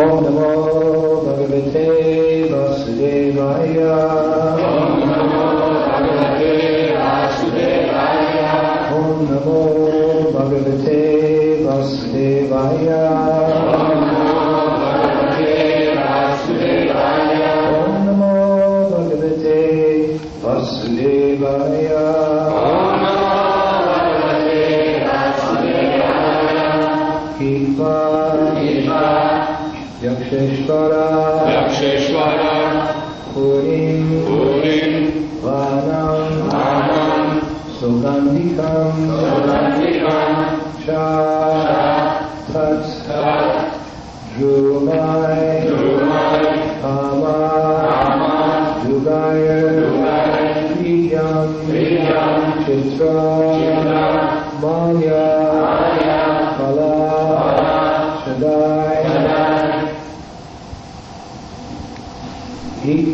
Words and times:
Om 0.00 0.89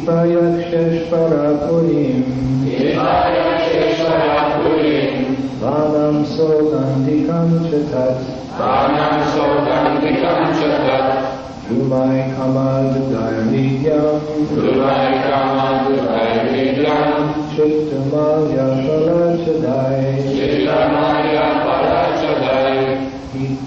Hipayakşeşvarapurim 0.06 2.24
Hipayakşeşvarapurim 2.66 5.14
Vanam 5.62 6.16
sodandikam 6.26 7.50
çetat 7.70 8.20
Vanam 8.60 9.16
sodandikam 9.34 10.42
çetat 10.60 11.12
Rubay 11.70 12.18
kamadı 12.36 13.00
darnidyam 13.14 14.16
Rubay 14.56 15.10
kamadı 15.30 15.94
darnidyam 16.06 17.14
Çıktı 17.56 17.98
maya 18.12 18.68
şala 18.86 19.20
çeday 19.44 20.00
Çıktı 20.36 20.78
maya 20.92 21.46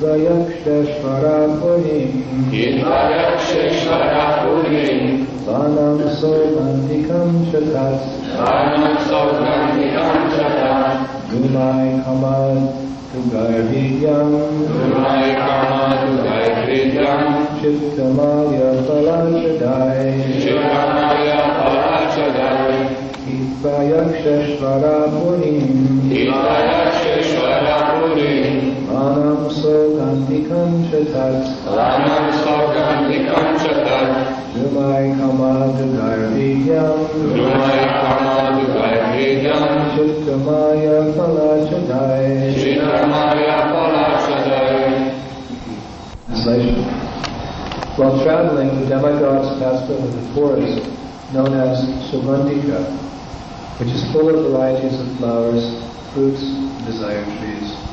गयक्षेश्वरा 0.01 1.37
पुरीम् 1.59 2.43
गीतायक्षेश्वरा 2.51 4.27
पुरीम् 4.43 5.25
स्वानां 5.43 6.13
सौगन्धिकं 6.19 7.31
शता 7.51 7.83
स्वानां 8.27 8.93
सौगन्धिकं 9.07 10.29
शता 10.35 10.71
गुणाय 11.31 11.89
हमार 12.05 12.55
तुगर्भियं 13.11 14.31
गुणाय 14.69 15.31
हमार 15.41 15.97
तुगर्भियं 16.05 17.23
चित्तमाय 17.61 18.57
पलाशदाय 18.87 20.01
चित्तमाय 20.39 21.29
पलाशदाय 21.59 22.77
गीतायक्षेश्वरा 23.25 24.97
पुरीम् 25.17 25.77
गीतायक्ष 26.09 26.98
Chatat 30.89 31.39
Chatat. 33.59 34.39
Drumai 34.49 35.15
Kama 35.17 35.71
Dugaya 35.77 36.27
Vidyam 36.33 37.07
Durvai 37.13 37.79
Kama 38.01 38.35
Durvai 38.59 38.95
Vidyam 39.15 39.71
Chittamaya 39.95 40.97
Kala 41.15 41.49
Shaddai 41.69 42.53
Chitramaya 42.57 43.55
Parachadai 43.71 44.83
Translation. 46.25 46.83
While 47.95 48.15
traveling, 48.23 48.69
the 48.81 48.85
demigods 48.87 49.59
passed 49.59 49.89
over 49.91 50.07
the 50.07 50.33
forest 50.33 50.81
known 51.33 51.53
as 51.53 51.85
Sugandhika, 52.09 52.81
which 53.79 53.89
is 53.89 54.03
full 54.11 54.29
of 54.29 54.51
varieties 54.51 54.99
of 54.99 55.17
flowers, 55.17 55.63
fruits, 56.13 56.41
and 56.41 56.85
desired 56.85 57.27
trees. 57.39 57.88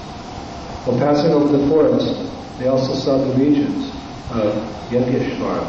While 0.86 0.98
passing 0.98 1.32
over 1.32 1.50
the 1.50 1.66
forest, 1.66 2.14
they 2.58 2.68
also 2.68 2.94
saw 2.94 3.18
the 3.18 3.34
regions 3.34 3.90
of 4.30 4.54
Yaksheshvara. 4.92 5.66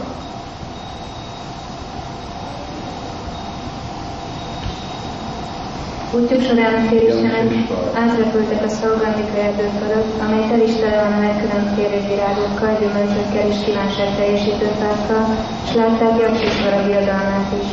Útjuk 6.14 6.42
során 6.42 6.88
térésenek 6.90 7.50
átrepültek 7.94 8.64
a 8.64 8.70
szolgandika 8.70 9.38
erdő 9.38 9.70
fölött, 9.80 10.22
amely 10.22 10.48
tel 10.50 10.62
is 10.62 10.76
tele 10.76 11.04
van 11.04 11.14
a 11.14 11.20
legkülönfélő 11.20 12.08
virágokkal, 12.08 12.78
gyümölcsökkel 12.80 13.48
és 13.48 13.56
kívánság 13.66 14.16
teljesítő 14.16 14.68
fákkal, 14.80 15.26
és 15.66 15.74
látták 15.76 16.20
Jaksisvara 16.20 16.86
birodalmát 16.86 17.54
is. 17.62 17.70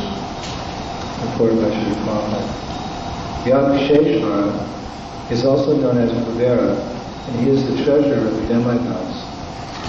According 1.25 1.59
to 1.59 1.69
Sri 1.71 1.93
Prabhupada. 2.03 2.39
Yaksheshvara 3.45 4.65
is 5.29 5.43
also 5.43 5.71
known 5.75 5.97
as 5.97 6.11
Kuvera, 6.25 6.94
and 7.27 7.39
he 7.39 7.49
is 7.49 7.65
the 7.67 7.83
treasurer 7.83 8.27
of 8.27 8.35
the 8.35 8.47
demigods. 8.47 9.23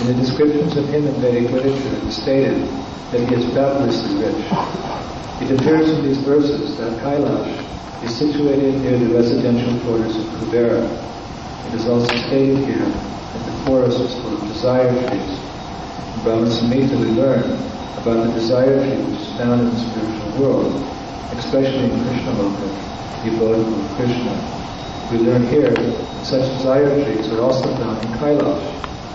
In 0.00 0.08
the 0.08 0.14
descriptions 0.14 0.76
of 0.76 0.88
him 0.88 1.06
in 1.06 1.14
Vedic 1.20 1.50
literature, 1.50 1.97
it 1.97 2.04
is 2.04 2.16
stated 2.16 2.69
that 3.12 3.28
he 3.28 3.34
is 3.34 3.44
fabulously 3.54 4.16
rich. 4.24 4.44
It 5.41 5.60
appears 5.60 5.91
in 5.91 6.04
these 6.04 6.19
verses 6.19 6.76
that 6.78 6.98
Kailash 7.02 8.02
is 8.02 8.14
situated 8.16 8.80
near 8.80 8.98
the 8.98 9.14
residential 9.14 9.78
quarters 9.80 10.16
of 10.16 10.24
Kubera. 10.41 10.84
It 11.69 11.74
is 11.74 11.88
also 11.88 12.14
stated 12.28 12.58
here 12.58 12.78
that 12.78 13.44
the 13.44 13.53
forest 13.64 14.00
is 14.00 14.14
full 14.20 14.34
of 14.34 14.41
desire 14.48 14.92
trees. 15.08 15.38
In 16.14 16.22
Brahma 16.22 16.47
Samhita 16.47 16.98
we 16.98 17.10
learn 17.12 17.42
about 17.98 18.26
the 18.26 18.32
desire 18.32 18.80
tree 18.84 19.03
which 19.04 19.28
found 19.36 19.60
in 19.62 19.70
the 19.70 19.80
spiritual 19.80 20.41
world, 20.41 20.82
especially 21.32 21.91
in 21.91 22.04
Krishna 22.04 22.32
Loka, 22.32 23.22
the 23.24 23.36
abode 23.36 23.66
of 23.66 23.97
Krishna. 23.97 24.66
We 25.10 25.18
learn 25.18 25.46
here 25.46 25.70
that 25.70 26.26
such 26.26 26.42
desire 26.58 26.90
trees 27.04 27.30
are 27.30 27.40
also 27.40 27.70
found 27.78 28.02
in 28.02 28.10
Kailash, 28.18 28.66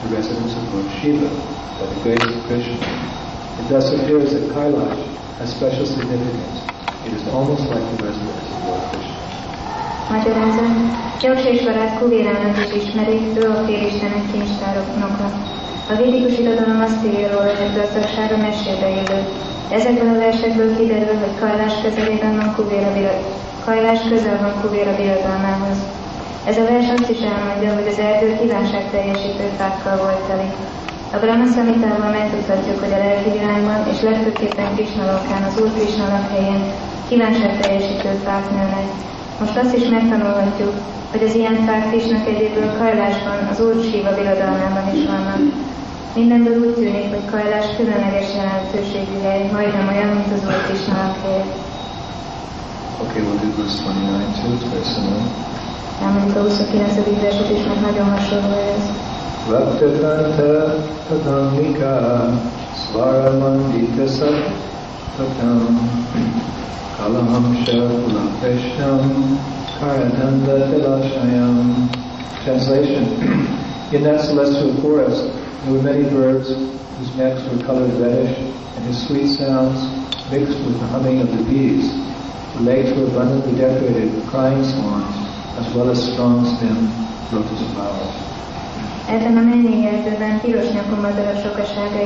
the 0.03 0.15
residence 0.15 0.55
of 0.55 0.73
Lord 0.73 0.89
Shiva, 1.01 1.27
by 1.27 1.85
the 1.91 1.99
grace 1.99 2.23
of 2.23 2.43
Krishna. 2.47 2.79
It 3.59 3.67
thus 3.67 3.91
appears 3.91 4.31
that 4.31 4.47
Kailash 4.55 5.03
has 5.39 5.53
special 5.53 5.85
significance. 5.85 6.63
It 7.05 7.11
is 7.11 7.27
almost 7.27 7.67
like 7.67 7.83
the 7.97 8.05
residence 8.07 8.47
of 8.55 8.63
Lord 8.67 8.83
Krishna. 8.91 9.19
Magyarázat, 10.09 10.71
Jaksésvarát 11.21 11.99
Kuvérának 11.99 12.57
is 12.57 12.83
ismerik, 12.83 13.43
ő 13.43 13.49
a 13.49 13.63
félistenek 13.65 14.31
kincstárok 14.31 14.87
noka. 14.99 15.27
A 15.89 15.95
védikus 15.95 16.37
irodalom 16.37 16.81
azt 16.81 17.05
írja 17.05 17.27
róla, 17.31 17.55
hogy 17.55 17.75
gazdagsága 17.75 18.37
mesébe 18.37 18.89
élő. 18.89 19.19
Ezekből 19.69 20.09
a 20.09 20.17
versekből 20.17 20.77
kiderül, 20.77 21.17
hogy 21.19 21.39
Kajlás 21.39 21.73
közelében 21.81 22.35
van 22.35 22.55
Kuvéra. 22.55 22.91
Kajlás 23.65 24.01
közel 24.09 24.37
van 24.43 24.61
Kuvéra 24.61 24.93
birodalmához. 24.95 25.77
Ez 26.49 26.57
a 26.57 26.65
vers 26.69 26.89
azt 26.95 27.09
is 27.15 27.21
elmondja, 27.31 27.71
hogy 27.77 27.87
az 27.91 27.99
erdő 28.09 28.29
kívánság 28.39 28.83
teljesítő 28.91 29.45
fákkal 29.59 29.95
volt 30.03 30.21
teli. 30.27 30.49
A 31.15 31.17
Brahma 31.21 31.47
Samhitával 31.53 32.11
megtudhatjuk, 32.19 32.79
hogy 32.83 32.93
a 32.93 33.03
lelki 33.05 33.29
világban 33.37 33.79
és 33.91 33.99
legfőképpen 34.07 34.73
Krishnalokán, 34.75 35.43
az 35.43 35.55
Úr 35.61 35.69
Krishna 35.75 36.05
lakhelyén 36.15 36.61
kívánság 37.09 37.51
teljesítő 37.59 38.09
fák 38.25 38.45
nőnek. 38.51 38.87
Most 39.41 39.57
azt 39.57 39.75
is 39.79 39.85
megtanulhatjuk, 39.95 40.73
hogy 41.11 41.23
az 41.27 41.35
ilyen 41.39 41.57
fák 41.67 41.83
Krishna 41.89 42.23
kegyéből 42.25 42.69
Kajlásban, 42.79 43.39
az 43.51 43.59
Úr 43.65 43.75
Siva 43.89 44.11
birodalmában 44.19 44.85
is 44.95 45.03
vannak. 45.13 45.41
Mindenből 46.19 46.57
úgy 46.65 46.73
tűnik, 46.73 47.09
hogy 47.13 47.25
Kajlás 47.31 47.67
különleges 47.77 48.29
jelentőségű 48.39 49.17
hely, 49.23 49.43
majdnem 49.55 49.87
olyan, 49.93 50.11
mint 50.17 50.31
az 50.35 50.43
Úr 50.49 50.59
Krishna 50.65 50.95
lakhelye. 51.03 51.45
Okay, 53.01 53.21
we'll 53.21 53.37
do 53.39 53.51
verse 53.53 53.79
29 53.81 54.33
too. 54.37 54.53
It's 54.53 54.63
very 54.69 54.85
similar. 54.85 55.25
Elmondjuk 56.01 56.37
a 56.37 56.65
29. 56.69 57.19
verset 57.21 57.49
is, 57.51 57.65
mert 57.65 57.81
nagyon 57.81 58.05
hasonló 58.05 58.57
ez. 58.75 58.83
Vaktatanta 59.49 60.75
Tatamika 61.09 61.95
Svaramandita 62.75 64.05
Satam 64.07 65.79
Kalahamsha 66.97 67.81
Kulapeshnam 67.89 69.03
Karananda 69.79 70.69
Tilashayam 70.69 71.89
Translation 72.43 73.05
In 73.91 74.03
that 74.03 74.21
celestial 74.21 74.73
forest 74.81 75.25
there 75.63 75.73
were 75.73 75.81
many 75.81 76.03
birds 76.03 76.49
whose 76.49 77.15
necks 77.17 77.41
were 77.49 77.63
colored 77.65 77.93
reddish 77.99 78.37
and 78.37 78.85
whose 78.85 79.07
sweet 79.07 79.27
sounds 79.27 79.81
mixed 80.31 80.59
with 80.65 80.79
the 80.79 80.87
humming 80.87 81.19
of 81.21 81.29
the 81.35 81.43
bees. 81.43 81.89
The 82.61 82.69
lakes 82.69 82.93
were 82.93 83.09
abundantly 83.09 83.57
decorated 83.57 84.13
with 84.13 84.29
crying 84.29 84.61
swans 84.61 85.17
as 85.57 85.65
well 85.73 85.89
as 85.89 85.97
strong 86.13 86.45
stemmed 86.45 86.93
lotus 87.33 87.57
flowers. 87.73 88.13
Ebben 89.09 89.37
a 89.37 89.41
mennyi 89.41 89.85
erdőben 89.85 90.39
piros 90.41 90.69
sokasága 91.43 92.01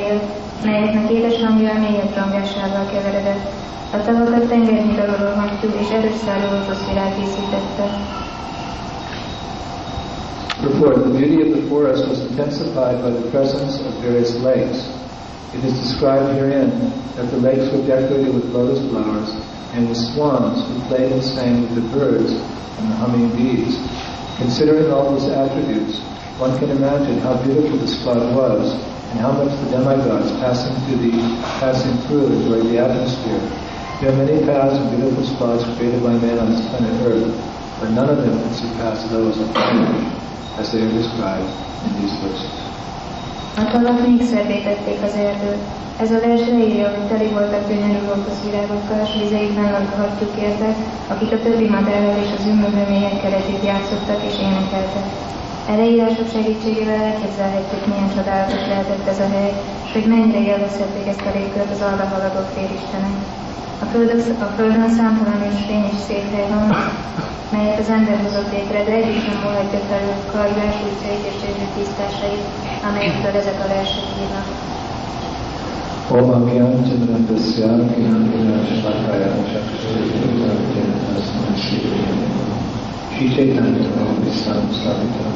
melyeknek 0.64 1.12
édes 1.12 1.42
hangja 1.44 1.70
a 1.70 1.80
mélyebb 1.80 2.14
zsongásával 2.14 2.86
keveredett. 2.92 3.46
A 3.92 4.02
tavakat 4.06 4.48
tengernyi 4.48 4.96
daloló 4.96 5.36
hangjú 5.36 5.70
és 5.82 5.90
erős 5.90 6.18
szálló 6.26 6.48
virág 6.88 7.12
díszítette. 7.20 7.86
Report, 10.64 10.96
the 11.02 11.12
beauty 11.18 11.42
of 11.46 11.50
the 11.58 11.68
forest 11.68 12.08
was 12.08 12.20
intensified 12.30 12.98
by 13.04 13.12
the 13.20 13.28
presence 13.30 13.74
of 13.88 13.94
various 14.02 14.34
lakes. 14.44 14.80
It 15.56 15.64
is 15.64 15.74
described 15.84 16.28
herein 16.38 16.72
that 17.16 17.28
the 17.30 17.40
lakes 17.48 17.68
were 17.72 17.84
decorated 17.94 18.34
with 18.34 18.46
lotus 18.54 18.80
flowers 18.90 19.55
and 19.76 19.90
the 19.90 19.96
swans 19.96 20.64
who 20.66 20.80
played 20.88 21.12
and 21.12 21.24
sang 21.24 21.62
with 21.62 21.76
the 21.76 21.88
birds 21.92 22.32
and 22.32 22.92
the 22.92 22.96
humming 22.96 23.30
bees. 23.36 23.76
Considering 24.38 24.90
all 24.92 25.12
those 25.12 25.28
attributes, 25.28 26.00
one 26.40 26.58
can 26.60 26.72
imagine 26.72 27.20
how 27.20 27.36
beautiful 27.44 27.78
the 27.78 27.88
spot 27.88 28.18
was 28.34 28.72
and 29.12 29.20
how 29.20 29.32
much 29.32 29.52
the 29.60 29.72
demigods 29.72 30.32
passing 30.40 30.76
through 30.86 31.12
the 31.12 31.12
passing 31.60 31.98
through 32.08 32.28
enjoyed 32.28 32.66
the 32.68 32.78
atmosphere. 32.80 33.40
There 34.00 34.12
are 34.12 34.26
many 34.26 34.46
paths 34.46 34.76
and 34.76 34.96
beautiful 34.96 35.24
spots 35.24 35.64
created 35.78 36.04
by 36.04 36.14
man 36.20 36.40
on 36.40 36.52
this 36.52 36.68
planet 36.70 36.96
Earth, 37.08 37.80
but 37.80 37.92
none 37.92 38.10
of 38.10 38.18
them 38.18 38.40
can 38.40 38.54
surpass 38.54 39.04
those 39.10 39.40
of 39.40 39.56
as 40.58 40.72
they 40.72 40.82
are 40.84 40.92
described 40.92 41.52
in 41.88 42.02
these 42.02 42.14
verses. 42.20 42.65
A 43.62 43.64
tavak 43.72 44.00
szebbé 44.32 44.58
tették 44.68 45.00
az 45.08 45.16
erdőt. 45.28 45.64
Ez 46.04 46.12
a 46.12 46.20
vers 46.26 46.46
leírja, 46.48 46.88
hogy 46.94 47.08
teli 47.12 47.28
voltak 47.38 47.68
gyönyörű 47.68 48.00
virágokkal, 48.46 49.00
és 49.06 49.12
vizeikben 49.22 49.72
lakhatjuk 49.72 50.34
értek, 50.48 50.76
akik 51.14 51.32
a 51.32 51.42
többi 51.46 51.68
madárral 51.76 52.18
és 52.24 52.32
az 52.38 52.46
ümmögőményekkel 52.52 53.34
együtt 53.40 53.68
játszottak 53.70 54.22
és 54.30 54.36
énekeltek. 54.48 55.08
Eleírások 55.74 56.30
segítségével 56.36 57.02
elképzelhetjük, 57.10 57.86
milyen 57.86 58.14
csodálatos 58.16 58.64
lehetett 58.72 59.08
ez 59.08 59.20
a 59.26 59.30
hely, 59.34 59.54
és 59.86 59.92
hogy 59.94 60.08
mennyire 60.14 60.42
élvezhették 60.52 61.08
ezt 61.08 61.28
a 61.30 61.36
légkört 61.38 61.72
az 61.76 61.82
arra 61.90 62.06
haladó 62.12 62.42
félistenek. 62.54 63.16
A, 63.84 63.86
földön, 63.86 64.20
a 64.46 64.46
földön 64.58 64.90
számtalan 64.90 65.42
és 65.50 65.58
fény 65.68 65.86
és 65.92 66.00
szép 66.08 66.26
hely 66.34 66.50
van, 66.50 66.68
melyet 67.52 67.80
az 67.80 67.90
ember 67.90 68.18
hozott 68.24 68.52
létre, 68.52 68.84
de 68.84 68.92
egyik 68.92 69.20
sem 69.26 69.38
múlhatja 69.44 69.80
felül 69.90 70.18
karjás 70.32 70.76
útjait 70.88 71.26
és 71.30 71.36
csődő 71.42 71.66
tisztásait, 71.76 72.46
amelyektől 72.88 73.36
ezek 73.42 73.60
a 73.66 73.68
versek 73.68 74.08
írnak. 74.22 74.48
Om 76.10 76.30
Agyan 76.38 76.84
Chandrantasya 76.88 77.70
Kinandina 77.94 78.58
Shakaya 78.66 79.32
Shri 83.16 83.28
Chaitanya 83.36 83.90
Visam 84.24 84.66
Savitam 84.72 85.36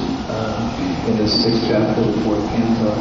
uh, 0.51 1.07
in 1.09 1.17
the 1.17 1.27
sixth 1.27 1.63
chapter 1.67 2.01
of 2.01 2.11
the 2.15 2.21
fourth 2.23 2.45
canto 2.51 2.91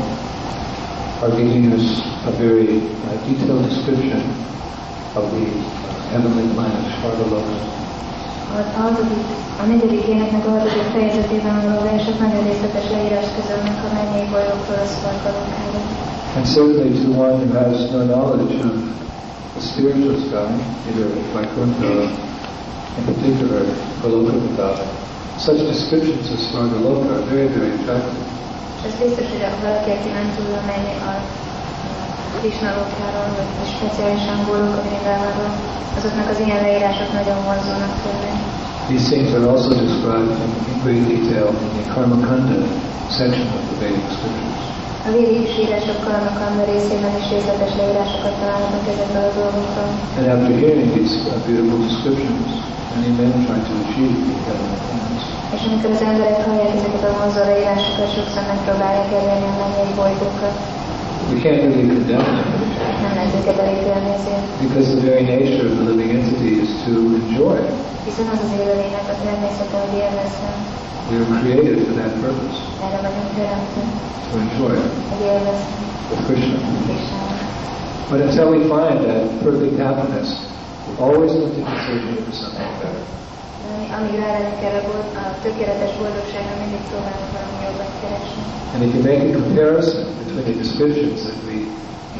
are 1.23 1.33
giving 1.37 1.73
us 1.73 1.87
a 2.31 2.33
very 2.39 2.81
uh, 2.81 3.17
detailed 3.27 3.65
description 3.69 4.23
of 5.19 5.25
the 5.35 5.47
uh, 5.51 5.91
heavenly 6.15 6.47
planet 6.55 6.83
Svargaloka. 6.97 7.57
A, 8.51 8.87
a 9.63 9.67
negyedik 9.67 10.07
éneknek 10.07 10.47
a 10.47 10.51
hatodik 10.51 10.89
fejezetében 10.93 11.57
való 11.67 11.81
versek 11.83 12.19
nagyon 12.19 12.45
részletes 12.45 12.91
leírás 12.91 13.27
közölnek 13.37 13.79
a 13.87 13.89
mennyei 13.95 14.27
bolyokról 14.31 14.81
a 14.85 14.87
szvargalokára. 14.87 15.81
And 16.37 16.47
certainly 16.47 16.93
to 17.03 17.11
one 17.11 17.37
who 17.41 17.53
has 17.59 17.91
no 17.91 18.01
knowledge 18.07 18.55
of 18.65 18.75
the 19.55 19.61
spiritual 19.61 20.17
sky, 20.27 20.51
either 20.89 21.09
Vaikuntha, 21.35 21.93
in 22.99 23.05
particular 23.05 23.63
Goloka 24.03 24.33
Vrindavan, 24.33 25.00
such 25.41 25.61
descriptions 25.73 26.29
of 26.35 26.39
Svargaloka 26.39 27.09
are 27.17 27.25
very, 27.33 27.49
very 27.49 27.73
attractive. 27.77 28.25
Ez 28.87 28.95
biztos, 29.03 29.27
hogy 29.33 29.45
valaki, 29.67 29.91
aki 29.97 30.11
nem 30.19 30.27
tud 30.37 30.49
menni 30.71 30.95
a 31.09 31.13
Krishna 32.39 32.71
lokáról, 32.81 33.29
vagy 33.39 33.71
speciálisan 33.77 34.39
Goloka 34.47 34.81
Vrindavanról, 34.87 35.53
azoknak 35.99 36.29
az 36.33 36.39
ilyen 36.45 36.61
leírások 36.67 37.11
nagyon 37.19 37.39
vonzónak 37.49 37.95
tőle. 38.03 38.33
These 38.93 39.07
things 39.13 39.31
are 39.39 39.47
also 39.53 39.71
described 39.85 40.37
in 40.71 40.77
great 40.85 41.05
detail 41.15 41.49
in 41.67 41.71
the 41.79 41.87
Karmakanda 41.95 42.59
section 43.19 43.47
of 43.57 43.63
the 43.69 43.77
Vedic 43.83 44.07
scriptures. 44.17 44.59
A 45.09 45.11
védikus 45.17 45.53
írások 45.65 45.99
Karmakanda 46.09 46.63
részében 46.73 47.13
is 47.21 47.27
részletes 47.35 47.73
leírásokat 47.81 48.35
találnak 48.43 48.85
ezekről 48.93 49.25
a 49.31 49.33
dolgokról. 49.41 49.91
And 50.19 50.27
after 50.35 50.53
hearing 50.65 50.89
these 50.97 51.15
uh, 51.21 51.35
beautiful 51.47 51.79
descriptions, 51.89 52.49
many 52.95 53.11
men 53.19 53.33
try 53.47 53.59
to 53.69 53.73
achieve 53.83 54.15
the 54.29 54.37
heavenly 54.47 54.79
planets. 54.87 55.25
És 55.57 55.61
amikor 55.69 55.91
az 55.97 56.03
emberek 56.11 56.39
hallják 56.47 56.73
ezeket 56.79 57.03
a 57.09 58.09
sokszor 58.15 58.43
megpróbálják 58.53 59.09
elérni 59.19 59.47
a 59.53 59.57
mennyei 59.63 59.93
bolygókat. 60.01 60.57
We 61.33 61.39
can't 61.45 61.61
really 61.65 61.87
condemn 61.95 62.25
them 62.39 62.51
Nem 63.05 63.13
lehet 63.19 63.33
őket 63.41 63.59
elítélni 63.65 64.11
ezért. 64.19 64.45
because 64.65 64.87
the 64.95 65.03
very 65.11 65.25
nature 65.35 65.65
of 65.71 65.75
the 65.81 65.85
living 65.91 66.11
entity 66.19 66.51
is 66.65 66.71
to 66.85 66.93
enjoy. 67.21 67.61
Hiszen 68.09 68.27
az 68.35 68.41
az 68.47 68.51
élőlénynek 68.61 69.07
a 69.15 69.17
természete, 69.25 69.77
hogy 69.85 69.95
élvezzen. 70.05 70.55
We 71.11 71.17
were 71.21 71.33
created 71.43 71.77
for 71.87 71.95
that 72.01 72.13
purpose, 72.23 72.59
Erre 72.85 72.99
vagyunk 73.07 73.31
teremtve, 73.39 73.83
to 74.31 74.35
enjoy 74.45 74.77
hogy 75.11 75.23
élvezni 75.33 75.75
with 76.11 76.23
Krishna. 76.27 76.59
Krisnát. 76.87 77.39
But 78.11 78.21
until 78.27 78.47
we 78.55 78.61
find 78.75 78.99
that 79.09 79.23
perfect 79.45 79.75
happiness, 79.87 80.29
always 81.01 81.33
going 81.33 81.55
to 81.55 81.63
for 82.27 82.35
something 82.43 82.69
better. 82.81 83.03
De 83.61 83.69
ami- 83.75 83.91
Amíg 83.97 84.15
rálenünk 84.25 84.61
erre 84.69 84.81
volt, 84.89 85.09
a 85.23 85.25
tökéletes 85.43 85.93
boldogságra 85.99 86.55
mindig 86.63 86.83
próbálunk 86.91 87.31
valami 87.37 87.59
jobbat 87.67 87.93
keresni. 88.01 88.43
And 88.75 88.81
if 88.87 88.91
you 88.95 89.03
make 89.11 89.21
a 89.29 89.33
comparison 89.41 90.05
between 90.21 90.45
the 90.51 90.57
descriptions 90.65 91.19
that 91.29 91.39
we 91.49 91.57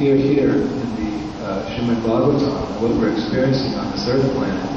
hear 0.01 0.15
here 0.31 0.55
in 0.85 0.89
the 1.01 1.11
uh, 1.47 1.69
Srimad 1.71 2.01
Bhagavatam 2.07 2.53
and 2.65 2.77
what 2.83 2.93
we're 2.99 3.15
experiencing 3.19 3.73
on 3.81 3.87
this 3.95 4.05
earth 4.13 4.29
planet, 4.37 4.71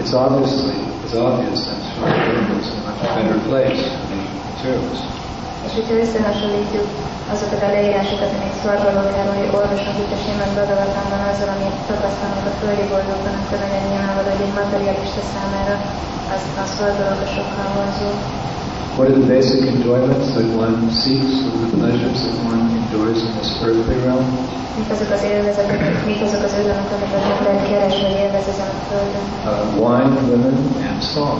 it's 0.00 0.14
obviously, 0.24 0.78
it's 1.04 1.16
obvious 1.28 1.58
that 1.68 1.78
Sri 1.90 2.10
is 2.60 2.68
a 2.74 2.80
much 2.88 3.00
better 3.16 3.38
place 3.50 3.80
for 3.98 4.06
the 4.12 4.20
materialists. 4.50 5.06
És 5.66 5.72
hogyha 5.78 5.94
összehasonlítjuk 6.04 6.86
azokat 7.34 7.60
a 7.66 7.70
leírásokat, 7.76 8.30
amik 8.36 8.54
szorgalókáról 8.62 9.36
olvasunk 9.58 9.96
itt 10.02 10.16
a 10.16 10.18
Simon 10.22 10.50
azzal, 11.30 11.50
amit 11.56 11.76
a 12.50 12.54
földi 12.60 12.84
boldogban, 12.92 13.34
akkor 13.40 13.56
nagyon 13.64 13.82
nyilvánvaló, 13.90 14.28
hogy 14.34 14.44
egy 14.46 14.56
materialista 14.62 15.22
számára 15.34 15.74
az, 16.34 16.42
a 16.62 16.66
szorgalóka 16.76 17.26
sokkal 17.36 17.68
vonzó. 17.76 18.10
What 18.96 19.06
are 19.10 19.18
the 19.20 19.28
basic 19.34 19.62
enjoyments 19.74 20.26
that 20.36 20.48
one 20.64 20.76
seeks, 21.02 21.34
or 21.46 21.54
the 21.64 21.70
pleasures 21.78 22.18
that 22.26 22.38
one 22.52 22.62
enjoys 22.78 23.18
in 23.26 23.32
this 23.38 23.50
earthly 23.66 23.98
realm? 24.06 24.26
Mik 24.78 24.90
azok 24.94 25.10
az 25.16 25.22
élvezetek, 25.32 25.80
mik 26.10 26.20
azok 26.26 26.42
az 26.48 26.54
örömök, 26.62 26.90
amiket 26.96 27.20
az 27.20 27.26
ember 27.36 27.56
keres 27.68 27.96
vagy 28.04 28.16
élvez 28.22 28.46
ezen 28.52 28.70
a 28.76 28.80
földön. 28.88 29.26
Uh, 29.48 29.60
wine, 29.84 30.14
women, 30.28 30.56
and 30.88 31.00
song. 31.12 31.38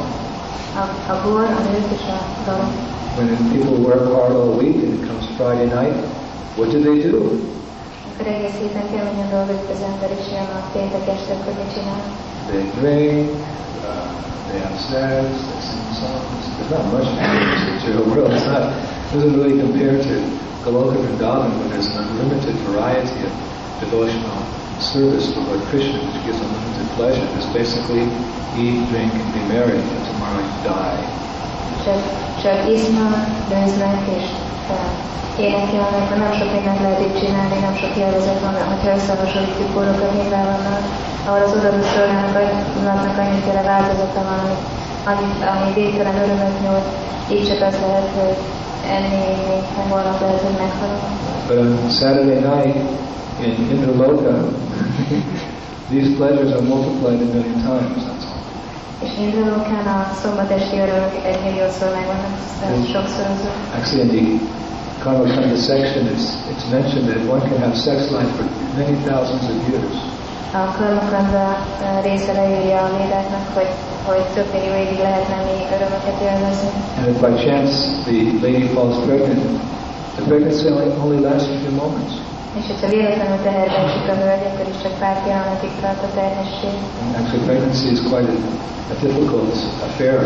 A, 0.82 0.84
a 1.12 1.14
bor, 1.24 1.44
a 1.58 1.60
nők 1.70 1.88
és 1.96 2.04
a 2.16 2.18
dalok. 2.46 2.72
When 3.18 3.50
people 3.50 3.74
work 3.82 4.06
hard 4.14 4.30
all 4.30 4.54
week 4.54 4.78
and 4.78 4.94
it 4.94 5.02
comes 5.02 5.26
Friday 5.36 5.66
night, 5.66 5.98
what 6.54 6.70
do 6.70 6.78
they 6.78 7.02
do? 7.02 7.18
Akkor 8.14 8.26
egész 8.34 8.56
héten 8.62 8.86
keményen 8.92 9.30
dolgozik 9.30 9.70
az 9.74 9.82
ember, 9.90 10.10
és 10.18 10.26
jön 10.34 10.48
a 10.58 10.60
péntek 10.72 11.06
este, 11.14 11.32
akkor 11.34 11.52
mit 11.58 11.70
csinál? 11.74 12.02
They 12.50 12.64
drink, 12.78 13.26
uh, 13.88 14.08
they 14.48 14.58
have 14.66 14.78
sex, 14.90 15.26
they 15.50 15.60
sing 15.68 15.88
songs. 16.02 16.42
There's 16.54 16.72
not 16.76 16.84
much 16.94 17.08
in 17.10 17.16
the 17.18 17.70
material 17.74 18.04
world. 18.10 18.30
It's 18.36 18.46
not, 18.52 18.62
it 19.04 19.10
doesn't 19.14 19.34
really 19.38 19.58
compare 19.64 19.96
to 20.08 20.14
Goloka 20.64 20.98
Vrindavan 21.02 21.50
when 21.58 21.68
there's 21.72 21.90
an 21.90 21.98
unlimited 22.04 22.54
variety 22.70 23.18
of 23.28 23.32
devotional 23.82 24.40
service 24.92 25.26
for 25.34 25.40
Lord 25.48 25.62
Krishna, 25.70 25.98
which 26.06 26.18
gives 26.26 26.38
unlimited 26.46 26.86
pleasure. 26.98 27.26
Just 27.34 27.50
basically 27.52 28.04
eat, 28.62 28.78
drink, 28.90 29.10
and 29.22 29.28
be 29.34 29.42
merry, 29.54 29.78
and 29.94 30.02
tomorrow 30.06 30.38
you 30.46 30.58
die. 30.62 31.27
Csak, 31.88 32.02
csak 32.42 32.58
isznak, 32.74 33.14
bőznek 33.48 34.00
és 34.16 34.26
énekelnek, 35.46 36.04
mert 36.08 36.22
nem 36.24 36.34
sok 36.38 36.50
mindent 36.54 36.80
lehet 36.84 37.00
itt 37.06 37.20
csinálni, 37.22 37.56
nem 37.66 37.74
sok 37.82 37.92
élvezet 38.04 38.40
van, 38.44 38.54
hogyha 38.72 38.94
összehasonlítjuk 38.96 39.72
kórokat 39.74 40.12
nyilvánvalóan, 40.18 40.82
ahol 41.26 41.42
az 41.46 41.52
oda 41.56 41.70
szolgálatnak 41.94 43.18
annyiféle 43.22 43.62
változata 43.72 44.20
van, 44.28 44.40
amit 44.44 44.62
ami, 45.10 45.26
ami 45.52 45.68
végtelen 45.78 46.16
örömöt 46.24 46.56
nyújt, 46.62 46.88
így 47.34 47.46
csak 47.48 47.60
az 47.68 47.76
lehet, 47.84 48.08
hogy 48.18 48.36
enni, 48.96 49.22
még 49.48 49.64
holnap 49.90 50.20
lehet, 50.20 50.40
hogy 50.46 50.56
meghalok. 50.62 51.02
But 51.48 51.58
on 51.58 51.90
Saturday 52.00 52.40
night 52.50 52.76
in 53.44 53.52
Indraloka, 53.72 54.34
these 55.92 56.10
pleasures 56.18 56.52
are 56.56 56.64
multiplied 56.74 57.20
a 57.26 57.28
million 57.34 57.58
times. 57.68 58.02
That's 58.06 58.24
all. 58.30 58.37
Indulókán 59.02 59.86
a 59.86 60.10
örömök 60.84 61.14
egy 61.30 61.40
milliószor 61.44 61.90
meg 61.98 62.06
vannak 62.12 62.34
sokszorozva. 62.92 63.50
Actually, 63.78 64.02
in 64.02 64.10
the 64.16 64.24
Karmakanda 65.02 65.56
section, 65.70 66.02
it's, 66.14 66.26
it's 66.52 66.66
mentioned 66.76 67.06
that 67.12 67.22
one 67.34 67.40
can 67.48 67.58
have 67.66 67.74
sex 67.86 67.98
life 68.10 68.30
for 68.36 68.44
many 68.80 68.94
thousands 69.08 69.44
of 69.52 69.56
years. 69.68 69.94
A 70.52 70.62
Karmakanda 70.78 71.46
része 72.02 72.32
leírja 72.32 72.78
a 72.86 72.90
védáknak, 72.96 73.44
hogy, 73.54 73.70
hogy 74.08 74.24
több 74.34 74.48
millió 74.52 74.74
évig 74.84 74.98
lehet 75.08 75.28
menni 75.34 75.58
örömöket 75.76 76.18
élvezni. 76.28 76.70
And 76.98 77.06
if 77.12 77.16
by 77.26 77.32
chance 77.46 77.72
the 78.08 78.20
lady 78.46 78.68
falls 78.74 78.96
pregnant, 79.06 79.42
the 80.16 80.24
pregnancy 80.30 80.64
only, 80.74 80.90
only 81.04 81.20
lasts 81.28 81.48
a 81.54 81.58
few 81.62 81.74
moments. 81.82 82.12
És 82.58 82.66
hogyha 82.70 82.88
véletlenül 82.96 83.40
teherbe 83.42 83.78
esik 83.86 84.06
a 84.12 84.14
hölgy, 84.22 84.44
akkor 84.50 84.66
is 84.72 84.78
csak 84.82 84.94
pár 85.02 85.16
pillanatig 85.22 85.72
tart 85.82 86.02
a 86.08 86.10
terhesség. 86.18 86.74
Actually, 87.20 87.44
pregnancy 87.48 87.86
is 87.94 88.00
quite 88.10 88.30
a, 88.34 88.77
a 88.90 89.00
difficult 89.00 89.52
affair 89.82 90.18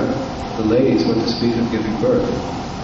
the 0.57 0.65
ladies, 0.65 1.05
what 1.07 1.17
to 1.17 1.29
speak 1.29 1.57
of 1.57 1.71
giving 1.71 1.97
birth. 2.01 2.29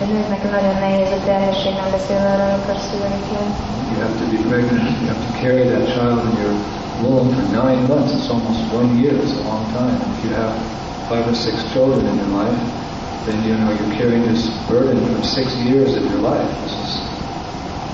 A 0.00 0.04
nőknek 0.04 0.50
nagyon 0.50 0.74
nehéz 0.80 1.10
a 1.10 1.20
terhesség, 1.24 1.72
nem 1.74 1.90
beszél 1.90 2.16
arról, 2.16 2.50
amikor 2.54 2.76
szülni 2.88 3.20
kell. 3.28 3.48
You 3.92 3.98
have 4.04 4.14
to 4.22 4.26
be 4.34 4.38
pregnant, 4.48 4.88
you 5.00 5.08
have 5.12 5.22
to 5.28 5.32
carry 5.42 5.64
that 5.72 5.84
child 5.94 6.18
in 6.28 6.34
your 6.42 6.54
womb 7.02 7.28
for 7.34 7.46
nine 7.62 7.80
months. 7.92 8.12
It's 8.16 8.30
almost 8.30 8.60
one 8.72 8.88
year, 9.00 9.14
it's 9.22 9.36
a 9.42 9.44
long 9.52 9.64
time. 9.72 9.98
If 10.14 10.24
you 10.24 10.30
have 10.42 10.52
five 11.10 11.24
or 11.32 11.34
six 11.34 11.56
children 11.72 12.00
in 12.10 12.16
your 12.22 12.32
life, 12.42 12.60
then 13.26 13.38
you 13.46 13.54
know 13.60 13.70
you're 13.78 13.94
carrying 14.00 14.24
this 14.32 14.44
burden 14.68 14.98
for 15.06 15.22
six 15.22 15.46
years 15.68 15.90
of 15.98 16.04
your 16.10 16.22
life. 16.32 16.50
This 16.62 16.76
is 16.84 16.90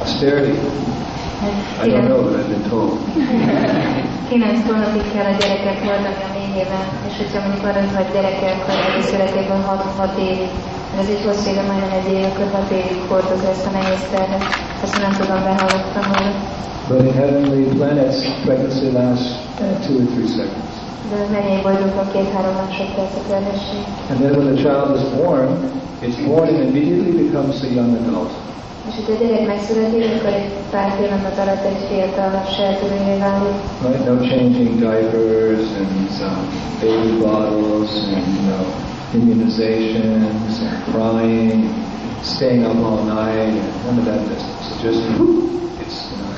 austerity. 0.05 0.57
I 1.83 1.89
don't 1.89 2.09
know, 2.09 2.23
but 2.23 2.35
I've 2.41 2.49
been 2.49 2.67
told. 2.71 2.99
Kilenc 4.29 4.61
hónapig 4.67 5.07
a 5.31 5.35
gyerekek 5.41 5.79
hordani 5.87 6.23
a 6.29 6.31
méhében, 6.39 6.85
és 7.09 7.15
hogyha 7.21 7.41
mondjuk 7.45 7.63
van 7.67 7.77
öt 7.83 7.93
vagy 7.99 8.11
gyereke, 8.15 8.49
akkor 8.57 8.75
egész 8.89 9.11
életében 9.17 9.63
6 9.63 10.19
évig. 10.19 10.53
Ez 11.01 11.09
egy 11.15 11.25
hosszú 11.27 11.51
éve, 11.51 11.63
majdnem 11.71 11.93
egy 11.99 12.13
év, 12.17 12.25
akkor 12.31 12.47
6 12.53 12.71
évig 12.79 12.99
hordozza 13.09 13.49
ezt 13.55 13.67
a 13.67 13.71
nehéz 13.79 14.05
terhet. 14.15 14.45
Nem 15.05 15.15
tudom, 15.21 15.41
behallottam 15.49 16.07
volna. 16.13 16.33
But 16.89 17.01
in 17.01 17.13
heavenly 17.15 17.65
planets, 17.79 18.19
pregnancy 18.45 18.91
lasts 18.93 19.29
uh, 19.61 19.65
two 19.85 19.95
or 20.01 20.07
three 20.15 20.29
seconds. 20.39 20.73
De 21.11 21.17
a 21.27 21.31
mennyei 21.35 21.63
bolygókon 21.63 22.09
két-három 22.13 22.55
másodperc 22.55 23.15
a 23.23 23.25
terhesség. 23.29 23.83
And 24.11 24.19
then 24.21 24.33
when 24.37 24.47
the 24.55 24.59
child 24.65 24.89
is 24.99 25.05
born, 25.19 25.49
it's 26.07 26.19
born 26.29 26.49
and 26.49 26.59
immediately 26.69 27.13
becomes 27.25 27.63
a 27.63 27.71
young 27.79 27.93
adult. 28.01 28.33
És 28.89 28.95
hogyha 28.95 29.13
a 29.13 29.27
gyerek 29.27 29.47
megszületik, 29.47 30.05
akkor 30.05 30.33
egy 30.33 30.51
pár 30.71 30.97
pillanat 30.97 31.39
alatt 31.39 31.65
egy 31.65 31.87
fiatal 31.89 32.31
válik. 33.19 33.59
Right? 33.83 34.05
No 34.05 34.17
changing 34.29 34.79
diapers 34.79 35.67
and 35.81 36.09
um, 36.21 36.49
baby 36.81 37.19
bottles 37.19 37.91
and 38.15 38.27
you 38.37 38.43
know 38.51 38.65
immunizations 39.15 40.61
and 40.61 40.85
crying, 40.93 41.69
staying 42.23 42.65
up 42.65 42.77
all 42.77 43.05
night, 43.05 43.55
and 43.63 43.85
none 43.87 43.99
of 43.99 44.05
that 44.05 44.29
business. 44.29 44.83
Just 44.83 45.03
it's 45.81 46.11
you 46.11 46.19
know, 46.19 46.33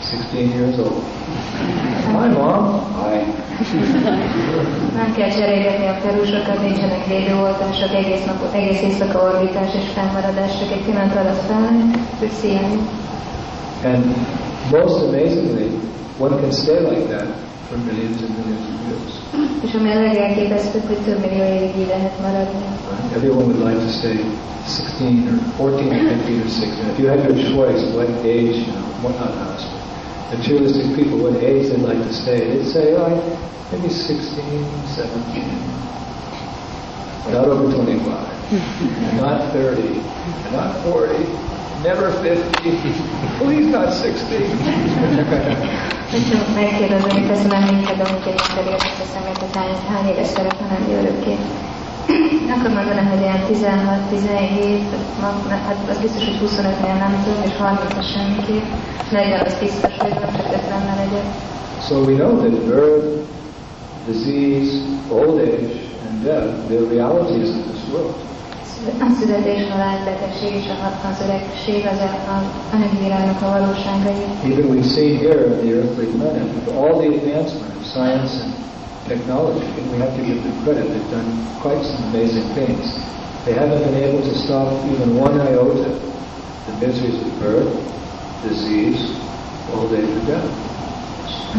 16 0.00 0.50
years 0.50 0.78
old. 0.78 1.91
Hi, 2.02 2.28
mom. 2.28 2.64
Hi. 2.98 3.16
Nem 5.00 5.14
kell 5.16 5.30
cserélgetni 5.30 5.86
a 5.86 5.96
perusokat, 6.02 6.60
nincsenek 6.60 7.06
védőoltások, 7.06 7.94
egész, 7.94 8.24
nap, 8.24 8.54
egész 8.54 8.80
éjszaka 8.82 9.18
orbitás 9.22 9.74
és 9.74 9.86
fennmaradás, 9.94 10.58
csak 10.58 10.70
egy 10.72 10.84
pillanat 10.84 11.16
alatt 11.16 11.42
felmegy, 11.48 11.98
hogy 12.18 12.30
szia. 12.30 12.60
And 13.84 14.04
most 14.70 14.96
amazingly, 15.08 15.68
one 16.18 16.36
can 16.40 16.50
stay 16.50 16.78
like 16.90 17.06
that 17.14 17.28
for 17.68 17.76
millions 17.88 18.18
and 18.22 18.32
millions 18.38 18.64
of 18.70 18.76
years. 18.86 19.12
És 19.66 19.74
ami 19.74 19.90
a 19.90 20.00
legelképesztőbb, 20.00 20.86
hogy 20.86 21.02
több 21.04 21.20
millió 21.20 21.44
évig 21.44 21.76
így 21.78 21.86
lehet 21.86 22.20
maradni. 22.20 22.64
Everyone 23.14 23.44
would 23.44 23.62
like 23.68 23.80
to 23.86 23.90
stay 23.98 24.18
16 24.64 25.08
or 25.58 25.70
14 25.70 26.10
or 26.10 26.18
15 26.24 26.44
or 26.44 26.50
16. 26.50 26.90
If 26.92 26.98
you 26.98 27.08
had 27.08 27.20
your 27.26 27.38
choice, 27.52 27.82
what 27.96 28.08
age, 28.24 28.56
you 28.66 28.72
know, 28.76 28.86
what 29.02 29.14
not 29.18 29.34
us, 29.54 29.81
materialistic 30.36 30.94
people, 30.96 31.18
what 31.18 31.36
age 31.42 31.68
they'd 31.68 31.80
like 31.80 31.98
to 31.98 32.12
stay, 32.12 32.56
they'd 32.56 32.64
say, 32.64 32.94
oh, 32.94 33.12
maybe 33.72 33.88
16, 33.88 34.86
17. 34.88 35.44
Not 37.32 37.46
over 37.48 37.70
25. 37.70 38.02
not 39.20 39.52
30. 39.52 40.00
not 40.52 40.84
40. 40.84 41.82
Never 41.82 42.08
50. 42.08 43.38
Please 43.38 43.66
not 43.66 43.92
60. 43.92 44.42
Hogyha 46.12 46.52
megkérdezem, 46.54 47.10
hogy 47.10 47.26
teszem 47.26 47.62
minket, 47.74 48.08
amíg 48.08 48.26
egy 48.26 48.40
ember 48.48 48.66
értett 48.72 49.00
a 49.00 49.06
szemét, 49.12 49.38
hogy 49.38 49.50
hány 49.88 50.08
éves 50.08 50.26
szeretne 50.26 50.66
lenni 50.66 50.94
örökké. 50.94 51.36
Hogy 53.12 53.20
ilyen 53.20 53.42
16-17, 53.52 54.80
hát 55.50 55.76
az 55.90 55.98
biztos, 55.98 56.24
hogy 56.24 56.38
25-nél 56.48 56.98
nem 56.98 57.12
és 57.44 57.56
30 57.58 58.12
semmiképp. 58.12 58.64
40 59.10 59.40
az 59.46 59.56
biztos, 59.60 59.96
hogy 59.98 60.14
van, 60.14 60.32
csak 60.36 60.46
50 60.52 60.96
legyek. 60.96 61.26
So 61.88 61.94
we 61.94 62.14
know 62.14 62.32
that 62.38 62.54
birth, 62.66 63.06
disease, 64.06 64.72
old 65.10 65.38
age, 65.38 65.72
and 66.06 66.22
death, 66.24 66.48
they're 66.68 66.88
realities 66.96 67.48
of 67.48 67.62
this 67.72 67.82
world. 67.92 68.14
A 69.00 69.08
születés, 69.20 69.68
halál, 69.70 69.98
betegség 70.04 70.54
és 70.54 70.68
a 70.68 71.08
az 71.10 71.18
öregség 71.26 71.86
az 71.92 71.98
a, 71.98 72.10
a 73.44 73.50
valóságai. 73.50 74.22
Even 74.50 74.64
we 74.76 74.82
see 74.82 75.16
here 75.22 75.40
on 75.50 75.58
the 75.64 75.72
earthly 75.80 76.06
planet, 76.16 76.46
with 76.54 76.76
all 76.80 76.94
the 77.02 77.08
advancement 77.18 77.72
of 77.80 77.84
science 77.94 78.32
and 78.42 78.52
technology, 79.12 79.66
and 79.78 79.84
we 79.92 79.98
have 79.98 80.14
to 80.16 80.24
give 80.24 80.40
them 80.42 80.56
credit, 80.64 80.88
they've 80.88 81.10
done 81.10 81.30
quite 81.60 81.82
some 81.84 82.02
amazing 82.10 82.46
things. 82.58 82.84
They 83.44 83.52
haven't 83.52 83.82
been 83.86 83.98
able 84.06 84.22
to 84.22 84.34
stop 84.44 84.68
even 84.92 85.16
one 85.16 85.36
iota 85.36 85.90
the 86.66 86.74
miseries 86.86 87.18
of 87.26 87.30
birth, 87.40 87.72
disease, 88.46 89.02
old 89.74 89.92
age, 89.92 90.12
or 90.18 90.24
death. 90.26 90.50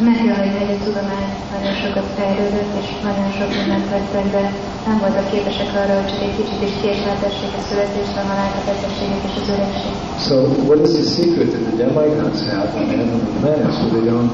Meg 0.08 0.18
kell, 0.26 0.68
hogy 0.70 0.82
tudomány 0.86 1.30
nagyon 1.56 1.76
sokat 1.84 2.08
fejlődött, 2.18 2.72
és 2.82 2.88
nagyon 3.10 3.30
sok 3.38 3.50
mindent 3.58 3.86
tettek, 3.90 4.26
de 4.36 4.44
nem 4.88 4.98
voltak 5.04 5.26
képesek 5.32 5.70
arra, 5.82 5.94
hogy 6.00 6.10
csak 6.12 6.22
egy 6.28 6.36
kicsit 6.40 6.62
is 6.68 6.74
késleltessék 6.82 7.54
a 7.60 7.62
születést, 7.70 8.16
a 8.22 8.24
halált, 8.30 8.56
a 8.60 8.64
betegséget 8.68 9.24
és 9.30 9.36
az 9.42 9.50
öregség. 9.56 9.94
So 10.28 10.36
what 10.70 10.80
is 10.86 10.92
the 11.00 11.08
secret 11.18 11.50
that 11.54 11.64
the 11.70 11.76
demigods 11.84 12.40
have 12.54 12.70
on 12.80 12.86
the 12.90 12.98
heavenly 13.02 13.34
planets 13.42 13.76
so 13.80 13.86
they 13.96 14.06
don't 14.12 14.34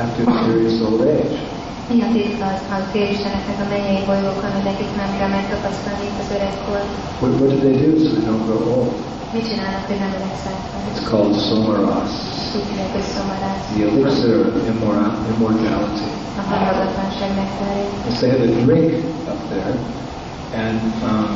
have 0.00 0.10
to 0.16 0.20
experience 0.30 0.78
old 0.88 1.00
age? 1.16 1.57
A 1.88 2.12
titka 2.12 2.46
az 2.54 2.60
a 2.76 2.78
félisteneknek 2.92 3.58
a 3.64 3.66
mennyei 3.72 4.02
bolygókon, 4.08 4.50
hogy 4.56 4.66
nekik 4.70 4.90
nem 5.00 5.10
kell 5.18 5.30
megtapasztalni 5.38 6.06
az? 6.18 6.26
What, 7.20 7.32
what 7.40 7.48
do 7.52 7.58
they 7.64 7.74
do 7.84 7.90
so 8.02 8.08
they 8.14 8.24
don't 8.28 8.44
grow 8.48 8.62
old? 8.76 8.92
Mit 9.34 9.44
csinálnak, 9.50 9.84
hogy 9.90 10.00
nem 10.04 10.12
öregszenek? 10.18 10.62
It's 10.90 11.02
called 11.10 11.34
somaras, 11.48 12.12
Úgy 12.56 12.66
hívják, 12.70 12.92
hogy 12.96 13.06
szomarász. 13.16 13.64
the 13.74 13.84
elixir 13.88 14.36
of 14.48 14.54
immortality. 15.32 16.08
A 16.40 16.42
halhatatlanság 16.50 17.30
they 18.20 18.30
have 18.34 18.42
a 18.48 18.52
drink 18.66 18.90
up 19.32 19.40
there, 19.52 19.72
and 20.66 20.80
um, 21.10 21.30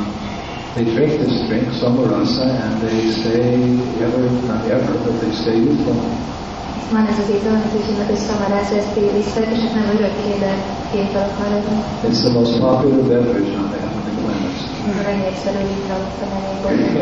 they 0.75 0.83
drink 0.95 1.11
this 1.23 1.35
drink, 1.47 1.65
somarasa, 1.81 2.45
and 2.65 2.73
they 2.85 2.99
stay 3.19 3.47
ever, 4.05 4.23
not 4.51 4.61
ever, 4.75 4.93
but 5.05 5.13
they 5.21 5.31
stay 5.41 5.55
youthful. 5.65 5.99
Van 6.91 7.07
ez 7.07 7.19
az 7.19 7.29
és 9.65 9.71
nem 9.71 9.87
örökké, 9.95 10.39
de. 10.39 10.53
It's 12.03 12.21
the 12.21 12.29
most 12.29 12.59
popular 12.59 13.03
beverage 13.07 13.62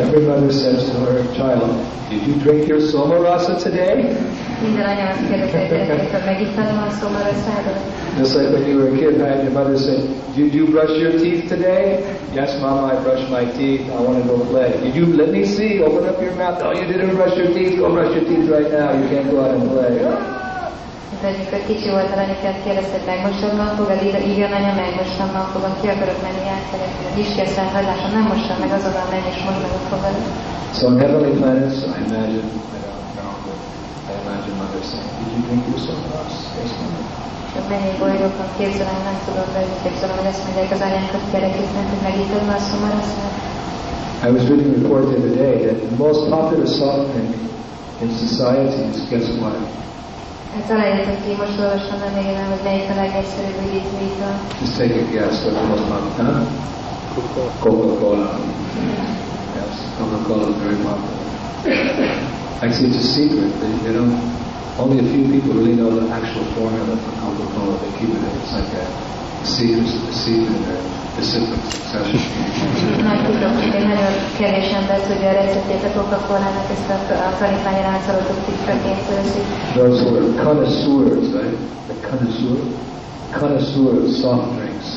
Every 0.02 0.22
mother 0.28 0.52
says 0.52 0.86
to 0.92 1.00
her 1.00 1.24
child, 1.34 1.74
Did 2.10 2.28
you 2.28 2.36
drink 2.36 2.68
your 2.68 2.80
somarasa 2.80 3.56
today? 3.58 4.16
Minden 4.62 4.86
anya 4.86 5.10
azt 5.10 5.28
kérdezi, 5.30 5.58
hogy 5.58 5.68
gyerekek, 5.68 6.12
hogy 6.12 6.26
megittam 6.26 6.78
a 6.88 6.90
szomaraszádat? 7.02 7.80
Just 8.18 8.36
like 8.36 8.50
when 8.52 8.66
you 8.70 8.78
were 8.78 8.90
a 8.90 8.98
kid? 8.98 9.18
Your 9.18 9.52
mother 9.52 9.78
said, 9.78 10.02
Did 10.36 10.54
you 10.54 10.66
brush 10.68 10.96
your 11.00 11.12
teeth 11.22 11.48
today? 11.48 12.04
Yes, 12.34 12.60
Mama, 12.60 12.94
I 12.94 12.96
brushed 13.04 13.30
my 13.30 13.46
teeth. 13.58 13.90
I 13.90 14.00
want 14.06 14.18
to 14.22 14.28
go 14.30 14.46
play. 14.46 14.72
Did 14.84 14.96
you, 14.96 15.06
let 15.16 15.32
me 15.32 15.44
see, 15.46 15.82
open 15.82 16.06
up 16.06 16.22
your 16.22 16.36
mouth. 16.36 16.62
Oh, 16.62 16.74
you 16.80 16.86
didn't 16.86 17.16
brush 17.16 17.36
your 17.36 17.52
teeth. 17.54 17.80
Go 17.80 17.90
brush 17.92 18.14
your 18.16 18.26
teeth 18.30 18.48
right 18.50 18.72
now. 18.72 18.94
You 18.94 19.08
can't 19.10 19.30
go 19.32 19.42
out 19.44 19.52
and 19.56 19.70
play. 19.72 20.40
Hát 21.22 21.34
amikor 21.38 21.62
kicsi 21.70 21.90
volt, 21.96 22.12
anyukát 22.25 22.60
kérdezte, 22.66 22.96
hogy 22.98 23.10
megmosod 23.13 23.54
magfogad, 23.62 24.00
Igen, 24.08 24.24
igen, 24.34 24.51
anya, 24.58 24.74
megmostam 24.84 25.30
magfogad, 25.38 25.74
ki 25.82 25.88
akarok 25.94 26.20
menni 26.25 26.46
átszeretni, 26.56 27.04
hogy 27.08 27.20
is 27.24 27.32
kell 27.36 27.70
hajlásom, 27.75 28.12
nem 28.18 28.25
mossam 28.32 28.58
meg, 28.63 28.72
azonnal 28.78 29.08
menj 29.13 29.28
és 29.32 29.40
mosd 29.46 29.62
meg 29.66 29.74
a 29.80 29.82
fogad. 29.92 30.16
So 30.78 30.84
on 30.90 30.96
heavenly 31.04 31.34
planets, 31.40 31.78
I 31.98 32.00
imagine, 32.08 32.48
I 32.75 32.80
don't 32.86 33.12
know, 33.18 33.34
I 34.12 34.13
imagine 34.24 34.56
mother 34.62 34.84
saying, 34.90 35.12
Did 35.20 35.30
you 35.34 35.42
drink 35.48 35.62
your 35.70 35.80
sauce? 35.86 36.38
Yes, 36.60 36.72
mother. 36.82 37.04
Csak 37.54 37.66
mennyi 37.72 37.92
boldogan 38.01 38.50
képzelem, 38.60 39.00
nem 39.10 39.18
tudom, 39.28 39.48
de 39.56 39.62
képzelem, 39.84 40.16
hogy 40.20 40.30
ezt 40.34 40.44
mondják 40.46 40.72
az 40.78 40.82
anyánkat 40.88 41.24
gyereküknek, 41.32 41.86
hogy 41.92 42.04
megítom 42.10 42.46
a 42.56 42.60
szomaraszát. 42.70 43.36
I 44.28 44.30
was 44.36 44.44
reading 44.50 44.72
a 44.74 44.78
report 44.80 45.04
the 45.12 45.18
other 45.20 45.36
day 45.46 45.56
that 45.68 45.78
the 45.88 45.94
most 46.06 46.22
popular 46.36 46.68
soft 46.80 47.06
drink 47.12 47.34
in 48.01 48.10
society 48.25 48.82
is 48.92 49.00
guess 49.12 49.28
what? 49.42 49.56
Hát 50.55 50.67
találjátok 50.67 51.20
ki, 51.24 51.31
most 51.43 51.60
olvastam 51.60 51.98
nem 52.00 52.13
még 52.13 52.25
hogy 52.53 52.63
melyik 52.63 52.89
a 52.89 52.96
legegyszerűbb 53.03 53.60
üdítő 53.65 53.98
ital. 54.10 54.36
Just 54.62 54.77
take 54.77 54.96
a 55.03 55.05
guess 55.15 55.36
what 55.43 55.53
the 55.60 55.65
most 55.72 55.86
popular, 55.93 56.34
huh? 56.34 56.48
Coca-Cola. 57.60 58.39
Yes, 59.58 59.74
Coca-Cola 59.98 60.46
is 60.50 60.58
very 60.65 60.79
popular. 60.88 61.20
Actually, 62.65 62.88
it's 62.89 63.03
a 63.03 63.08
secret. 63.17 63.51
They, 63.62 63.72
they 63.84 63.93
don't, 64.00 64.15
only 64.84 64.98
a 65.05 65.08
few 65.13 65.24
people 65.34 65.51
really 65.60 65.75
know 65.81 65.89
the 66.00 66.05
actual 66.17 66.46
formula 66.55 66.96
for 67.03 67.12
Coca-Cola. 67.24 67.74
They 67.84 67.91
keep 68.00 68.12
it, 68.17 68.22
it's 68.39 68.53
like 68.60 68.72
a 68.84 68.86
secret, 69.46 69.88
a 70.13 70.15
secret 70.25 70.62
in 71.18 71.24
their 71.24 71.51
disciplic 71.51 71.63
succession. 71.65 72.20
Nagy 73.03 73.25
titok, 73.25 73.63
egy 73.75 73.88
nagyon 73.88 74.13
kevés 74.38 74.72
ember 74.72 75.00
tudja 75.01 75.30
a 75.30 75.34
receptét 75.34 75.84
a 75.84 76.00
Coca-Cola-nak, 76.00 76.70
ezt 76.72 76.89
a, 76.89 77.13
a 77.13 77.38
tanítványi 77.39 77.82
láncolatot 77.82 78.46
titkaként. 78.46 79.00
Those 79.75 80.03
who 80.03 80.15
are 80.15 80.44
connoisseurs, 80.44 81.32
right? 81.34 81.58
The 81.88 82.08
connoisseur, 82.10 82.58
connoisseur 83.32 84.03
of 84.03 84.10
soft 84.10 84.56
drinks. 84.56 84.88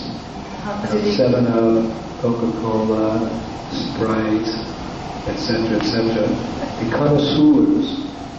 Az 0.82 0.92
You 0.92 1.00
know, 1.00 1.00
üdít, 1.00 1.12
Seven 1.12 1.46
Up, 1.46 1.92
Coca-Cola, 2.20 3.30
Sprite, 3.72 4.50
etc., 5.26 5.48
etc. 5.48 5.96
The 6.78 6.96
connoisseurs, 6.96 7.86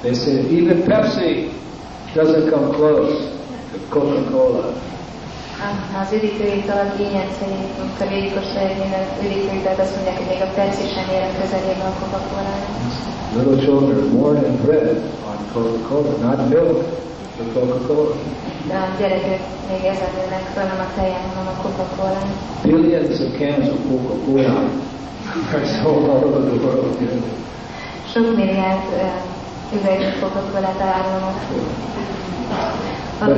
they 0.02 0.14
say 0.14 0.46
even 0.60 0.82
Pepsi 0.84 1.50
doesn't 2.14 2.50
come 2.50 2.72
close 2.74 3.16
to 3.72 3.80
Coca-Cola. 3.90 4.74
Az 6.02 6.10
amikor 7.50 8.08
végigkóstolják 8.16 8.78
minden 8.84 9.06
üdítőitalt, 9.26 9.80
azt 9.86 9.94
mondják, 9.96 10.18
hogy 10.20 10.30
még 10.34 10.42
a 10.48 10.50
Pepsi 10.58 10.86
sem 10.96 11.08
ér 11.16 11.24
a 11.30 11.32
közelébe 11.40 11.86
a 11.92 11.94
Coca-Cola-nak. 12.00 12.74
Little 13.38 13.58
children 13.66 14.02
born 14.18 14.38
and 14.50 14.58
bred 14.66 14.98
on 15.30 15.38
Coca-Cola, 15.54 16.12
not 16.26 16.40
milk, 16.54 16.78
but 17.38 17.48
Coca-Cola. 17.56 18.16
De 18.70 18.76
a 18.86 18.88
gyerekek 19.00 19.42
még 19.70 19.84
ezen 19.94 20.12
föl, 20.54 20.66
nem 20.72 20.82
a 20.88 20.90
tejen, 20.98 21.24
hanem 21.30 21.48
a 21.54 21.58
Coca-Cola. 21.64 22.22
Billions 22.64 23.20
of 23.26 23.30
cans 23.40 23.68
of 23.74 23.80
Coca-Cola 23.90 24.56
are 25.56 25.66
sold 25.78 26.04
all 26.12 26.24
over 26.28 26.42
the 26.52 26.58
world. 26.64 26.96
Sok 28.14 28.36
milliárd 28.36 28.88
uh, 28.94 29.78
üvegű 29.78 30.10
Coca-Cola-t 30.22 30.82
But 33.20 33.32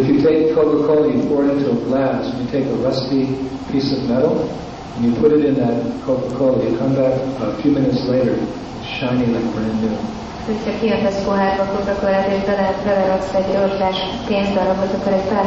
if 0.00 0.08
you 0.08 0.18
take 0.18 0.54
Coca-Cola, 0.54 1.12
you 1.12 1.28
pour 1.28 1.44
it 1.44 1.58
into 1.58 1.70
a 1.70 1.80
glass, 1.84 2.24
and 2.32 2.44
you 2.44 2.50
take 2.50 2.66
a 2.66 2.76
rusty 2.80 3.52
piece 3.70 3.92
of 3.92 4.08
metal, 4.08 4.48
and 4.96 5.04
you 5.04 5.12
put 5.20 5.32
it 5.32 5.44
in 5.44 5.54
that 5.60 6.00
Coca-Cola, 6.04 6.64
you 6.64 6.78
come 6.78 6.94
back 6.96 7.20
a 7.20 7.60
few 7.62 7.72
minutes 7.72 8.00
later, 8.08 8.48
shiny 8.98 9.26
like 9.26 9.52
brand 9.52 9.80
new. 9.80 9.92
Hogyha 10.46 10.72
kijöntesz 10.80 11.24
pohárba 11.24 11.64
Coca-Colát 11.74 12.28
és 12.36 12.42
bele, 12.48 12.66
beleraksz 12.84 13.34
egy 13.40 13.50
pénzdarabot, 14.28 14.92
akkor 14.96 15.12
egy 15.12 15.28
pár 15.30 15.46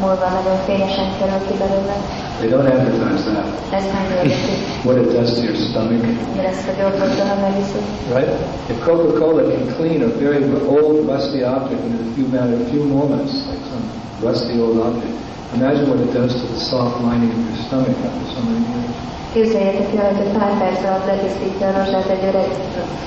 múlva 0.00 0.28
nagyon 0.38 0.58
fényesen 0.68 1.08
kerül 1.18 1.40
ki 1.48 1.54
belőle. 1.62 1.96
They 2.40 2.48
don't 2.52 2.68
advertise 2.76 3.30
that. 3.36 3.48
Ez 3.78 3.84
nem 3.94 4.04
hirdetik, 4.08 4.60
What 4.86 4.96
it 5.02 5.08
does 5.16 5.30
to 5.36 5.40
your 5.46 5.56
stomach, 5.68 6.04
de 6.36 6.42
ezt 6.52 6.68
a 6.70 6.72
gyorsan 6.78 7.38
megiszunk. 7.46 7.86
right? 8.16 8.32
If 8.72 8.76
Coca-Cola 8.88 9.42
can 9.52 9.66
clean 9.76 10.00
a 10.08 10.10
very 10.24 10.42
old 10.76 10.98
rusty 11.12 11.40
object 11.56 11.82
in 11.88 11.94
a 12.04 12.08
few 12.14 12.26
matter, 12.36 12.54
a 12.66 12.68
few 12.72 12.82
moments, 12.96 13.32
like 13.50 13.62
some 13.72 13.84
rusty 14.28 14.54
old 14.64 14.78
object, 14.88 15.16
imagine 15.58 15.86
what 15.90 16.00
it 16.06 16.10
does 16.18 16.32
to 16.40 16.46
the 16.54 16.60
soft 16.70 16.96
lining 17.06 17.30
of 17.36 17.40
your 17.48 17.58
stomach 17.66 17.96
after 18.08 18.26
so 18.34 18.40
many 18.48 18.64
years. 18.72 18.96
Képzeljétek 19.36 19.90
el, 20.00 20.08
hogy 20.10 20.20
egy 20.26 20.32
pár 20.38 20.52
perc 20.62 20.80
alatt 20.88 21.06
letisztítja 21.10 21.66
a 21.68 21.76
rozsát 21.78 22.08
egy 22.14 22.24
öreg 22.30 22.50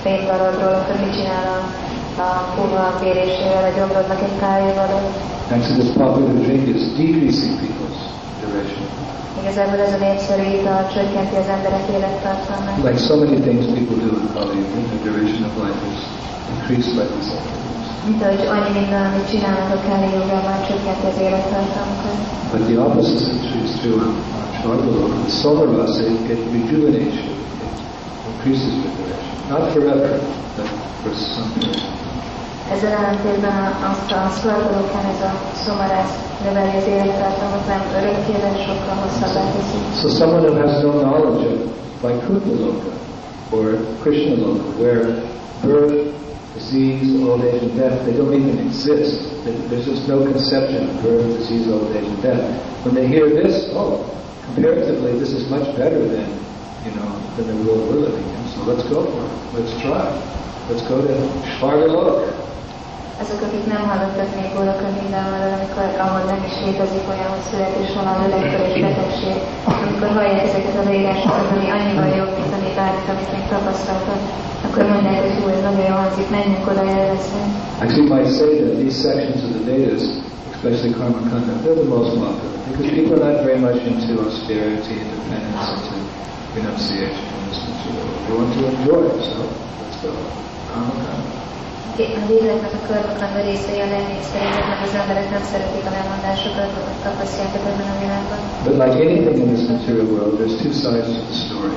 fénydarabról, 0.03 0.75
akkor 0.79 0.96
mit 1.03 1.13
csinál 1.17 1.46
a, 1.58 1.60
a 2.27 2.29
puha 2.55 2.86
kérésével, 3.01 3.63
a 3.70 3.75
gyomrodnak 3.77 4.22
egy 4.27 4.38
év 4.70 4.77
alatt. 4.86 5.15
Actually, 5.56 5.80
this 5.82 5.93
popular 6.04 6.34
drink 6.45 6.65
is 6.76 6.84
decreasing 6.99 7.54
people's 7.63 7.99
duration. 8.41 8.86
Igazából 9.41 9.80
ez 9.86 9.93
a 9.97 10.02
népszerű 10.08 10.45
ital 10.60 10.82
csökkenti 10.93 11.36
az 11.43 11.49
emberek 11.56 11.86
élettartalmát. 11.95 12.78
Like 12.88 13.02
so 13.10 13.15
many 13.23 13.38
things 13.47 13.65
people 13.78 13.97
do 14.04 14.10
in 14.21 14.28
Kali 14.36 14.60
the 14.93 14.99
duration 15.08 15.41
of 15.49 15.54
life 15.63 15.82
is 15.91 15.99
increased 16.54 16.93
by 16.97 17.06
these 17.13 17.32
activities. 17.38 17.86
Mint 18.08 18.21
ahogy 18.26 18.43
annyi 18.56 18.71
minden, 18.80 19.04
amit 19.10 19.28
csinálnak 19.32 19.69
a 19.78 19.80
Kali 19.88 20.10
jogában, 20.19 20.58
csökkenti 20.67 21.06
az 21.12 21.17
élettartalmukat. 21.26 22.17
But 22.54 22.62
the 22.69 22.78
opposite 22.86 23.26
is 23.65 23.71
true, 23.82 24.04
is 24.65 24.82
true 24.82 25.04
on 25.04 25.12
on 25.12 25.23
The 25.25 25.32
solar 25.32 25.67
rasa, 25.67 26.06
it, 26.06 26.32
it 26.32 26.41
rejuvenates 26.51 27.15
you. 27.15 27.32
It 27.32 28.34
increases 28.34 28.73
your 28.84 28.95
duration. 28.97 29.49
Not 29.49 29.73
forever, 29.73 30.19
but 30.58 30.67
for 31.04 31.13
some 31.15 31.54
period. 31.54 31.95
Ezzel 32.71 32.91
ellentétben 32.91 33.51
azt 33.91 34.12
a 34.12 34.30
szvargolókán 34.30 35.06
ez 35.06 35.21
a 35.21 35.32
szomarász 35.54 36.13
növeli 36.43 36.78
az 36.78 36.88
élettartalmat, 36.88 37.67
nem 37.67 37.82
örökké, 37.97 38.34
sokkal 38.65 38.95
hosszabbá 39.04 39.51
teszi. 39.51 39.78
So 40.01 40.08
someone 40.10 40.47
who 40.47 40.67
has 40.67 40.82
no 40.82 40.91
knowledge 40.91 41.45
of 41.47 41.60
Vaikuntha 42.01 42.49
Loka 42.49 42.93
or 43.51 43.78
Krishna 44.01 44.36
Loka, 44.36 44.82
where 44.82 45.21
birth, 45.62 46.13
disease, 46.54 47.23
old 47.23 47.43
age, 47.43 47.62
and 47.62 47.78
death, 47.78 48.06
they 48.06 48.13
don't 48.17 48.34
even 48.34 48.58
exist. 48.67 49.43
There's 49.69 49.86
just 49.86 50.08
no 50.08 50.17
conception 50.32 50.89
of 50.89 51.04
birth, 51.04 51.38
disease, 51.38 51.67
old 51.67 51.95
age, 51.95 52.08
and 52.08 52.21
death. 52.21 52.45
When 52.84 52.95
they 52.95 53.08
hear 53.08 53.30
this, 53.30 53.69
oh, 53.73 54.15
comparatively, 54.45 55.17
this 55.17 55.34
is 55.34 55.49
much 55.49 55.67
better 55.75 56.01
than, 56.15 56.29
you 56.86 56.93
know, 56.97 57.10
than 57.36 57.45
the 57.47 57.58
world 57.65 57.81
we're 57.89 58.01
living 58.08 58.27
in. 58.36 58.41
So 58.53 58.60
let's 58.69 58.86
go 58.89 58.99
for 59.05 59.21
it. 59.25 59.34
Let's 59.58 59.73
try. 59.81 60.05
Let's 60.69 60.84
go 60.88 61.01
to 61.01 61.15
Shvargalok. 61.58 62.19
Azok, 63.21 63.41
akik 63.47 63.65
nem 63.73 63.84
hallottak 63.89 64.29
még 64.39 64.49
mindenhol, 65.01 65.41
amikor 65.58 65.86
ahol 66.05 66.23
nem 66.31 66.41
is 66.49 66.55
létezik 66.65 67.05
olyan, 67.13 67.29
hogy 67.36 67.45
születésvonal, 67.49 68.17
öregkor 68.25 68.62
és 68.69 68.75
betegség, 68.86 69.38
amikor 69.84 70.10
ezeket 70.47 70.75
ami 70.81 70.97
mint 72.39 72.53
ami 72.58 72.69
bármit, 72.79 73.10
amit 73.13 73.31
még 73.36 73.45
tapasztaltak, 73.53 74.21
akkor 74.65 74.84
mondják, 74.93 75.19
hogy 75.25 75.36
hú, 75.38 75.43
ez 75.55 75.62
nagyon 75.69 75.97
hangzik, 76.01 76.29
menjünk 76.36 76.65
oda. 76.71 76.84
Actually, 77.81 78.01
you 78.01 78.15
might 78.15 78.29
say 78.39 78.51
that 78.63 78.75
these 78.81 78.97
sections 79.08 79.39
of 79.45 79.49
the 79.55 79.63
Vedas, 79.69 80.03
especially 80.65 80.97
Karma 80.97 81.21
Kanda, 81.30 81.54
they're 81.62 81.78
the 81.78 81.86
most 81.86 82.17
popular 82.17 82.58
because 82.73 82.89
people 82.89 83.13
are 83.21 83.21
not 83.21 83.45
very 83.45 83.62
much 83.62 83.78
into 83.86 84.17
austerity, 84.25 84.97
independence, 84.97 85.62
into 85.78 85.93
renunciation 86.58 87.21
in 87.21 87.41
this 87.54 87.62
material. 87.69 88.10
They 88.25 88.34
want 88.34 88.49
to 88.58 88.62
enjoy 88.73 89.01
it, 89.13 89.17
so 89.30 89.45
let's 89.45 89.97
go. 90.01 90.10
Um, 90.73 90.89
Karma 90.89 90.97
Kanda. 91.06 91.43
A 91.95 92.25
léleknek 92.28 92.73
a 92.73 92.82
körmakanda 92.88 93.41
részei 93.49 93.80
a 93.80 93.88
legnépszerűbbek, 93.95 94.65
mert 94.69 94.84
az 94.88 94.93
emberek 95.01 95.30
nem 95.36 95.43
szeretik 95.51 95.86
a 95.89 95.91
lemondásokat, 95.97 96.71
a 96.80 96.93
tapasztják 97.04 97.51
ebben 97.56 97.89
a 97.93 97.99
világban. 98.04 98.39
But 98.65 98.75
like 98.84 98.95
anything 99.06 99.38
in 99.43 99.49
this 99.54 99.65
material 99.73 100.08
world, 100.13 100.34
there's 100.39 100.58
two 100.63 100.73
sides 100.84 101.08
to 101.15 101.21
the 101.30 101.38
story. 101.45 101.75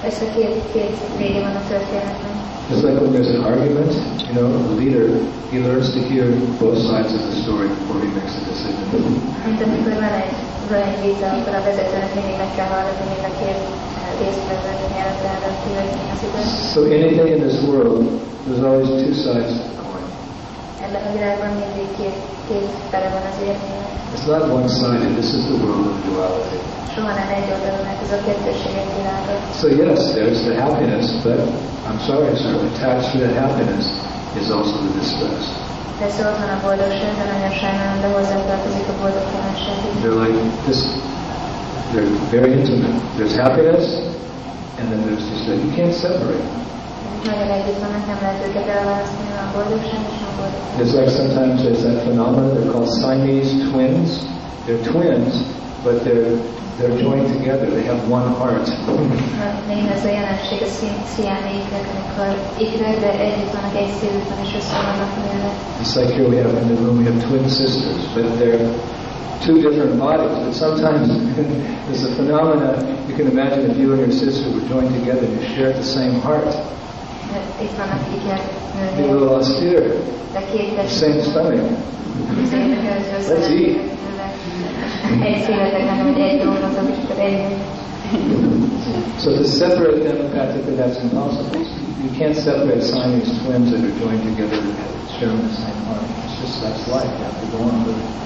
Persze 0.00 0.24
két, 0.34 0.56
két 0.72 0.96
vége 1.18 1.40
van 1.46 1.56
a 1.62 1.62
történetnek. 1.72 2.53
Just 2.70 2.82
like 2.82 2.96
when 2.96 3.12
there's 3.12 3.28
an 3.28 3.44
argument, 3.44 3.92
you 4.26 4.32
know, 4.32 4.48
the 4.48 4.74
leader, 4.80 5.20
he 5.52 5.60
learns 5.60 5.92
to 5.92 6.00
hear 6.00 6.24
both 6.56 6.78
sides 6.80 7.12
of 7.12 7.20
the 7.20 7.36
story 7.44 7.68
before 7.68 8.00
he 8.00 8.08
makes 8.08 8.32
a 8.40 8.44
decision. 8.48 8.88
Mint 9.44 9.60
amikor 9.62 9.92
van 9.92 10.14
egy, 10.22 10.34
van 10.68 10.82
egy 10.88 11.00
vita, 11.04 11.26
akkor 11.26 11.54
a 11.54 11.62
vezetőnek 11.62 12.14
mindig 12.14 12.36
meg 12.36 12.50
kell 12.56 12.68
hallgatni 12.74 13.04
mind 13.12 13.24
a 13.30 13.32
két 13.40 13.60
résztvevő 14.20 14.72
nyelvet, 14.94 15.56
ki, 15.62 15.70
hogy 15.78 15.90
mi 16.00 16.06
az 16.14 16.22
igaz. 16.28 16.72
So 16.72 16.80
anything 16.80 17.28
in 17.34 17.40
this 17.46 17.58
world, 17.68 18.02
there's 18.44 18.62
always 18.68 18.88
two 19.02 19.14
sides 19.24 19.50
to 19.58 19.64
the 19.76 19.84
coin. 19.90 20.08
Ebben 20.72 20.73
a 21.08 21.12
világban 21.16 21.50
mindig 21.62 21.88
két, 21.98 22.18
két 22.48 22.68
fele 22.90 23.08
van 23.16 23.24
az 23.30 23.38
érmének. 23.50 23.88
It's 24.14 24.26
not 24.32 24.42
one-sided. 24.58 25.12
This 25.20 25.30
is 25.38 25.42
the 25.50 25.56
world 25.64 25.86
of 25.92 25.96
duality. 26.06 26.58
Soha 26.94 27.12
nem 27.20 27.28
egy 27.38 27.48
oldalon, 27.54 27.82
mert 27.88 28.00
ez 28.06 28.12
a 28.18 28.20
kettőséget 28.26 28.90
világa. 28.98 29.32
So 29.60 29.66
yes, 29.82 30.00
there's 30.16 30.40
the 30.48 30.54
happiness, 30.64 31.06
but 31.26 31.38
I'm 31.88 32.00
sorry, 32.08 32.32
sir, 32.42 32.52
attached 32.70 33.08
to 33.12 33.18
that 33.24 33.34
happiness 33.44 33.86
is 34.40 34.46
also 34.56 34.74
the 34.84 34.92
distress. 35.00 35.44
Persze 36.02 36.20
ott 36.28 36.38
van 36.42 36.50
a 36.56 36.58
boldogság, 36.66 37.12
de 37.20 37.24
nagyon 37.34 37.52
sajnálom, 37.62 37.98
de 38.04 38.08
hozzátartozik 38.16 38.86
a 38.92 38.96
boldogtalanság 39.02 39.76
is. 39.86 39.94
They're 40.02 40.20
like 40.26 40.38
this, 40.68 40.80
they're 41.92 42.12
very 42.36 42.50
intimate. 42.58 42.96
There's 43.18 43.34
happiness, 43.44 43.86
and 44.78 44.84
then 44.90 45.00
there's 45.06 45.24
distress. 45.32 45.58
You 45.66 45.72
can't 45.78 45.94
separate. 46.06 46.44
It's 50.78 50.92
like 50.92 51.08
sometimes 51.08 51.62
there's 51.62 51.82
that 51.82 52.02
phenomenon, 52.04 52.54
they're 52.54 52.70
called 52.72 52.90
Siamese 53.00 53.70
twins. 53.70 54.26
They're 54.66 54.82
twins, 54.84 55.32
but 55.84 56.04
they're 56.04 56.36
they're 56.78 56.96
joined 56.98 57.28
together. 57.28 57.66
They 57.70 57.84
have 57.84 58.00
one 58.10 58.28
heart. 58.34 58.66
Még 59.68 59.84
ez 59.94 60.04
a 60.04 60.08
jelenség 60.08 60.62
a 60.62 60.66
szí- 60.66 61.04
sziámi 61.14 61.50
ikrek, 61.64 61.86
amikor 61.92 62.28
ikrek, 62.58 63.00
de 63.00 63.10
együtt 63.18 63.52
vannak 63.52 63.76
egy 63.76 63.92
szívükben, 64.00 64.38
és 64.44 64.54
össze 64.56 64.76
vannak. 64.86 65.10
It's 65.82 65.94
like 65.96 66.12
here 66.14 66.28
we 66.28 66.36
have 66.42 66.54
in 66.62 66.66
the 66.74 66.76
room, 66.82 66.96
we 66.98 67.04
have 67.10 67.18
twin 67.28 67.48
sisters, 67.48 68.00
but 68.14 68.24
they're 68.38 68.68
two 69.46 69.56
different 69.66 69.98
bodies. 69.98 70.32
But 70.44 70.54
sometimes 70.54 71.06
there's 71.86 72.04
a 72.04 72.12
phenomena, 72.18 72.70
you 73.08 73.14
can 73.16 73.26
imagine 73.34 73.70
if 73.70 73.76
you 73.78 73.92
and 73.92 74.00
your 74.00 74.12
sister 74.12 74.46
were 74.54 74.66
joined 74.68 74.92
together 75.00 75.24
and 75.26 75.34
you 75.40 75.46
shared 75.56 75.76
the 75.76 75.88
same 75.98 76.14
heart. 76.20 76.52
De 77.34 77.64
Itt 77.64 77.76
vannak 77.78 78.02
ikrek, 78.16 78.42
It'd 78.74 78.96
be 78.96 79.02
a 79.02 79.12
little 79.12 79.34
austere, 79.34 79.82
the 80.32 80.88
same 80.88 81.22
stomach. 81.22 81.62
Let's 83.28 83.48
eat. 83.48 83.76
Egy 85.22 85.42
szívetek, 85.42 85.84
nem, 85.84 86.12
hogy 86.12 86.20
egy 86.22 86.38
dolgozat, 86.42 86.88
és 86.90 87.10
akkor 87.10 87.24
egy 87.24 87.40
So 89.18 89.30
to 89.30 89.44
separate 89.44 90.00
them 90.04 90.30
practically, 90.30 90.76
that's 90.76 90.98
impossible. 91.02 91.58
You 92.02 92.10
can't 92.18 92.36
separate 92.36 92.82
Siamese 92.82 93.32
twins 93.42 93.70
that 93.70 93.80
are 93.80 93.94
joined 94.02 94.22
together 94.22 94.60
sharing 95.18 95.40
the 95.48 95.54
same 95.54 95.80
heart. 95.86 96.02
It's 96.24 96.36
just 96.40 96.62
that's 96.62 96.86
life. 96.88 97.10
You 97.18 97.24
have 97.24 97.40
to 97.40 97.46
go 97.56 97.58
on 97.62 97.86
with 97.86 97.98
it. 97.98 98.24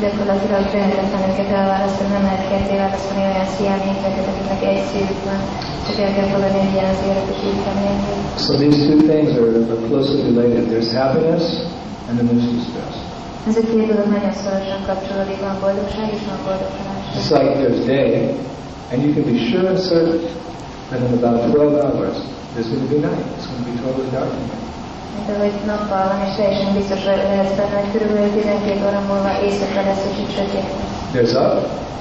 Gyakorlatilag 0.00 0.62
lehetetlen 0.74 1.22
őket 1.30 1.50
elválasztani, 1.60 2.10
nem 2.16 2.24
lehet 2.28 2.48
ketté 2.50 2.74
választani 2.84 3.22
olyan 3.30 3.48
sziáményeket, 3.56 4.14
akiknek 4.30 4.62
egy 4.70 4.82
szívük 4.90 5.22
van, 5.28 5.40
csak 5.86 5.96
el 6.04 6.12
kell 6.16 6.28
fogadni, 6.34 6.58
hogy 6.64 6.74
ilyen 6.76 6.90
az 6.94 7.00
élet, 7.08 7.28
és 7.34 7.40
így 7.48 7.60
kell 7.64 7.78
élni. 7.88 8.12
So 8.46 8.52
these 8.62 8.80
two 8.88 9.00
things 9.10 9.30
are, 9.40 9.52
are 9.72 9.82
closely 9.88 10.20
related. 10.28 10.62
There's 10.72 10.90
happiness 11.00 11.44
and 12.08 12.14
then 12.16 12.26
there's 12.30 12.48
distress. 12.56 12.96
Ez 13.50 13.56
a 13.62 13.64
két 13.70 13.86
dolog 13.90 14.06
nagyon 14.16 14.32
szorosan 14.42 14.80
kapcsolódik, 14.88 15.38
van 15.46 15.56
boldogság 15.62 16.06
és 16.16 16.22
van 16.30 16.38
boldogtalanság. 16.46 17.12
It's 17.18 17.30
like 17.36 17.50
there's 17.62 17.80
day, 17.96 18.10
and 18.90 18.98
you 19.04 19.10
can 19.16 19.24
be 19.30 19.36
sure 19.48 19.64
and 19.72 19.80
certain 19.92 20.20
that 20.90 21.00
in 21.06 21.12
about 21.20 21.36
12 21.50 21.74
hours 21.84 22.16
there's 22.52 22.68
going 22.72 22.84
to 22.86 22.90
be 22.94 22.98
night. 23.08 23.24
It's 23.36 23.46
going 23.48 23.64
to 23.64 23.70
be 23.70 23.74
totally 23.84 24.10
dark. 24.16 24.30
Mint 24.38 24.72
ahogy 25.34 25.56
nappal 25.66 26.08
és 26.26 26.32
teljesen 26.36 26.72
biztos 26.78 27.04
lehetsz 27.04 27.56
benne, 27.58 27.76
hogy 27.80 27.90
körülbelül 27.94 28.30
12 28.30 28.86
óra 28.88 29.00
múlva 29.08 29.30
éjszaka 29.46 29.80
lesz, 29.88 30.04
így 30.22 30.32
sötét. 30.36 30.68
There's 31.14 31.34
up 31.44 31.54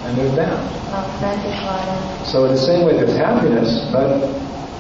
and 0.06 0.14
there's 0.18 0.36
down. 0.42 0.60
Nap 0.94 1.08
fent 1.22 1.42
és 1.52 1.60
van 1.68 1.82
lent. 1.88 2.06
So 2.32 2.38
in 2.48 2.52
the 2.58 2.64
same 2.70 2.82
way, 2.86 2.94
there's 3.00 3.18
happiness, 3.26 3.70
but 3.96 4.10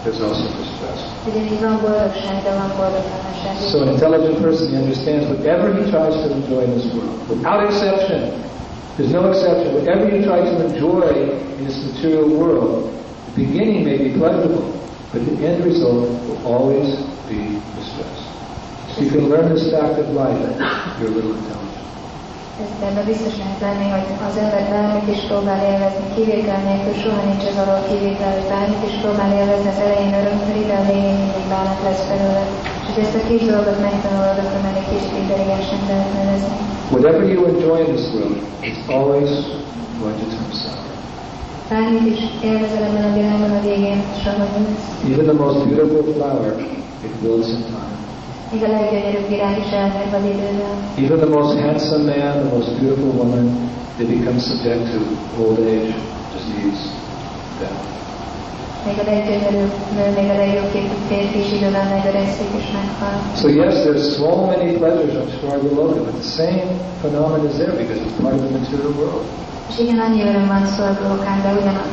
there's 0.04 0.22
also 0.28 0.46
distress. 0.62 1.00
Ugyanígy 1.30 1.62
van 1.67 1.78
boldogság, 1.84 2.36
de 2.46 2.52
van 2.60 2.72
boldogtalanság. 2.80 3.54
is. 3.60 3.70
So 3.72 3.78
an 3.86 3.89
intelligent 3.96 4.38
person 4.48 4.67
understands 4.82 5.24
whatever 5.34 5.65
he 5.78 5.84
tries 5.94 6.15
to 6.24 6.28
enjoy 6.39 6.62
in 6.67 6.72
this 6.78 6.88
world, 6.94 7.17
without 7.34 7.60
exception. 7.70 8.22
There's 8.96 9.13
no 9.20 9.24
exception. 9.32 9.70
Whatever 9.80 10.04
you 10.13 10.20
try 10.30 10.39
to 10.52 10.56
enjoy 10.67 11.08
in 11.58 11.63
this 11.67 11.78
material 11.88 12.28
world, 12.41 12.72
the 13.28 13.34
beginning 13.44 13.80
may 13.89 13.98
be 14.06 14.10
pleasurable, 14.20 14.65
but 15.12 15.20
the 15.28 15.36
end 15.48 15.58
result 15.65 16.10
will 16.28 16.41
always 16.54 16.88
be 17.30 17.41
distress. 17.80 18.20
You 18.99 19.10
can 19.10 19.30
learn 19.30 19.47
this 19.56 19.71
fact 19.71 19.99
of 20.04 20.08
life. 20.12 20.36
You're 20.99 21.12
a 21.12 21.15
little 21.15 21.32
intelligent. 21.39 21.71
Ez 22.63 22.71
ebben 22.88 23.06
biztos 23.12 23.36
lehet 23.41 23.62
lenni, 23.67 23.88
hogy 23.95 24.08
az 24.27 24.36
ember 24.43 24.63
bármit 24.73 25.08
is 25.15 25.21
próbál 25.30 25.62
élvezni, 25.71 26.06
kivétel 26.15 26.62
nélkül 26.67 26.95
soha 27.01 27.21
nincs 27.30 27.45
alól 27.62 27.82
kivétel, 27.89 28.32
hogy 28.38 28.47
bármit 28.54 28.84
is 28.89 28.95
próbál 29.01 29.32
élvezni, 29.39 29.69
az 29.73 29.80
elején 29.86 30.13
örömteli, 30.21 30.63
de 30.69 30.75
a 30.82 30.86
végén 30.89 31.17
mindig 31.21 31.45
bánat 31.54 31.80
lesz 31.88 32.04
belőle. 32.10 32.43
És 32.80 32.93
hogy 32.93 33.04
ezt 33.06 33.17
a 33.19 33.23
dolgot 33.54 33.80
megtanulod, 33.88 34.38
akkor 34.43 34.60
meg 34.67 34.75
egy 34.82 34.89
kicsit 34.91 35.12
lehet 35.91 36.12
nevezni. 36.19 36.56
Whatever 36.95 37.23
you 37.34 37.41
enjoy 37.51 37.80
in 37.86 37.89
this 37.95 38.08
world, 38.15 38.39
it's 38.69 38.82
always 38.97 39.30
going 40.01 40.17
to 40.21 40.25
turn 40.34 40.51
sour. 40.62 40.86
Bármit 41.71 42.06
is 42.13 42.21
élvezel 42.49 42.84
ebben 42.88 43.06
a 43.10 43.13
világban, 43.17 43.51
a 43.60 43.62
végén 43.69 43.99
soha 44.23 44.45
nincs. 44.56 44.84
Even 45.12 45.25
the 45.32 45.38
most 45.43 45.60
beautiful 45.67 46.04
flower, 46.17 46.49
it 47.08 47.13
wilts 47.23 47.49
in 47.58 47.63
time. 47.75 48.11
Even 48.52 48.72
the 51.20 51.26
most 51.26 51.58
handsome 51.58 52.06
man, 52.06 52.44
the 52.44 52.50
most 52.52 52.78
beautiful 52.82 53.12
woman, 53.12 53.70
they 53.98 54.06
become 54.06 54.40
subject 54.40 54.92
to 54.92 55.00
old 55.40 55.60
age, 55.60 55.96
disease, 56.36 56.92
death. 57.60 57.80
So 63.36 63.48
yes, 63.48 63.84
there's 63.86 64.18
so 64.18 64.46
many 64.48 64.78
pleasures 64.78 65.16
on 65.16 65.28
Svargaloka, 65.40 66.04
but 66.04 66.16
the 66.16 66.24
same 66.24 66.78
phenomenon 67.02 67.46
is 67.46 67.58
there 67.58 67.72
because 67.72 68.02
it's 68.02 68.20
part 68.20 68.34
of 68.34 68.42
the 68.42 68.50
material 68.50 68.92
world. 69.00 69.26
És 69.70 69.78
igen, 69.80 70.00
annyi 70.00 70.22
öröm 70.22 70.48
van 70.48 70.66
de 71.44 71.50
ugyanaz 71.60 71.92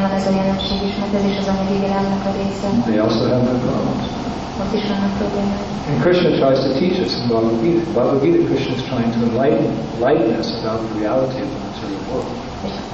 van 0.00 0.10
ez 0.10 0.26
a 0.26 0.30
jelenség 0.30 0.82
is, 0.88 0.96
mert 1.00 1.14
ez 1.14 1.24
is 1.30 1.38
az 1.38 1.46
anyagi 1.46 1.78
világnak 1.78 2.24
a 2.24 2.30
része. 2.38 2.68
They 2.84 2.98
also 2.98 3.24
have 3.24 3.44
their 3.44 3.60
problems. 3.60 4.17
Ott 4.62 4.72
is 4.78 4.84
vannak 4.92 5.12
problémák. 5.20 5.62
And 5.90 5.96
Krishna 6.04 6.30
tries 6.42 6.60
to 6.66 6.70
teach 6.80 6.96
us 7.06 7.12
in 7.18 7.24
Bhagavad 7.32 7.58
Gita. 7.64 7.82
Bhagavad 7.98 8.20
Gita, 8.24 8.40
Krishna 8.50 8.72
is 8.78 8.82
trying 8.90 9.10
to 9.16 9.18
enlighten, 9.28 9.70
enlighten 9.94 10.32
us 10.42 10.48
about 10.58 10.78
the 10.86 10.92
reality 11.02 11.38
of 11.44 11.48
the 11.54 11.60
material 11.68 12.02
world. 12.10 12.30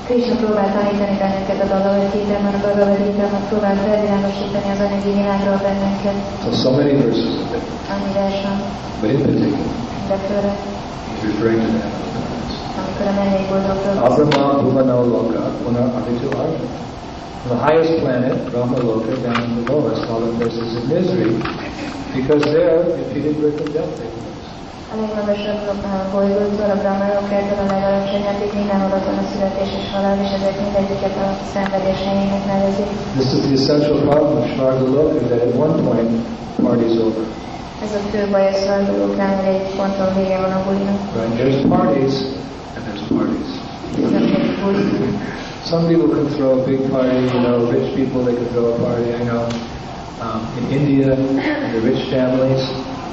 Krishna 0.09 0.35
próbál 0.43 0.69
tanítani 0.77 1.17
bennünket 1.23 1.59
a 1.65 1.67
Bhagavad 1.73 2.05
Gita-ban, 2.15 2.55
a 2.59 2.61
Bhagavad 2.67 2.99
Gita-ban 3.07 3.43
próbál 3.51 3.77
felvilágosítani 3.85 4.69
az 4.75 4.81
anyagi 4.87 5.11
világról 5.21 5.59
bennünket. 5.67 6.17
So, 6.45 6.51
so 6.65 6.71
many 6.79 6.93
verses 7.05 7.33
of 7.45 7.49
it. 7.59 7.65
Annyi 7.93 8.11
vers 8.19 8.39
van, 8.47 8.59
But 9.01 9.11
in 9.15 9.21
particular, 9.27 9.69
de 10.11 10.17
főle, 10.27 10.53
he's 11.11 11.23
referring 11.31 11.61
to 11.67 11.71
that. 11.79 11.93
amikor 12.81 13.07
a 13.13 13.15
mennyei 13.19 13.45
Abrahma 14.09 14.63
Bhuvana 14.63 14.95
Loka 15.13 15.43
Punar 15.63 15.89
Avitu 15.99 16.29
Arjuna. 16.41 16.79
From 17.45 17.61
the 17.61 17.65
highest 17.69 18.01
planet, 18.01 18.33
Brahma 18.51 18.81
Loka, 18.81 19.21
down 19.21 19.37
to 19.37 19.61
the 19.61 19.69
lowest, 19.69 20.09
all 20.09 20.21
the 20.25 20.33
places 20.41 20.81
of 20.81 20.89
misery, 20.89 21.37
because 22.17 22.41
there 22.41 22.81
repeated 22.89 23.37
birth 23.37 23.61
and 23.61 23.69
death 23.77 23.93
take 24.01 24.09
place. 24.17 24.49
A 24.93 24.97
legmagasabb 24.97 25.85
bolygótól, 26.13 26.71
a 26.75 26.79
Brahmanokától 26.83 27.59
a 27.65 27.67
legalacsonyabbig 27.75 28.51
mindenhol 28.55 28.91
ott 28.97 29.05
van 29.11 29.19
a 29.25 29.27
születés 29.33 29.71
és 29.81 29.87
halál, 29.93 30.17
és 30.25 30.31
ezek 30.39 30.55
mindegyiket 30.65 31.15
a 31.27 31.29
szenvedés 31.53 32.01
helyének 32.09 32.45
nevezik. 32.53 32.91
This 33.21 33.31
is 33.37 33.41
the 33.49 33.55
essential 33.61 33.99
problem 34.09 34.37
of 34.41 34.47
Shvargaloka, 34.53 35.19
that 35.29 35.41
at 35.49 35.55
one 35.67 35.75
point, 35.87 36.11
party's 36.65 36.97
over. 37.07 37.25
Ez 37.85 37.93
a 37.99 38.03
fő 38.11 38.21
baj 38.33 38.47
a 38.53 38.55
szolgálóknál, 38.65 39.35
hogy 39.39 39.55
egy 39.55 39.67
ponton 39.79 40.11
vége 40.17 40.37
van 40.45 40.53
a 40.59 40.61
bulinak. 40.65 41.01
Right? 41.17 41.35
There's 41.41 41.61
parties, 41.77 42.15
and 42.75 42.83
there's 42.87 43.05
parties. 43.13 43.49
Some 45.75 45.89
people 45.89 46.07
can 46.07 46.29
throw 46.39 46.63
a 46.63 46.65
big 46.65 46.89
party, 46.89 47.19
you 47.19 47.41
know, 47.43 47.69
rich 47.69 47.97
people, 47.97 48.23
they 48.23 48.37
can 48.37 48.47
throw 48.51 48.75
a 48.75 48.79
party. 48.79 49.13
I 49.13 49.25
know 49.25 49.43
um, 50.23 50.47
in 50.57 50.71
India, 50.71 51.19
in 51.19 51.73
the 51.75 51.81
rich 51.83 52.09
families, 52.11 52.63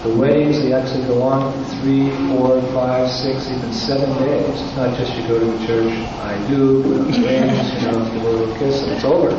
the 0.03 0.13
weddings, 0.13 0.61
they 0.61 0.71
actually 0.71 1.07
go 1.07 1.23
on 1.23 1.57
three, 1.81 2.13
four, 2.29 2.61
five, 2.71 3.09
six, 3.09 3.49
even 3.49 3.73
seven 3.73 4.13
days. 4.21 4.61
It's 4.61 4.75
not 4.75 4.95
just 4.95 5.11
you 5.17 5.27
go 5.27 5.39
to 5.39 5.45
the 5.57 5.65
church, 5.65 5.91
I 6.21 6.37
do, 6.47 6.83
put 6.83 7.09
rings, 7.25 7.81
you 7.81 7.89
know, 7.89 8.05
give 8.13 8.21
a 8.21 8.29
little 8.29 8.55
kiss, 8.59 8.83
and 8.83 8.91
it's 8.91 9.05
over. 9.05 9.33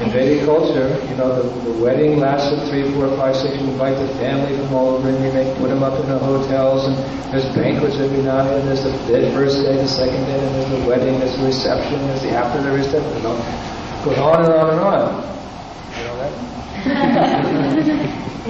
In 0.00 0.08
Vedic 0.08 0.46
culture, 0.46 0.88
you 1.10 1.16
know, 1.16 1.28
the, 1.42 1.44
the 1.60 1.72
wedding 1.84 2.18
lasted 2.18 2.66
three, 2.70 2.90
four, 2.94 3.14
five, 3.16 3.36
six. 3.36 3.54
You 3.54 3.68
invite 3.68 3.98
the 3.98 4.08
family 4.14 4.56
from 4.56 4.72
all 4.72 4.96
over, 4.96 5.10
and 5.10 5.22
you 5.22 5.30
make, 5.32 5.54
put 5.58 5.68
them 5.68 5.82
up 5.82 6.00
in 6.00 6.08
the 6.08 6.18
hotels, 6.18 6.86
and 6.86 6.96
there's 7.30 7.44
banquets 7.54 7.96
every 7.96 8.22
night, 8.22 8.50
and 8.50 8.66
there's 8.66 8.82
the, 8.82 8.90
the 8.90 9.30
first 9.32 9.60
day, 9.60 9.76
the 9.76 9.86
second 9.86 10.24
day, 10.24 10.40
and 10.40 10.54
there's 10.54 10.70
the 10.70 10.88
wedding, 10.88 11.18
there's 11.20 11.36
the 11.36 11.44
reception, 11.44 12.00
there's 12.08 12.22
the 12.22 12.30
after 12.30 12.62
the 12.62 12.70
reception. 12.70 13.14
You 13.18 13.22
know, 13.24 13.36
it 13.36 14.04
goes 14.04 14.18
on 14.18 14.44
and 14.44 14.54
on 14.54 14.70
and 14.70 14.80
on. 14.80 15.22
You 15.98 16.04
know 16.04 16.16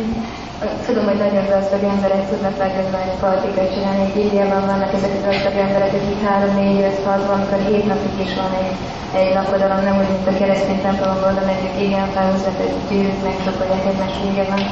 that? 0.07 0.47
Tudom, 0.61 1.05
hogy 1.11 1.21
nagyon 1.27 1.47
gazdag 1.55 1.83
emberek 1.95 2.23
tudnak 2.29 2.57
nagyon 2.65 2.87
nagy 2.99 3.13
partikat 3.27 3.73
csinálni. 3.75 4.03
Egy 4.07 4.21
Indiában 4.25 4.63
vannak 4.71 4.93
ezek 4.99 5.13
a 5.19 5.25
gazdag 5.27 5.57
emberek, 5.67 5.93
akik 5.99 6.23
három, 6.27 6.53
négy, 6.61 6.81
öt, 6.89 6.99
hat, 7.05 7.23
van, 7.27 7.37
amikor 7.37 7.61
hét 7.69 7.87
napig 7.91 8.17
is 8.27 8.33
van 8.41 8.53
egy, 8.61 8.73
egy 9.21 9.33
lakodalom, 9.39 9.81
nem 9.89 9.97
úgy, 10.01 10.11
mint 10.13 10.31
a 10.33 10.39
keresztény 10.41 10.81
templomban, 10.87 11.31
oda 11.31 11.43
megyünk, 11.51 11.77
igen, 11.87 12.07
felhozzák 12.15 12.59
egy 12.65 12.77
gyűrűt, 12.89 13.23
megcsokolják 13.29 13.85
egymás 13.91 14.15
vége 14.23 14.45
van, 14.53 14.63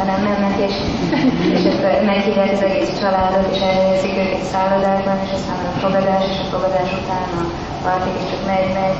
hanem 0.00 0.18
mennek, 0.28 0.56
és, 0.66 0.74
és 1.56 1.62
meghívják 2.10 2.52
az 2.56 2.62
egész 2.68 2.92
családot, 3.00 3.46
és 3.54 3.60
elhelyezik 3.68 4.14
őket 4.22 4.44
szállodákban, 4.52 5.18
és 5.24 5.32
aztán 5.38 5.58
a 5.70 5.78
fogadás, 5.82 6.24
és 6.32 6.38
a 6.44 6.50
fogadás 6.52 6.90
után 7.00 7.28
a 7.40 7.42
partik, 7.84 8.16
és 8.20 8.26
csak 8.30 8.42
megy, 8.50 8.68
megy, 8.78 8.98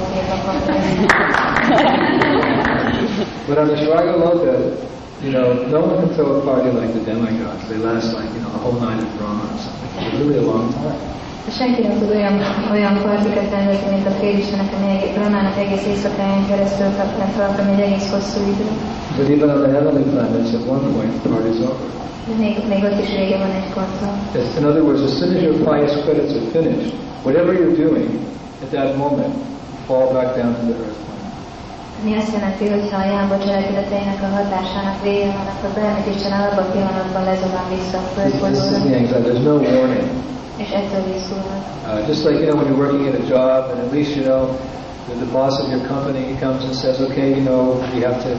5-6 0.00 0.14
hét 0.14 0.26
napon. 0.32 0.56
But 3.46 3.56
the 3.68 3.76
Shvargaloka, 3.82 4.52
you 5.24 5.30
know, 5.32 5.46
no 5.76 5.80
one 5.80 5.96
can 6.00 6.10
throw 6.14 6.28
a 6.38 6.40
party 6.44 6.70
like 6.70 6.92
the 6.92 7.00
demigods. 7.12 7.62
They 7.68 7.78
last 7.78 8.12
like, 8.18 8.28
you 8.36 8.40
know, 8.44 8.52
a 8.58 8.60
whole 8.64 8.78
night 8.80 9.00
of 9.02 9.08
Brahma 9.18 9.44
or 9.52 9.58
something. 9.58 9.90
It's 10.06 10.18
really 10.20 10.38
a 10.38 10.46
long 10.52 10.72
time. 10.72 10.98
Senki 11.50 11.82
nem 11.82 11.98
tud 11.98 12.10
olyan, 12.10 12.34
olyan 12.72 12.94
partikat 13.02 13.50
rendezni, 13.50 13.88
mint 13.90 14.06
a 14.06 14.10
félistenek, 14.10 14.70
ami 14.78 14.92
Brahmának 15.14 15.56
egész 15.58 15.86
éjszakáján 15.86 16.46
keresztül 16.48 16.86
kapnak 16.96 17.58
ami 17.58 17.72
egy 17.72 17.80
egész 17.80 18.10
hosszú 18.10 18.40
idő. 18.52 18.66
But 19.16 19.28
even 19.28 19.48
on 19.54 19.60
the 19.62 19.70
heavenly 19.76 20.02
planets, 20.12 20.50
at 20.58 20.64
one 20.74 20.84
point, 20.94 21.12
the 21.22 21.28
party's 21.30 21.60
over. 21.70 21.86
De 22.28 22.34
még, 22.38 22.54
még 22.68 22.82
ott 22.84 23.00
is 23.04 23.10
vége 23.18 23.36
van 23.38 23.50
egy 23.60 23.68
ponton. 23.74 24.14
It's- 24.34 24.58
In 24.58 24.64
other 24.70 24.82
words, 24.82 25.02
as 25.08 25.12
soon 25.18 25.30
as 25.36 25.42
your 25.42 25.56
pious 25.68 25.92
credits 26.04 26.32
are 26.38 26.46
finished, 26.58 26.92
whatever 27.26 27.50
you're 27.58 27.76
doing, 27.86 28.08
at 28.64 28.68
that 28.76 28.96
moment 28.96 29.34
fall 29.86 30.06
back 30.16 30.28
down 30.40 30.52
to 30.58 30.62
the 30.70 30.76
earth. 30.84 30.98
Mi 32.04 32.12
azt 32.20 32.32
jelenti, 32.36 32.64
hogy 32.68 32.90
ha 32.90 32.96
a 32.96 33.34
a 34.26 34.34
hatásának 34.38 35.02
vége 35.02 35.26
van, 35.36 35.46
akkor 35.54 35.70
bármit 35.78 36.06
is 36.14 36.22
csinál, 36.22 36.48
abban 36.48 36.64
a 36.64 36.70
pillanatban 36.70 37.24
lezuhan 37.24 37.66
vissza 37.74 37.98
a 37.98 38.06
This, 38.14 38.32
this 38.32 38.58
is 38.62 38.68
the 38.68 38.78
földbolygóra, 38.78 38.96
anxiety. 39.00 39.28
There's 39.28 39.44
no 39.50 39.54
warning. 39.76 40.08
és 40.56 40.70
ettől 40.80 41.02
visszulnak. 41.12 41.62
Uh, 41.86 42.08
just 42.08 42.24
like, 42.24 42.36
you 42.40 42.46
know, 42.48 42.56
when 42.58 42.66
you're 42.68 42.82
working 42.84 43.04
at 43.10 43.16
a 43.24 43.26
job, 43.34 43.60
and 43.72 43.78
at 43.86 43.90
least, 43.96 44.10
you 44.16 44.24
know, 44.30 44.42
the, 45.08 45.14
the 45.24 45.30
boss 45.38 45.54
of 45.62 45.66
your 45.72 45.82
company 45.94 46.24
comes 46.44 46.60
and 46.68 46.74
says, 46.84 46.96
okay, 47.06 47.28
you 47.38 47.44
know, 47.50 47.62
we 47.94 48.00
have 48.08 48.18
to 48.26 48.32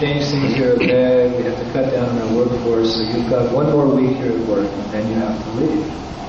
change 0.00 0.22
things 0.32 0.50
here 0.58 0.72
and 0.76 0.84
there, 0.88 1.28
we 1.38 1.42
have 1.48 1.58
to 1.62 1.68
cut 1.76 1.86
down 1.94 2.06
on 2.12 2.16
our 2.22 2.32
workforce, 2.38 2.88
so 2.94 3.00
you've 3.10 3.30
got 3.36 3.44
one 3.60 3.68
more 3.76 3.88
week 4.00 4.16
here 4.22 4.32
at 4.38 4.44
work, 4.52 4.70
and 4.80 4.88
then 4.94 5.04
you 5.10 5.16
have 5.26 5.36
to 5.44 5.50
leave. 5.60 5.84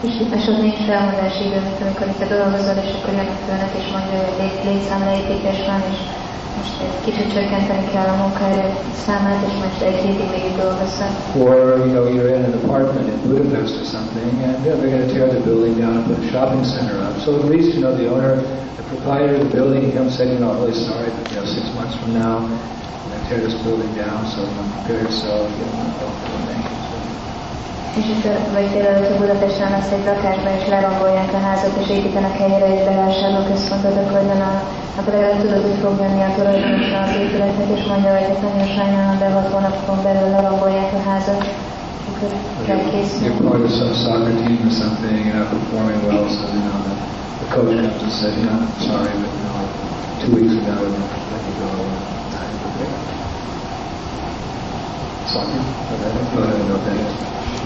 És, 0.07 0.15
és 0.37 0.47
ott 0.47 0.61
nincs 0.61 0.81
felmondási 0.89 1.43
idő, 1.47 1.59
mint 1.67 1.79
amikor 1.81 2.07
itt 2.11 2.23
dolgozol, 2.37 2.75
és 2.83 2.91
akkor 2.97 3.13
jön 3.19 3.29
a 3.35 3.37
főnök, 3.45 3.73
és 3.79 3.85
mondja, 3.95 4.15
hogy 4.25 4.35
lég, 4.39 4.53
létszámleépítés 4.67 5.59
van, 5.69 5.81
és 5.91 5.97
most 5.97 6.18
egy 6.18 6.18
kicsit 6.18 6.18
csökkenteni 6.18 6.18
kell 6.18 6.18
a 6.18 6.18
munkaerő 6.18 6.18
és 6.18 6.18
most 9.65 9.81
egy 9.81 9.99
hétig 10.05 10.29
még 10.33 10.43
itt 10.49 10.57
dolgozhat. 10.61 11.13
Or, 11.47 11.55
you 11.85 11.91
know, 11.95 12.05
you're 12.15 12.33
in 12.37 12.43
an 12.49 12.55
apartment 12.63 13.07
in 13.13 13.17
Budapest 13.29 13.73
or 13.81 13.87
something, 13.95 14.29
and 14.45 14.55
you 14.63 14.69
know, 14.69 14.77
they're 14.79 14.93
going 14.95 15.07
to 15.07 15.13
tear 15.15 15.27
the 15.37 15.41
building 15.49 15.73
down 15.81 15.93
and 15.97 16.05
put 16.09 16.17
a 16.23 16.27
shopping 16.31 16.63
center 16.73 16.97
up. 17.07 17.13
So 17.25 17.29
at 17.39 17.45
least, 17.53 17.69
you 17.75 17.81
know, 17.83 17.93
the 18.01 18.07
owner, 18.13 18.31
the 18.79 18.85
proprietor 18.91 19.35
of 19.39 19.43
the 19.47 19.53
building 19.57 19.83
comes 19.95 20.11
saying, 20.17 20.31
you 20.33 20.39
know, 20.41 20.51
I'm 20.51 20.59
really 20.63 20.79
sorry, 20.89 21.09
but, 21.15 21.25
you 21.31 21.37
know, 21.37 21.45
six 21.57 21.65
months 21.77 21.95
from 21.99 22.11
now, 22.23 22.35
we're 22.41 23.11
going 23.11 23.21
to 23.23 23.29
tear 23.29 23.39
this 23.47 23.57
building 23.65 23.91
down, 24.03 24.19
so 24.31 24.37
you 24.41 24.53
know, 24.55 24.65
prepare 24.75 25.01
yourself, 25.05 25.45
you 25.59 25.65
know, 25.65 25.85
don't 26.01 26.17
do 26.25 26.31
anything. 26.37 26.79
És 27.99 28.05
itt, 28.05 28.25
vagy 28.53 28.67
például, 28.73 28.97
hogyha 28.97 29.17
Budapesten 29.17 29.71
lesz 29.71 29.91
egy 29.91 30.05
lakásban, 30.05 30.53
és 30.59 30.67
lerombolják 30.67 31.33
a 31.33 31.37
házat, 31.47 31.73
és 31.81 31.89
építenek 31.89 32.37
helyére 32.37 32.65
egy 32.65 32.85
bevásárlóközpontot, 32.85 33.97
akkor, 34.03 34.21
jön 34.21 34.41
a, 34.41 34.53
akkor 34.97 35.13
legalább 35.13 35.41
tudod, 35.41 35.61
hogy 35.67 35.79
fog 35.83 35.93
jönni 36.03 36.21
a 36.29 36.31
tulajdonosa 36.35 36.97
az 37.05 37.13
épületnek, 37.23 37.69
és 37.77 37.83
mondja, 37.91 38.11
hogy 38.17 38.27
ezt 38.33 38.43
nagyon 38.47 38.67
sajnálom, 38.77 39.17
de 39.19 39.27
hat 39.35 39.47
hónapon 39.53 39.97
belül 40.05 40.29
lerombolják 40.35 40.91
a 40.99 41.01
házat, 41.09 41.41
akkor 42.09 42.29
kell 42.67 42.81
készülni. 42.91 43.25
You're 43.27 43.41
part 43.49 43.63
of 43.67 43.71
some 43.79 43.93
soccer 44.03 44.33
team 44.41 44.59
or 44.67 44.73
something, 44.81 45.15
you're 45.25 45.39
not 45.41 45.49
performing 45.55 45.99
well, 46.07 46.25
so, 46.37 46.43
you 46.55 46.63
know, 46.67 46.77
the, 46.87 46.93
the 47.41 47.47
coach 47.55 47.73
comes 47.81 48.01
and 48.05 48.13
says, 48.19 48.33
you 48.39 48.45
know, 48.47 48.57
I'm 48.63 48.81
sorry, 48.89 49.13
but, 49.21 49.31
you 49.37 49.43
know, 49.47 49.59
two 50.21 50.31
weeks 50.35 50.53
from 50.55 50.65
now, 50.69 50.77
we're 50.81 50.91
let 51.31 51.43
you 51.47 51.55
go. 51.63 51.69
Time 52.35 52.51
to 52.53 52.57
prepare. 52.63 52.93
Soccer? 55.33 55.61
No, 56.33 56.43
I 56.43 56.51
don't 56.51 56.67
know 56.67 56.77
what 56.77 56.85
that 56.85 56.97
is. 57.05 57.13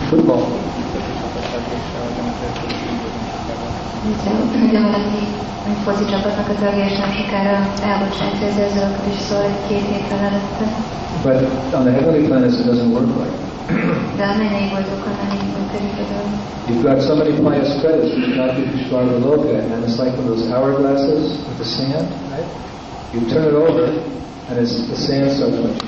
Football. 0.10 0.64
Egy 5.68 5.80
foci 5.84 6.06
csapatnak 6.12 6.50
a 6.50 6.56
tagja, 6.64 6.86
és 6.86 6.98
nem 7.04 7.12
sokára 7.20 7.56
elbocsátja 7.92 8.48
az 8.52 8.58
ezzelőket, 8.66 9.06
és 9.14 9.20
szól 9.28 9.42
egy 9.52 9.62
két 9.68 9.86
héttel 9.92 10.20
előtte. 10.30 10.66
But 11.24 11.40
on 11.78 11.84
the 11.88 11.94
heavenly 11.98 12.24
planets, 12.28 12.58
it 12.60 12.66
doesn't 12.66 12.92
work 12.96 13.08
like 13.22 13.36
that. 13.38 14.18
De 14.18 14.24
a 14.32 14.36
mennyei 14.42 14.68
bolygókon 14.74 15.14
nem 15.22 15.30
így 15.36 15.50
működik 15.56 15.96
a 16.04 16.06
dolog. 16.12 16.32
You've 16.68 16.84
got 16.90 16.98
so 17.08 17.16
many 17.16 17.32
pious 17.46 17.70
credits, 17.82 18.12
be 18.58 18.64
Vishwara 18.74 19.18
Loka, 19.26 19.58
and 19.74 19.84
it's 19.86 19.98
like 20.04 20.12
one 20.20 20.28
of 20.28 20.32
those 20.34 20.46
hourglasses 20.54 21.24
with 21.48 21.58
the 21.64 21.70
sand, 21.78 22.08
right? 22.34 22.50
You 23.14 23.20
turn 23.34 23.46
it 23.52 23.56
over, 23.66 23.86
and 24.50 24.56
it's 24.62 24.76
the 24.92 25.00
sand 25.06 25.32
starts 25.32 25.56
going. 25.56 25.80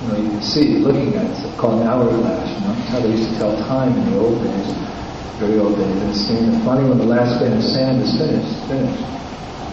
You 0.00 0.06
know, 0.08 0.18
you 0.24 0.30
can 0.34 0.42
see, 0.42 0.66
looking 0.86 1.14
at 1.18 1.24
it, 1.24 1.30
it's 1.30 1.56
called 1.60 1.80
an 1.80 1.86
hourglass, 1.90 2.46
you 2.54 2.60
know? 2.64 2.74
That's 2.74 2.90
how 2.92 3.00
they 3.04 3.12
used 3.16 3.28
to 3.30 3.34
tell 3.38 3.52
time 3.74 3.92
in 3.98 4.04
the 4.10 4.16
old 4.24 4.36
days, 4.42 4.68
very 5.38 5.58
old 5.58 5.76
days. 5.76 5.96
And 6.02 6.10
it's 6.10 6.26
kind 6.28 6.48
of 6.54 6.62
funny 6.62 6.84
when 6.88 6.98
the 6.98 7.10
last 7.16 7.38
grain 7.38 7.52
of 7.56 7.64
sand 7.74 7.96
is 8.04 8.10
finished, 8.20 8.54
finished. 8.68 9.04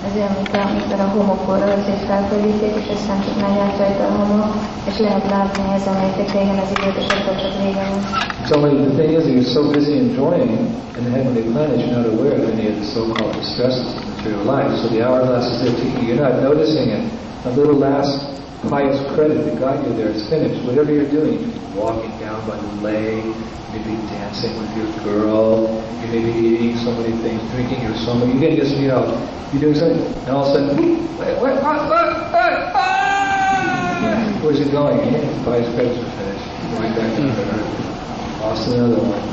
Ez 0.08 0.16
olyan, 0.16 0.32
mint 0.38 0.54
a- 0.54 0.70
amikor 0.72 1.00
a 1.06 1.10
homokból 1.16 1.58
rajzét 1.60 2.02
felfordítják, 2.10 2.76
és 2.82 2.88
aztán 2.98 3.20
csak 3.26 3.36
megjárta 3.46 3.78
rajta 3.84 4.04
a 4.12 4.14
homok, 4.20 4.52
és 4.90 4.98
lehet 5.06 5.26
látni 5.30 5.64
ezen, 5.78 5.96
hogy 6.02 6.14
régen 6.36 6.58
az 6.64 6.70
időt, 6.76 6.98
és 7.04 7.08
akkor 7.18 7.36
csak 7.42 7.54
vége 7.64 7.84
van. 7.90 8.00
It's 8.42 8.52
only 8.58 8.74
the 8.86 8.94
thing 9.00 9.12
is 9.20 9.24
you're 9.32 9.52
so 9.58 9.62
busy 9.76 9.94
enjoying 10.06 10.52
in 10.98 11.04
the 11.08 11.14
heavenly 11.18 11.44
planet, 11.52 11.76
you're 11.82 11.96
not 12.00 12.08
aware 12.16 12.36
of 12.40 12.44
any 12.54 12.66
of 12.72 12.76
the 12.82 12.88
so-called 12.96 13.34
distresses 13.42 13.88
of 13.98 14.04
material 14.12 14.44
life. 14.54 14.72
So 14.82 14.86
the 14.96 15.02
hourglass 15.06 15.46
is 15.52 15.58
there 15.62 15.76
ticking. 15.82 16.04
You're 16.08 16.24
not 16.28 16.34
noticing 16.50 16.88
it. 16.98 17.04
A 17.50 17.52
little 17.60 17.78
last 17.90 18.12
pious 18.74 18.98
credit 19.14 19.38
that 19.46 19.56
got 19.66 19.76
you 19.86 19.92
there 20.00 20.12
is 20.18 20.22
finished. 20.34 20.60
Whatever 20.68 20.92
you're 20.92 21.12
doing, 21.20 21.36
you 21.40 21.48
may 21.48 21.54
be 21.56 21.69
walking 21.80 22.12
down 22.20 22.40
by 22.48 22.58
the 22.58 22.72
lake, 22.84 23.36
maybe 23.72 23.96
dancing 24.12 24.52
with 24.60 24.72
your 24.76 24.92
girl, 25.04 25.82
you 26.02 26.08
may 26.12 26.22
be 26.22 26.34
eating 26.48 26.78
so 26.78 26.92
many 26.92 27.16
things, 27.24 27.40
drinking 27.52 27.82
your 27.82 27.96
so 27.96 28.14
many. 28.14 28.34
You 28.34 28.40
can 28.40 28.56
just, 28.58 28.76
you 28.76 28.90
know, 28.90 29.08
you're 29.52 29.62
doing 29.62 29.76
something, 29.76 30.04
and 30.04 30.30
all 30.30 30.44
of 30.44 30.56
a 30.56 30.60
sudden, 30.60 30.76
wait, 31.18 31.32
wait, 31.40 31.62
what, 31.64 31.64
what, 31.64 31.88
what, 31.88 32.54
ah! 32.76 33.20
Where's 34.44 34.60
it 34.60 34.72
going? 34.72 34.98
Yeah, 35.00 35.20
the 35.20 35.44
pious 35.44 35.68
credits 35.76 36.00
are 36.00 36.12
finished. 36.20 36.48
Going 36.76 36.94
back 36.96 37.16
to 37.16 37.22
the 37.22 37.44
earth. 37.52 38.40
Lost 38.42 38.68
another 38.68 39.00
one. 39.04 39.30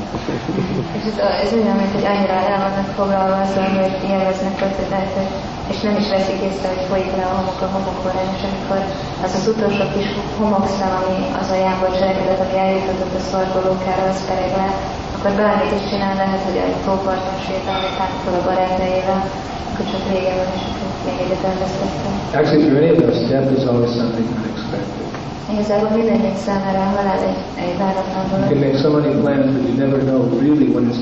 És 0.97 1.03
ez, 1.43 1.53
olyan, 1.53 1.75
mint 1.75 1.91
hogy 1.91 2.05
annyira 2.05 2.33
el 2.33 2.57
vannak 2.57 2.85
foglalva 2.95 3.41
azzal, 3.41 3.63
hogy 3.63 4.09
élveznek 4.09 4.61
ötletet, 4.61 5.31
és 5.71 5.77
nem 5.87 5.95
is 6.01 6.07
veszik 6.15 6.39
észre, 6.49 6.67
hogy 6.73 6.85
folyik 6.91 7.11
le 7.19 7.25
a 7.29 7.35
homok 7.37 7.59
a 7.65 7.69
homokon, 7.73 8.15
és 8.35 8.41
amikor 8.49 8.79
az 9.25 9.31
az 9.39 9.45
utolsó 9.53 9.83
kis 9.95 10.07
homokszal, 10.39 10.91
ami 10.99 11.17
az 11.41 11.47
a 11.55 11.57
jámbor 11.65 11.89
cselekedet, 11.97 12.41
ami 12.45 12.57
eljutott 12.65 13.13
a 13.19 13.21
szorgolókára, 13.31 14.03
az 14.11 14.19
pereg 14.27 14.53
le, 14.61 14.69
akkor 15.15 15.31
bármit 15.41 15.73
is 15.79 15.83
csinál, 15.89 16.15
lehet, 16.23 16.41
hogy 16.47 16.57
egy 16.67 16.77
tóparton 16.85 17.37
sétál, 17.45 17.79
vagy 17.83 17.95
táncol 17.99 18.33
a 18.39 18.43
barátnőjével, 18.47 19.21
akkor 19.69 19.85
csak 19.91 20.03
vége 20.11 20.33
van, 20.39 20.49
és 20.57 20.63
akkor 20.69 20.89
még 21.05 21.17
egyet 21.23 21.43
elvesztettem. 21.49 22.13
Actually, 22.39 22.65
for 22.71 22.79
any 22.89 22.97
of 23.01 23.07
us, 23.11 23.19
death 23.31 23.49
is 23.59 23.63
always 23.71 23.91
something 23.99 24.27
unexpected. 24.37 25.05
Igazából 25.53 25.89
mindenki 25.99 26.31
számára 26.47 26.79
a 26.87 26.89
halál 26.97 27.19
egy, 27.29 27.39
egy 27.65 27.75
váratlan 27.83 28.23
You 28.23 28.31
dolog. 28.31 28.47
can 28.51 28.59
make 28.65 28.77
so 28.85 28.89
many 28.97 29.11
plans, 29.23 29.45
but 29.55 29.63
you 29.69 29.75
never 29.85 29.99
know 30.09 30.19
really 30.45 30.67
when 30.75 30.83
it's 30.89 31.01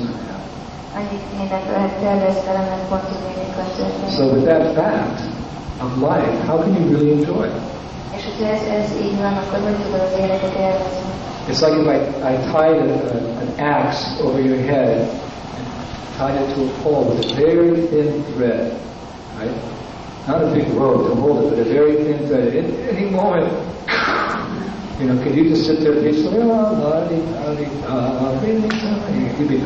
So 4.18 4.24
with 4.34 4.46
that 4.46 4.64
fact 4.76 5.20
of 5.84 5.98
life, 5.98 6.40
how 6.48 6.58
can 6.64 6.72
you 6.74 6.84
really 6.94 7.12
enjoy 7.12 7.46
it? 7.46 7.62
És 8.16 8.24
hogyha 8.24 8.54
ez, 8.54 8.62
ez 8.80 8.90
így 9.06 9.18
van, 9.22 9.34
akkor 9.34 9.60
hogy 9.64 9.76
tudod 9.84 10.00
az 10.00 10.20
életet 10.20 10.54
élvezni? 10.54 11.06
It's 11.50 11.62
like 11.62 11.76
if 11.82 11.88
I, 11.88 11.98
I 12.32 12.36
tied 12.54 12.90
a, 12.90 13.00
a, 13.14 13.18
an 13.44 13.50
axe 13.60 14.24
over 14.24 14.40
your 14.40 14.58
head 14.58 14.98
and 15.58 15.68
tied 16.18 16.42
it 16.42 16.56
to 16.56 16.62
a 16.62 16.72
pole 16.82 17.04
with 17.10 17.32
a 17.32 17.36
very 17.36 17.88
thin 17.88 18.24
thread, 18.34 18.72
right? 19.40 19.56
Not 20.28 20.44
a 20.44 20.48
big 20.54 20.68
rope 20.70 21.08
to 21.10 21.16
hold 21.22 21.44
it, 21.44 21.50
but 21.50 21.60
a 21.60 21.70
very 21.78 21.96
thin 22.06 22.28
thread. 22.28 22.48
At 22.56 22.96
any 22.96 23.10
moment, 23.10 23.52
you 25.00 25.06
know, 25.08 25.18
can 25.24 25.34
you 25.38 25.50
just 25.50 25.66
sit 25.66 25.80
there 25.82 26.02
peacefully? 26.02 26.44
La-di, 26.44 27.18
da-di, 27.32 27.66
da, 27.82 28.32
you'd 29.38 29.50
be, 29.50 29.58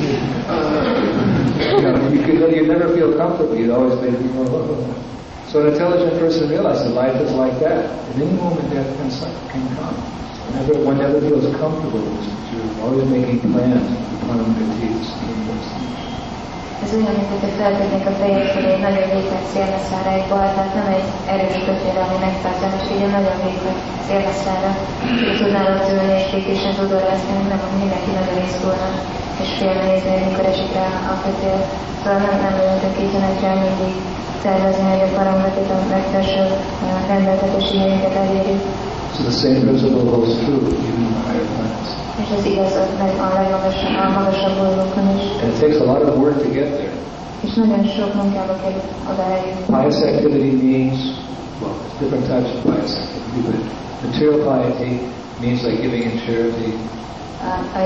you 0.00 1.82
know, 1.82 2.08
you 2.12 2.20
could, 2.24 2.54
you'd 2.54 2.68
never 2.68 2.92
feel 2.94 3.16
comfortable. 3.16 3.56
You'd 3.56 3.70
always 3.70 3.98
be, 4.00 4.10
so 5.48 5.60
an 5.62 5.72
intelligent 5.72 6.18
person 6.18 6.48
realizes 6.48 6.92
life 6.92 7.20
is 7.20 7.32
like 7.32 7.58
that. 7.60 7.86
At 7.86 8.16
any 8.16 8.32
moment, 8.32 8.68
death 8.70 8.90
can, 8.96 9.10
can 9.50 9.76
come. 9.76 9.94
Whenever 10.52 10.84
one 10.84 10.98
never 10.98 11.20
feels 11.20 11.46
comfortable 11.56 12.00
this 12.00 12.36
always 12.82 13.08
making 13.08 13.40
plans 13.52 13.86
become 14.20 14.42
good 14.58 14.70
deeds. 14.80 15.08
Ez 16.84 16.92
olyan, 16.94 17.14
mint 17.18 17.30
hogyha 17.32 17.50
feltennék 17.62 18.06
a 18.06 18.12
fölé 18.18 18.40
egy 18.74 18.84
nagyon 18.88 19.06
vékony 19.14 19.44
szélmeszára 19.52 20.10
egy 20.18 20.28
bal, 20.30 20.46
tehát 20.54 20.74
nem 20.78 20.88
egy 20.96 21.08
erős 21.32 21.56
kötére, 21.66 22.00
ami 22.06 22.18
megtartja, 22.26 22.68
és 22.80 22.88
így 22.94 23.04
egy 23.06 23.14
nagyon 23.18 23.36
vékony 23.46 23.78
szélmeszára. 24.06 24.70
Így 25.28 25.38
tudnál 25.40 25.68
ott 25.74 25.88
ülni 25.92 26.14
és 26.18 26.26
békésen 26.32 26.74
udorlászni, 26.84 27.32
nem, 27.52 27.60
hogy 27.64 27.78
mindenki 27.82 28.10
nagyon 28.18 28.38
izgulna, 28.48 28.88
és 29.42 29.50
félne 29.58 29.84
nézni, 29.90 30.10
hogy 30.14 30.26
mikor 30.28 30.46
esik 30.52 30.70
rá 30.78 30.88
a 31.12 31.14
kötél. 31.24 31.58
Szóval 32.00 32.18
nem, 32.26 32.36
nem 32.44 32.54
olyan 32.62 32.78
tökéletesen 32.84 33.34
kell 33.42 33.58
mindig 33.66 33.94
tervezni, 34.46 34.86
hogy 34.92 35.04
a 35.08 35.14
parangatit 35.16 35.68
a 35.76 35.78
rendeltetési 37.12 37.76
helyeket 37.82 38.14
elérjük. 38.22 38.62
So 39.16 39.22
the 39.22 39.36
same 39.44 39.60
principle 39.66 40.04
holds 40.12 40.34
true 40.44 40.60
even 40.86 41.00
in 41.06 41.12
the 41.16 41.22
higher 41.26 41.46
planets. 41.54 41.90
És 42.22 42.28
ez 42.36 42.44
igaz 42.52 42.72
a 43.26 43.28
legmagasabb, 43.38 43.94
a 44.06 44.10
magasabb 44.18 44.54
bolygókon 44.60 45.06
is. 45.16 45.24
And 45.42 45.50
it 45.52 45.58
takes 45.64 45.78
a 45.84 45.86
lot 45.92 46.00
of 46.08 46.12
work 46.24 46.38
to 46.44 46.50
get 46.58 46.68
there. 46.78 46.94
És 47.46 47.52
nagyon 47.62 47.84
sok 47.96 48.10
munkába 48.20 48.54
kell 48.62 48.76
oda 49.10 49.24
eljutni. 49.34 49.62
Pious 49.76 49.98
activity 50.10 50.52
means, 50.70 50.98
well, 51.60 51.76
different 52.00 52.24
types 52.32 52.50
of 52.54 52.58
pious 52.68 52.92
activity, 53.04 53.40
but 53.46 53.58
material 54.06 54.38
piety 54.50 54.92
means 55.44 55.58
like 55.66 55.78
giving 55.84 56.02
in 56.08 56.14
charity, 56.24 56.70
A- 57.52 57.78
A 57.78 57.82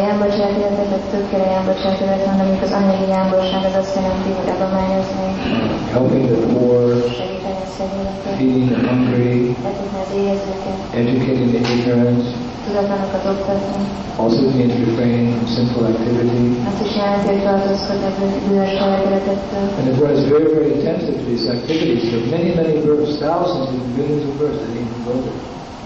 többféle 1.11 1.46
jámborságélet 1.55 2.25
van, 2.27 2.38
az 2.66 2.73
anyagi 2.81 3.07
jámborság, 3.16 3.62
az 3.70 3.77
azt 3.83 3.94
jelenti, 3.99 4.31
hogy 4.38 4.49
adományozni, 4.57 5.27
helping 5.94 6.25
the 6.33 6.40
poor, 6.53 6.83
segíteni 7.18 7.61
a 7.66 7.68
szegényeket, 7.79 8.33
feeding 8.38 8.68
the 8.73 8.81
hungry, 8.88 9.35
letetni 9.66 9.99
az 10.05 10.11
éhezőket, 10.20 10.77
educating 11.01 11.49
the 11.55 11.62
ignorant, 11.75 12.23
tudatlanokat 12.66 13.25
oktatni. 13.33 13.79
Also 14.23 14.38
it 14.49 14.55
means 14.61 14.75
refraining 14.87 15.29
from 15.35 15.46
sinful 15.57 15.85
activity. 15.92 16.42
Azt 16.70 16.81
is 16.87 16.92
jelenti, 17.01 17.27
hogy 17.33 17.42
tartózkodni 17.49 18.07
a 18.11 18.12
bűnös 18.49 18.70
cselekedetektől. 18.79 19.64
And 19.79 19.85
the 19.88 19.94
Buddha 19.99 20.12
is 20.18 20.25
very, 20.35 20.49
very 20.59 20.70
attentive 20.79 21.14
to 21.20 21.25
these 21.33 21.46
activities. 21.57 22.01
There 22.11 22.20
are 22.23 22.31
many, 22.37 22.51
many 22.61 22.75
verses, 22.88 23.12
thousands 23.27 23.66
and 23.73 23.81
millions 23.99 24.23
of 24.29 24.35
verses 24.42 24.61
that 24.64 24.73
he 24.79 24.83
can 24.92 25.01
go 25.09 25.14
to. 25.27 25.31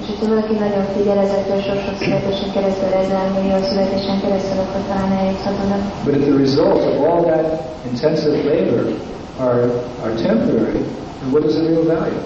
És 0.05 0.11
hogyha 0.11 0.35
valaki 0.35 0.55
nagyon 0.65 0.85
figyel 0.97 1.19
ezekre 1.27 1.57
sok-sok 1.69 1.97
születésen 2.03 2.51
keresztül, 2.55 2.89
millió 3.37 3.59
születésen 3.71 4.21
keresztül, 4.23 4.59
akkor 4.65 4.81
talán 4.89 5.13
eljuthat 5.19 5.57
oda. 5.65 5.77
But 6.05 6.15
if 6.19 6.23
the 6.31 6.37
results 6.47 6.85
of 6.91 6.95
all 7.09 7.21
that 7.31 7.45
intensive 7.91 8.37
labor 8.53 8.83
are, 9.49 9.63
are 10.05 10.15
temporary, 10.29 10.83
then 11.21 11.29
what 11.35 11.43
is 11.49 11.53
the 11.59 11.65
real 11.69 11.85
value? 11.95 12.21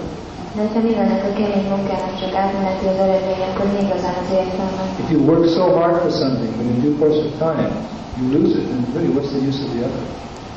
De 0.55 0.61
ha 0.73 0.79
mindennek 0.87 1.21
a 1.29 1.31
kemény 1.39 1.67
munkának 1.73 2.13
csak 2.21 2.33
átmeneti 2.43 2.85
az 2.91 2.97
eredmény, 3.05 3.41
akkor 3.49 3.65
mi 3.73 3.79
igazán 3.85 4.15
az 4.23 4.29
értelme? 4.39 4.83
If 5.03 5.09
you 5.13 5.19
work 5.31 5.45
so 5.57 5.63
hard 5.77 5.95
for 6.03 6.11
something, 6.21 6.51
but 6.57 6.65
in 6.71 6.77
due 6.85 6.95
course 7.01 7.19
of 7.25 7.31
time, 7.47 7.71
you 8.19 8.25
lose 8.37 8.53
it, 8.59 8.65
then 8.71 8.81
really 8.95 9.11
what's 9.15 9.31
the 9.35 9.41
use 9.49 9.59
of 9.65 9.69
the 9.75 9.81
other? 9.87 10.03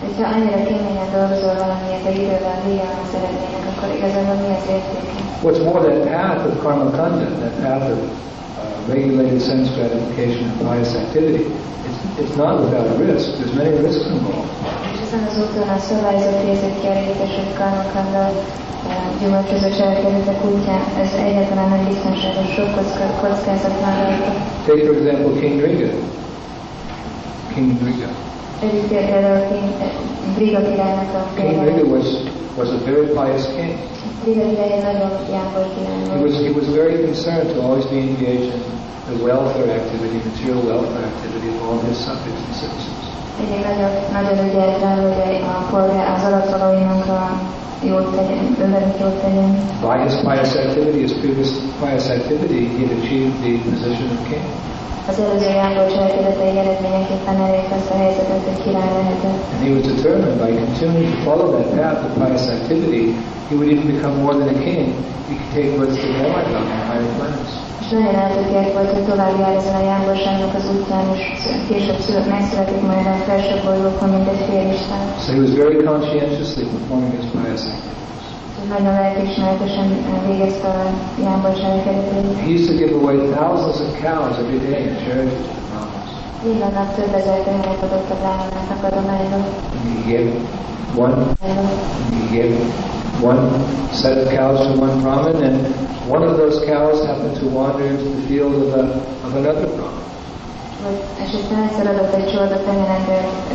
Hogyha 0.05 0.25
annyira 0.35 0.61
keményen 0.71 1.09
dolgozol 1.17 1.55
valamiért, 1.65 2.03
de 2.07 2.11
idővel 2.23 2.59
vége 2.67 2.85
van 2.91 3.01
az 3.07 3.13
eredménynek, 3.19 3.65
akkor 3.71 3.89
igazából 3.99 4.37
mi 4.43 4.49
az 4.59 4.67
értéke? 4.75 5.11
What's 5.45 5.63
more, 5.69 5.81
that 5.89 6.01
path 6.11 6.43
of 6.49 6.55
karma 6.65 6.89
kanda, 6.99 7.27
that 7.45 7.55
path 7.65 7.85
of 7.93 7.99
uh, 8.03 8.95
regulated 8.95 9.41
sense 9.49 9.69
gratification 9.77 10.45
and 10.51 10.57
pious 10.69 10.91
activity, 11.03 11.43
it's, 11.87 11.99
it's 12.23 12.35
not 12.43 12.55
without 12.65 12.89
risk. 13.05 13.27
There's 13.39 13.57
many 13.63 13.73
risks 13.87 14.05
involved. 14.15 14.51
És 14.93 14.99
ezen 15.07 15.23
az 15.31 15.37
úton 15.43 15.69
a 15.77 15.79
szabályzott 15.91 16.41
érzékkielégítés, 16.51 17.33
hogy 17.41 17.53
karmakanda 17.61 18.23
gyümölcsöző 19.21 19.69
cselekedetek 19.79 20.45
útján, 20.45 20.85
ez 21.03 21.11
egyáltalán 21.27 21.69
nem 21.69 21.85
biztonságos, 21.89 22.49
sok 22.57 22.71
kocka, 22.77 23.05
kockázat 23.21 23.77
van 23.81 23.95
rajta. 24.03 24.31
Take, 24.67 24.85
for 24.87 24.97
example, 24.97 25.41
King 25.41 25.55
Nriga. 25.61 25.91
King 27.55 27.81
Nriga. 27.81 28.09
Egyik 28.63 28.89
King 29.51 29.73
Nriga 30.37 30.61
királynak 30.63 31.15
a 31.15 31.23
King 31.35 31.49
Nriga 31.49 31.63
példája. 31.65 31.85
was, 31.85 32.07
was 32.57 32.69
a 32.69 32.79
very 32.91 33.07
pious 33.07 33.45
king. 33.55 33.73
Briga 34.25 34.45
király 34.49 34.73
egy 34.73 34.83
nagyon 34.83 35.13
jámbor 35.31 35.67
király 35.75 36.19
He 36.19 36.23
was, 36.27 36.35
he 36.47 36.53
was 36.61 36.67
very 36.81 36.97
concerned 37.07 37.49
to 37.55 37.61
always 37.61 37.87
be 37.95 37.99
engaged 37.99 38.53
in 38.55 38.63
the 39.11 39.17
welfare 39.25 39.71
activity, 39.81 40.19
material 40.31 40.61
welfare 40.73 41.05
activity 41.13 41.49
of 41.55 41.59
all 41.67 41.79
his 41.89 41.97
subjects 42.07 42.43
and 42.47 42.55
citizens. 42.63 43.12
Egyik 43.41 43.65
nagyon, 43.65 43.91
nagyon 44.13 44.47
ügyelt 44.49 44.81
rá, 44.81 44.95
hogy 44.95 45.41
a 45.55 45.67
polgár, 45.71 46.07
az 46.17 46.23
a 46.25 47.53
jót 47.85 48.17
tegyen, 48.17 48.57
ővelük 48.61 48.99
jót 49.01 49.19
tegyen. 49.25 49.51
By 49.81 49.97
his 50.07 50.15
pious 50.29 50.55
activity, 50.65 51.01
his 51.07 51.13
previous 51.23 51.51
pious 51.81 52.07
activity, 52.19 52.63
he 52.77 52.81
had 52.87 52.93
achieved 52.99 53.35
the 53.45 53.53
position 53.71 54.09
of 54.17 54.21
king. 54.29 54.47
Az 55.09 55.19
előző 55.21 55.49
jámbor 55.49 55.87
cselekedetei 55.93 56.59
eredményeképpen 56.59 57.37
elérte 57.47 57.75
azt 57.75 57.91
a 57.91 57.97
helyzetet, 57.97 58.43
hogy 58.49 58.63
király 58.65 58.93
lehetett. 58.99 59.39
And 59.53 59.61
he 59.67 59.71
was 59.77 59.85
determined 59.95 60.37
by 60.45 60.51
continuing 60.65 61.09
to 61.15 61.21
follow 61.29 61.47
that 61.57 61.69
path 61.77 62.01
of 62.07 62.11
pious 62.23 62.47
activity, 62.57 63.05
he 63.49 63.55
would 63.59 63.71
even 63.75 63.87
become 63.95 64.15
more 64.23 64.35
than 64.41 64.49
a 64.57 64.59
king. 64.67 64.87
He 65.29 65.35
could 65.39 65.51
take 65.57 65.69
birth 65.79 65.97
to 66.03 66.09
Dharma 66.19 66.59
on 66.61 66.67
higher 66.91 67.11
planets. 67.19 67.72
És 67.83 67.89
nagyon 67.89 68.15
eltökélt 68.15 68.73
volt, 68.73 68.91
hogy 68.97 69.07
tovább 69.13 69.39
jár 69.39 69.55
ezen 69.61 69.75
a 69.75 69.85
jámborságnak 69.91 70.55
az 70.55 70.67
útján, 70.75 71.07
és 71.15 71.23
később 71.69 72.01
szület, 72.05 72.29
megszületik 72.29 72.83
majd 72.91 73.07
a 73.07 73.17
felső 73.29 73.55
bolygókon, 73.65 74.09
mint 74.15 74.29
egy 74.35 74.45
félisten. 74.51 75.03
So 75.25 75.31
he 75.37 75.41
was 75.45 75.53
very 75.65 75.79
conscientiously 75.91 76.63
performing 76.73 77.13
his 77.19 77.27
pious 77.35 77.63
activities. 77.73 78.27
Nagyon 78.75 78.93
lelkismeretesen 79.01 79.89
eh, 79.93 80.29
végezte 80.29 80.69
a 80.69 80.81
jámbor 81.27 81.53
cselekedetét. 81.61 82.27
He 82.47 82.51
used 82.57 82.69
to 82.73 82.77
give 82.83 82.93
away 83.01 83.17
thousands 83.39 83.79
of 83.85 83.89
cows 84.07 84.35
every 84.43 84.61
day 84.69 84.81
in 84.89 84.95
charity 85.05 85.37
to 85.45 85.51
the 85.57 85.65
Brahmins. 85.71 86.11
Minden 86.49 86.73
nap 86.79 86.89
több 86.99 87.13
ezer 87.21 87.39
tehenet 87.47 87.83
adott 87.87 88.11
a. 88.11 88.33
He 89.87 90.01
gave 90.13 90.29
one 91.05 91.15
He 92.11 92.23
gave 92.37 92.55
one 93.21 93.41
set 93.93 94.19
of 94.19 94.29
cows 94.31 94.59
to 94.67 94.81
one 94.81 95.01
Brahmin, 95.03 95.43
and 95.43 95.57
one 96.09 96.23
of 96.23 96.37
those 96.37 96.65
cows 96.65 97.05
happened 97.05 97.37
to 97.37 97.47
wander 97.47 97.85
into 97.85 98.05
the 98.05 98.23
field 98.29 98.55
of, 98.55 98.75
a, 98.75 98.83
of 99.27 99.35
another 99.37 99.67
Brahmin. 99.67 100.03
Vagy 100.87 101.01
esetleg 101.25 101.59
egyszer 101.69 101.87
adott 101.93 102.15
egy 102.15 102.29
csorda 102.33 102.59
tehenet 102.69 103.07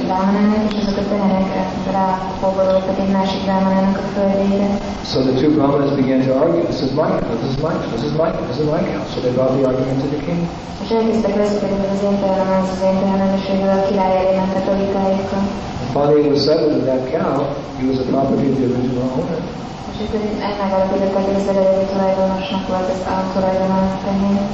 brámanának, 0.05 0.73
és 0.73 0.77
azok 0.81 0.97
a 0.97 1.07
tehenek 1.13 1.47
ráfogolódtak 1.91 2.97
egy 3.03 3.11
másik 3.17 3.41
brámanának 3.43 3.97
a 3.97 4.05
földjére. 4.15 4.67
So 5.11 5.19
the 5.19 5.33
two 5.41 5.51
Brahmanas 5.57 5.91
began 6.01 6.19
to 6.27 6.31
argue. 6.43 6.63
This 6.71 6.81
is 6.87 6.91
my 7.01 7.09
cow. 7.19 7.35
This 7.41 7.51
is 7.51 7.57
my 7.67 7.73
cow. 7.81 7.89
This 7.95 8.05
is 8.09 8.13
my 8.21 8.29
cow. 8.35 8.43
This 8.49 8.59
is 8.63 8.67
my 8.75 8.81
cow. 8.89 9.01
So 9.13 9.17
they 9.23 9.33
brought 9.37 9.53
the 9.57 9.63
argument 9.69 9.99
to 10.03 10.07
the 10.15 10.21
king. 10.27 10.41
És 10.83 10.89
elkezdtek 10.97 11.35
veszekedni, 11.35 11.85
az 11.95 12.03
én 12.09 12.17
tehenem, 12.23 12.49
ez 12.63 12.69
az 12.75 12.81
én 12.89 12.97
tehenem, 13.03 13.31
és 13.37 13.43
végül 13.51 13.71
király 13.87 14.15
elé 14.19 14.31
mentek 14.41 14.65
a 14.71 14.73
finally, 15.93 16.27
it 16.27 16.31
was 16.31 16.45
settled 16.45 16.83
that 16.85 17.11
cow, 17.11 17.55
he 17.77 17.85
was 17.85 17.99
a 17.99 18.09
property 18.11 18.49
of 18.49 18.57
the 18.57 18.65
original 18.73 19.09
owner. 19.11 19.39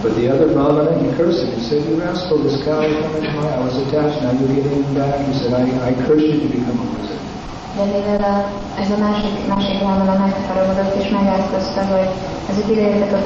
But 0.01 0.15
the 0.15 0.29
other 0.29 0.53
Brahmana, 0.53 1.03
he 1.03 1.09
cursed 1.17 1.43
him. 1.43 1.57
He 1.57 1.61
said, 1.61 1.85
"You 1.89 1.99
rascal! 1.99 2.37
This 2.43 2.63
cow 2.63 2.85
is 2.85 2.95
coming 3.01 3.23
to 3.23 3.31
my. 3.33 3.49
I 3.49 3.59
was 3.59 3.77
attached. 3.87 4.21
Now 4.21 4.31
you're 4.31 4.53
giving 4.53 4.83
him 4.83 4.93
back." 4.93 5.25
He 5.27 5.33
said, 5.33 5.53
"I, 5.53 5.89
I 5.89 5.93
curse 6.05 6.21
you 6.21 6.39
to 6.39 6.47
become 6.47 6.79
a 6.79 6.87
wizard." 6.97 7.22
De 7.77 7.83
mivel 7.83 8.21
a, 8.33 8.35
ez 8.81 8.89
a 8.95 8.97
másik, 9.05 9.33
másik 9.47 9.77
és 11.01 11.09
megátkozta, 11.19 11.81
hogy 11.93 12.09
ezek 12.49 12.65
idejöttek 12.71 13.11
a 13.13 13.19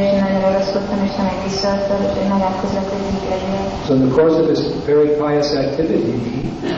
és 0.00 0.12
én 0.12 0.20
nagyon 0.24 0.40
ragaszkodtam, 0.40 0.98
és 1.04 1.14
meg 1.16 1.32
visszaadtad, 1.44 2.00
és 2.06 2.12
hogy 2.18 2.28
megátkozott 2.36 2.90
egy. 2.94 3.04
So 3.86 3.94
in 3.94 4.00
the 4.06 4.14
course 4.18 4.36
of 4.42 4.46
his 4.54 4.62
very 4.86 5.08
pious 5.22 5.48
activity, 5.64 6.16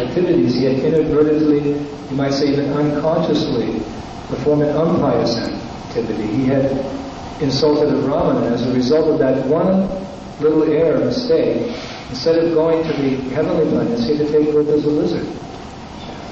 activities, 0.04 0.52
he 0.58 0.64
had 0.68 0.78
inadvertently, 0.88 1.62
you 2.08 2.16
might 2.22 2.34
say 2.38 2.46
even 2.54 2.68
unconsciously, 2.80 3.68
performed 4.28 4.62
an 4.68 4.76
unpious 4.84 5.32
activity. 5.36 6.26
He 6.38 6.44
had 6.54 6.64
insulted 7.40 7.88
a 7.98 8.00
Brahmana. 8.06 8.54
As 8.54 8.62
a 8.66 8.72
result 8.72 9.06
of 9.12 9.18
that 9.18 9.36
one 9.46 9.88
little 10.40 10.64
error, 10.64 10.98
mistake, 11.04 11.58
instead 12.10 12.36
of 12.42 12.54
going 12.54 12.78
to 12.88 12.92
the 13.02 13.10
heavenly 13.34 13.66
planets, 13.70 14.02
he 14.06 14.16
had 14.16 14.26
to 14.26 14.32
take 14.32 14.52
birth 14.52 14.68
as 14.68 14.84
a 14.84 14.90
lizard. 14.90 15.26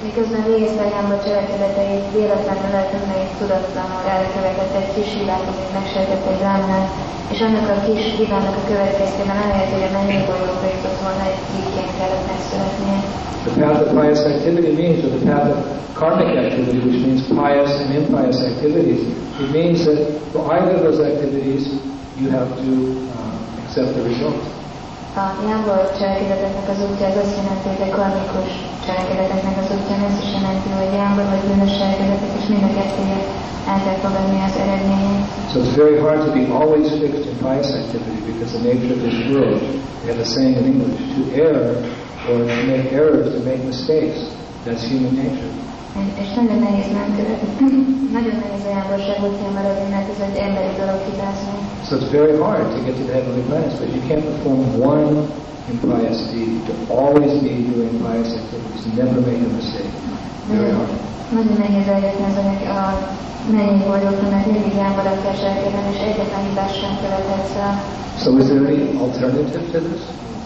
Miközben 0.07 0.43
végezte 0.51 0.81
a 0.85 0.93
jámbor 0.95 1.19
cselekedeteit, 1.25 2.05
véletlenül 2.17 2.73
hogy 2.91 3.07
meg 3.13 3.23
tudatlanul 3.39 4.01
elkövetett 4.17 4.73
egy 4.81 4.91
kis 4.95 5.09
hibát, 5.17 5.45
amit 5.51 5.73
megsejtett 5.77 6.25
egy 6.31 6.39
brámnál, 6.43 6.85
és 7.33 7.39
annak 7.45 7.67
a 7.75 7.77
kis 7.87 8.03
hibának 8.17 8.55
a 8.61 8.67
következtében 8.71 9.37
ahelyett, 9.43 9.73
hogy 9.75 9.87
a 9.89 9.95
mennybolyókra 9.97 10.67
jutott 10.75 10.99
volna, 11.05 11.23
egy 11.29 11.41
vígként 11.53 11.91
kellett 11.99 12.25
megszületnie. 12.31 12.97
The 13.47 13.53
path 13.61 13.79
of 13.83 13.89
pious 13.99 14.21
activity 14.33 14.71
means, 14.81 14.97
or 15.05 15.11
the 15.17 15.23
path 15.29 15.47
of 15.53 15.59
karmic 16.01 16.31
activity, 16.43 16.79
which 16.85 16.99
means 17.05 17.21
pious 17.41 17.71
and 17.81 17.89
impious 17.99 18.37
activities, 18.51 19.01
it 19.43 19.49
means 19.57 19.77
that 19.87 19.99
for 20.31 20.41
either 20.53 20.73
of 20.77 20.81
those 20.87 21.01
activities, 21.11 21.63
you 22.19 22.27
have 22.37 22.49
to 22.63 22.71
uh, 23.17 23.61
accept 23.61 23.89
the 23.97 24.03
result. 24.11 24.41
A 25.23 25.25
jámbor 25.49 25.81
cselekedeteknek 25.97 26.67
az 26.73 26.79
útja 26.89 27.05
az 27.07 27.17
azt 27.23 27.37
jelenti, 27.39 27.67
hogy 27.73 27.83
a 27.89 27.95
karmikus 27.97 28.49
cselekedeteknek 28.85 29.57
az 29.63 29.69
útja 29.75 29.95
is 30.25 30.31
jelenti, 30.37 30.69
hogy 30.79 30.91
vagy 31.31 31.43
bűnös 31.47 31.73
cselekedetek, 31.79 32.31
és 32.39 32.45
mind 32.51 32.63
a 32.67 32.71
el 33.71 33.79
kell 33.85 33.99
fogadni 34.05 34.39
az 34.47 34.55
eredményét. 34.63 35.25
So 35.51 35.57
it's 35.63 35.75
very 35.83 35.97
hard 36.05 36.19
to 36.25 36.31
be 36.39 36.43
always 36.59 36.87
fixed 37.01 37.25
in 37.31 37.37
pious 37.45 37.69
activity 37.81 38.19
because 38.31 38.49
the 38.55 38.63
nature 38.69 38.93
of 38.97 39.01
this 39.07 39.17
world, 39.31 39.61
we 40.01 40.05
have 40.11 40.21
a 40.27 40.29
saying 40.35 40.55
in 40.61 40.65
English, 40.71 41.01
to 41.15 41.21
err 41.47 41.63
or 42.29 42.37
to 42.53 42.59
make 42.71 42.85
errors, 42.99 43.27
to 43.35 43.41
make 43.49 43.61
mistakes, 43.73 44.19
that's 44.65 44.83
human 44.91 45.13
nature. 45.23 45.51
És 46.21 46.29
nagyon 46.39 46.59
nehéz 46.67 46.87
nagyon 48.17 48.35
nehéz 48.43 48.63
a 48.69 48.71
jámborság 48.77 49.17
útján 49.27 49.53
maradni, 49.57 49.87
mert 49.95 50.07
ez 50.13 50.21
egy 50.27 50.37
emberi 50.47 50.71
dolog 50.81 50.99
hibázni. 51.07 51.55
So 51.87 51.91
it's 51.99 52.11
very 52.19 52.35
hard 52.43 52.65
to 52.75 52.79
get 52.85 52.95
to 52.99 53.03
the 53.09 53.15
heavenly 53.17 53.43
planets, 53.49 53.75
but 53.81 53.89
you 53.95 54.01
can't 54.09 54.25
perform 54.31 54.61
one 54.93 55.13
impious 55.73 56.19
deed. 56.31 56.53
To 56.69 56.73
always 57.01 57.31
be 57.47 57.53
doing 57.71 57.91
pious 58.05 58.31
activities, 58.41 58.81
never 59.01 59.19
make 59.29 59.41
a 59.49 59.51
mistake. 59.59 59.93
Very 60.55 60.71
hard. 60.77 60.91
Nagyon 61.37 61.57
nehéz 61.65 61.87
eljutni 61.95 62.25
az 62.31 62.37
anyag 62.41 62.61
a 62.81 62.83
mennyi 63.57 63.83
boldogra, 63.87 64.27
mert 64.35 64.45
mindig 64.51 64.73
kell 65.23 65.35
cselekedni, 65.41 65.81
és 65.93 65.99
egyetlen 66.09 66.43
hibás 66.47 66.73
sem 66.81 66.93
követhetsz 67.01 67.55
el. 67.65 67.73
So 68.23 68.29
is 68.41 68.45
there 68.45 68.65
any 68.73 68.83
alternative 69.03 69.63
to 69.71 69.79
this? 69.87 70.01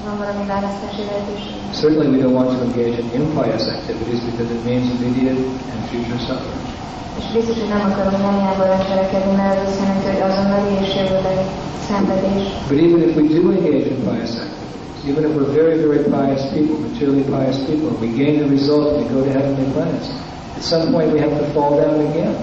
Van 0.06 0.18
valami 0.24 0.44
választási 0.56 1.02
lehetőség? 1.10 1.56
Certainly 1.84 2.08
we 2.14 2.20
don't 2.24 2.36
want 2.40 2.50
to 2.54 2.58
engage 2.68 2.96
in 3.02 3.08
impious 3.22 3.64
activities 3.78 4.20
because 4.30 4.50
it 4.56 4.62
means 4.70 4.86
immediate 4.96 5.42
and 5.72 5.80
future 5.92 6.20
suffering. 6.28 6.64
És 7.20 7.26
biztos, 7.36 7.56
hogy 7.62 7.72
nem 7.76 7.84
akarok 7.92 8.18
nem 8.28 8.36
cselekedni, 8.88 9.34
mert 9.42 9.58
az 9.62 9.68
azt 9.68 9.80
jelenti, 9.84 10.06
hogy 10.12 10.22
azonnali 10.30 10.72
és 10.84 10.92
jövőbeli 11.00 11.46
szenvedés. 11.90 12.44
But 12.70 12.80
even 12.88 13.00
if 13.08 13.12
we 13.20 13.26
do 13.36 13.42
engage 13.58 13.86
in 13.94 14.00
pious 14.08 14.34
activities, 14.44 14.60
even 15.10 15.22
if 15.28 15.32
we're 15.38 15.54
very, 15.62 15.76
very 15.88 16.04
pious 16.16 16.42
people, 16.56 16.76
materially 16.88 17.26
pious 17.36 17.58
people, 17.68 17.88
and 17.92 18.00
we 18.06 18.10
gain 18.22 18.34
the 18.44 18.50
result 18.58 18.84
and 18.90 18.98
we 19.02 19.06
go 19.16 19.20
to 19.28 19.32
heavenly 19.38 19.68
planets, 19.76 20.08
at 20.58 20.64
some 20.74 20.84
point 20.94 21.08
we 21.16 21.20
have 21.26 21.36
to 21.42 21.46
fall 21.56 21.72
down 21.84 21.98
again. 22.10 22.36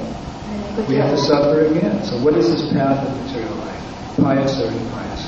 We 0.88 0.96
have 1.02 1.12
to 1.16 1.20
suffer 1.30 1.56
again. 1.70 2.04
So 2.08 2.12
what 2.24 2.34
is 2.40 2.46
this 2.52 2.64
path 2.76 2.98
of 3.06 3.12
material 3.22 3.56
life? 3.64 3.82
Pious 4.16 4.52
or 4.60 4.68
impious? 4.68 5.25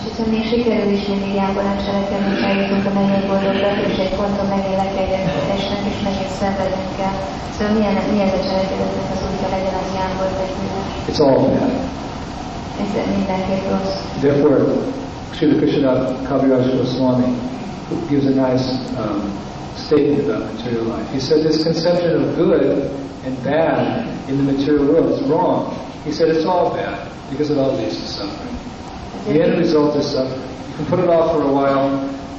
És 0.00 0.06
hogyha 0.08 0.30
még 0.34 0.44
sikerül 0.52 0.92
is 0.98 1.04
mindig 1.12 1.32
jámbolan 1.40 1.78
cselekedni, 1.84 2.32
eljutunk 2.48 2.84
a 2.90 2.92
mennyei 2.98 3.24
boldognak, 3.30 3.76
és 3.90 3.96
egy 4.04 4.14
ponton 4.18 4.46
megint 4.54 4.78
lekegyetesnek, 4.82 5.80
és 5.90 5.98
megint 6.08 6.32
szenvedünk 6.40 6.96
el. 7.06 7.14
Szóval 7.54 7.72
milyen, 7.76 7.94
milyen 8.12 8.30
a 8.38 8.40
cselekedetnek 8.48 9.08
az 9.14 9.20
útja 9.28 9.48
legyen 9.56 9.76
az 9.82 9.88
jámbor. 9.98 10.28
It's 11.08 11.20
all 11.26 11.38
bad. 11.44 11.72
Ez 12.82 12.92
mindenképp 13.16 13.64
rossz. 13.72 13.96
Therefore, 14.20 14.58
Srila 15.34 15.56
Krishna 15.60 15.92
Kaviraj 16.28 16.76
Goswami 16.76 17.30
gives 18.08 18.26
a 18.32 18.34
nice 18.48 18.66
um, 19.02 19.20
statement 19.76 20.20
about 20.28 20.54
material 20.54 20.84
life. 20.84 21.08
He 21.12 21.20
said 21.20 21.38
this 21.48 21.62
conception 21.62 22.22
of 22.22 22.36
good 22.36 22.62
and 23.24 23.32
bad 23.44 24.06
in 24.28 24.36
the 24.38 24.52
material 24.52 24.84
world 24.92 25.12
is 25.12 25.20
wrong. 25.28 25.60
He 26.04 26.12
said 26.12 26.28
it's 26.28 26.46
all 26.46 26.74
bad 26.74 27.10
because 27.30 27.50
it 27.50 27.58
all 27.58 27.72
leads 27.76 27.96
to 27.96 28.06
suffering. 28.06 28.59
The 29.26 29.42
end 29.42 29.58
result 29.58 29.96
is 29.96 30.06
suffering. 30.06 30.48
You 30.68 30.74
can 30.76 30.86
put 30.86 30.98
it 31.04 31.08
off 31.08 31.32
for 31.32 31.42
a 31.42 31.52
while, 31.52 31.88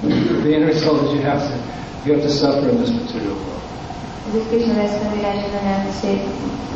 but 0.01 0.43
the 0.43 0.55
end 0.55 0.65
result 0.65 1.03
is 1.05 1.13
you 1.13 1.21
have 1.21 1.41
to 1.49 1.55
you 2.05 2.13
have 2.13 2.23
to 2.23 2.29
suffer 2.29 2.69
in 2.69 2.77
this 2.77 2.91
material 2.91 3.35
world. 3.35 3.61
Ez 4.27 4.33
egy 4.39 4.47
Krishna 4.49 4.73
Vesztavirás 4.73 5.41
nagyon 5.53 5.91
szép 6.01 6.21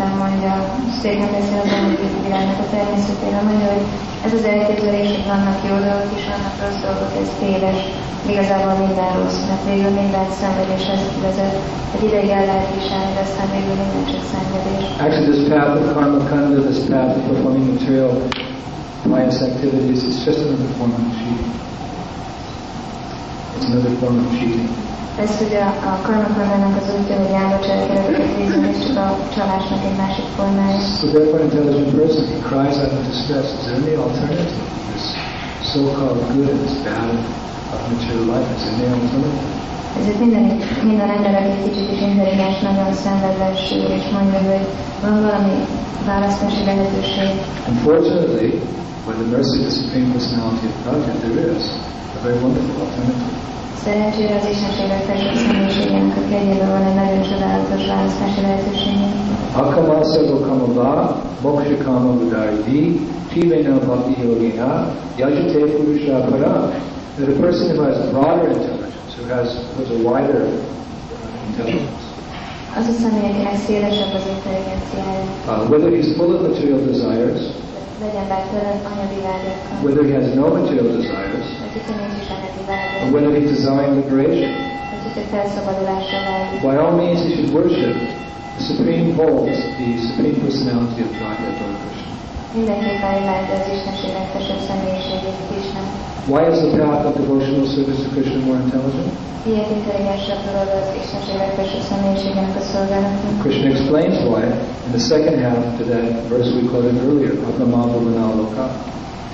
nem 0.02 0.12
mondja, 0.24 0.54
szépen 1.02 1.30
beszél 1.36 1.60
az 1.66 1.72
anyagi 1.78 2.08
világnak 2.28 2.60
a 2.66 2.68
természetéről, 2.76 3.44
mondja, 3.50 3.68
hogy 3.76 3.86
ez 4.26 4.34
az 4.40 4.46
elképzelés, 4.54 5.10
hogy 5.16 5.28
vannak 5.34 5.58
jó 5.70 5.76
dolgok 5.88 6.12
is, 6.18 6.24
vannak 6.34 6.56
rossz 6.64 6.82
dolgok, 6.86 7.12
ez 7.22 7.30
téves. 7.42 7.80
Igazából 8.34 8.76
minden 8.86 9.12
rossz, 9.20 9.42
mert 9.50 9.64
végül 9.70 9.92
minden 10.02 10.28
szenvedéshez 10.40 11.02
vezet. 11.26 11.56
Egy 11.96 12.04
ideig 12.08 12.30
el 12.38 12.46
lehet 12.52 12.70
viselni, 12.76 13.12
de 13.18 13.22
aztán 13.28 13.48
végül 13.56 13.76
minden 13.82 14.06
csak 14.12 14.24
szenvedés. 14.34 14.84
Actually, 15.06 15.28
this 15.32 15.44
path 15.52 15.74
of 15.80 15.86
karma 15.94 16.22
kanda, 16.32 16.60
this 16.70 16.82
path 16.90 17.12
of 17.18 17.22
performing 17.28 17.66
material 17.74 18.12
pious 19.10 19.42
activities, 19.42 20.04
it's 20.04 20.26
just 20.26 20.40
another 20.40 20.74
form 20.78 20.94
of 20.94 21.04
cheating. 21.18 21.52
It's 23.56 23.66
another 23.66 23.94
form 24.02 24.20
of 24.20 24.32
cheating. 24.38 24.70
Ez, 25.20 25.38
hogy 25.38 25.54
a, 25.54 25.68
a 25.68 26.00
karmakandának 26.04 26.82
az 26.82 26.94
útja, 27.00 27.16
hogy 27.16 27.34
álba 27.34 27.66
cselekedeteket 27.66 28.36
végzünk, 28.38 28.76
és 28.76 28.96
a 28.96 29.18
csalásnak 29.36 29.84
egy 29.90 29.98
másik 29.98 30.26
formája. 30.36 30.80
So 30.80 31.08
therefore, 31.08 31.44
an 31.44 31.50
intelligent 31.50 31.96
person, 31.96 32.26
he 32.26 32.40
cries 32.50 32.76
out 32.78 32.92
in 32.92 33.04
distress, 33.10 33.48
is 33.54 33.64
there 33.66 33.76
any 33.76 33.96
alternative 33.96 34.52
to 34.52 34.80
this 34.92 35.06
so-called 35.74 36.20
good 36.34 36.50
and 36.50 36.60
this 36.60 36.78
bad 36.84 37.10
material 37.92 38.26
life? 38.32 38.50
Is 38.56 38.64
there 38.64 38.90
any 38.90 39.02
alternative? 39.02 39.64
Ezért 40.00 40.20
minden, 40.20 40.46
minden 40.90 41.10
ember, 41.16 41.34
aki 41.40 41.50
egy 41.56 41.64
kicsit 41.68 41.88
is 42.54 42.60
nagyon 42.66 42.88
és 44.00 44.06
mondja, 44.16 44.40
hogy 44.52 44.66
van 45.04 45.16
valami 45.28 45.56
választási 46.12 46.62
lehetőség. 46.70 47.30
Unfortunately, 47.74 48.50
by 49.06 49.14
the 49.22 49.28
mercy 49.36 49.56
of 49.60 49.64
the 49.68 49.74
Supreme 49.80 50.08
Personality 50.16 50.66
of 50.72 50.76
Godhead, 50.86 51.18
there 51.38 51.52
is 51.60 51.66
a 52.18 52.20
very 52.26 52.38
wonderful 52.44 52.78
alternative. 52.84 53.34
Szerencsére 53.86 54.34
az 54.40 54.48
Istenségek 54.54 55.04
felső 55.10 55.30
személyiségének 55.46 56.16
a 56.22 56.24
kegyéből 56.30 56.72
van 56.76 56.84
egy 56.90 56.98
nagyon 57.02 57.22
csodálatos 57.30 57.82
választási 57.94 58.42
lehetőség. 58.46 58.98
Akamasa 59.62 60.22
Gokamava, 60.30 61.22
Moksha 61.42 61.78
Kama 61.84 62.14
Tivena 63.32 63.76
Bhakti 63.86 64.14
Yogina, 64.24 64.70
Yajate 65.18 65.60
Purusha 65.76 66.18
Para. 66.30 66.72
That 67.18 67.30
a 67.30 67.40
person 67.40 67.76
who 67.76 67.82
has 67.88 67.98
broader 68.12 68.48
intelligence, 68.52 69.14
who 69.16 69.24
has, 69.36 69.48
who 69.56 69.84
has 69.84 69.90
a 69.92 70.00
wider 70.04 70.44
uh, 70.44 71.48
intelligence, 71.48 72.04
Az 72.78 72.88
a 72.88 72.96
személy, 73.02 73.30
akinek 73.32 73.58
szélesebb 73.68 74.14
az 74.20 74.26
intelligenciája, 74.36 75.24
uh, 75.48 75.70
whether 75.72 75.90
he's 75.96 76.10
full 76.18 76.32
of 76.36 76.42
material 76.48 76.80
desires, 76.92 77.42
legyen 78.04 78.28
bár 78.32 78.44
tőle 78.52 78.72
anyagi 78.92 79.20
vágyakkal, 79.30 79.76
whether 79.86 80.04
he 80.10 80.14
has 80.20 80.28
no 80.42 80.46
material 80.58 80.88
desires, 80.98 81.46
vagy 81.62 81.72
hogyha 81.76 81.94
nincs 82.02 82.18
is 82.24 82.30
anyagi 82.36 82.64
or 83.02 83.08
whether 83.16 83.32
he 83.38 83.42
desiring 83.56 83.94
liberation, 84.02 84.54
vagy 84.92 85.02
hogyha 85.06 85.24
felszabadulásra 85.34 86.20
vágyik. 86.30 86.60
by 86.68 86.76
all 86.84 86.94
means 87.02 87.20
he 87.28 87.30
should 87.36 87.52
worship 87.60 87.96
the 88.58 88.64
Supreme 88.70 89.08
Holes, 89.20 89.58
the 89.80 89.90
Supreme 90.08 90.38
Personality 90.46 91.02
of 91.08 91.12
Godhead, 91.22 91.56
Lord 91.62 91.78
Krishna. 91.84 92.14
Why 96.28 96.50
is 96.50 96.58
the 96.66 96.72
path 96.82 97.06
of 97.06 97.14
devotional 97.22 97.66
service 97.76 98.02
to 98.04 98.10
Krishna 98.16 98.40
more 98.48 98.58
intelligent? 98.66 99.10
Miért 99.48 99.70
intelligensebb 99.80 100.42
dolog 100.50 100.68
az 100.82 100.88
Istenség 101.02 101.36
legfelsőbb 101.44 101.84
személyiségének 101.92 102.56
a 102.62 102.64
szolgálatunk? 102.74 103.34
Krishna 103.44 103.68
explains 103.76 104.18
why 104.32 104.44
in 104.88 104.92
the 104.98 105.04
second 105.14 105.36
half 105.46 105.64
to 105.80 105.84
that 105.94 106.06
verse 106.34 106.50
we 106.58 106.64
quoted 106.72 106.96
earlier, 107.06 107.34
Atmamabhavanaloka. 107.50 108.64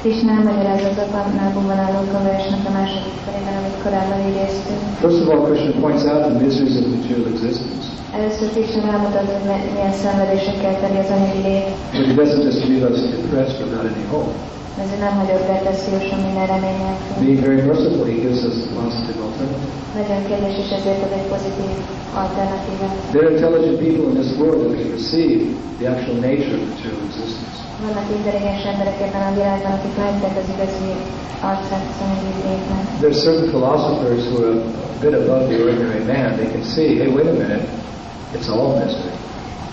Krishna 0.02 0.32
elmagyarázza 0.38 0.88
az 0.94 1.00
apámnál 1.06 1.80
álló 1.86 2.02
versnek 2.32 2.64
a 2.70 2.72
második 2.80 3.16
felében, 3.26 3.56
amit 3.62 3.78
korábban 3.84 4.22
idéztünk. 4.32 4.82
First 5.04 5.20
of 5.24 5.28
all, 5.32 5.42
Krishna 5.50 5.72
points 5.84 6.04
out 6.12 6.22
the 6.28 6.34
miseries 6.46 6.76
of 6.82 6.86
material 6.96 7.24
existence. 7.34 7.86
Először 8.18 8.48
Krishna 8.56 8.82
rámutat, 8.92 9.26
hogy 9.34 9.46
me- 9.52 9.68
milyen 9.76 9.96
szenvedésekkel 10.04 10.74
teli 10.82 10.98
az 11.04 11.10
anyagi 11.16 11.42
lét, 11.48 11.68
But 11.96 12.06
he 12.10 12.14
doesn't 12.22 12.44
just 12.50 12.62
leave 12.70 12.84
us 12.92 13.00
depressed 13.16 13.58
without 13.64 13.88
any 13.94 14.06
hope. 14.14 14.34
Nem 15.06 15.14
hagyott 15.20 15.46
depressziósan 15.54 16.20
minden 16.28 16.46
remény 16.54 16.78
nélkül. 16.84 17.14
Being 17.26 17.42
very 17.48 17.62
merciful, 17.70 18.06
he 18.12 18.18
gives 18.26 18.42
us 18.50 18.58
a 18.66 18.70
positive 18.82 19.20
alternative. 19.28 19.74
Nagyon 20.00 20.22
kérdés, 20.30 20.56
és 20.64 20.70
ezért 20.78 21.02
ad 21.06 21.14
egy 21.20 21.28
pozitív 21.34 21.72
alternatívát. 22.22 22.96
There 23.14 23.26
are 23.28 23.34
intelligent 23.38 23.78
people 23.86 24.06
in 24.12 24.16
this 24.22 24.32
world 24.40 24.60
that 24.64 24.74
can 24.80 24.90
perceive 24.96 25.40
the 25.80 25.88
actual 25.94 26.18
nature 26.30 26.56
of 26.58 26.64
material 26.72 27.02
existence. 27.10 27.56
Vannak 27.86 28.08
intelligens 28.20 28.64
emberek 28.72 28.98
ebben 29.06 29.24
a 29.30 29.34
világban, 29.40 29.72
akik 29.78 29.96
látják 30.04 30.36
az 30.42 30.48
igazi 30.56 30.90
arcát 31.50 31.84
az 31.92 31.98
anyagi 32.04 32.32
létnek. 32.48 32.84
There 33.04 33.12
are 33.14 33.22
certain 33.28 33.48
philosophers 33.56 34.22
who 34.30 34.36
are 34.44 34.56
a 34.96 34.98
bit 35.04 35.14
above 35.22 35.44
the 35.52 35.58
ordinary 35.66 36.04
man. 36.14 36.30
They 36.40 36.50
can 36.54 36.64
see, 36.74 36.88
hey, 37.00 37.10
wait 37.18 37.28
a 37.34 37.36
minute, 37.44 37.66
it's 38.36 38.50
all 38.56 38.68
misery. 38.82 39.21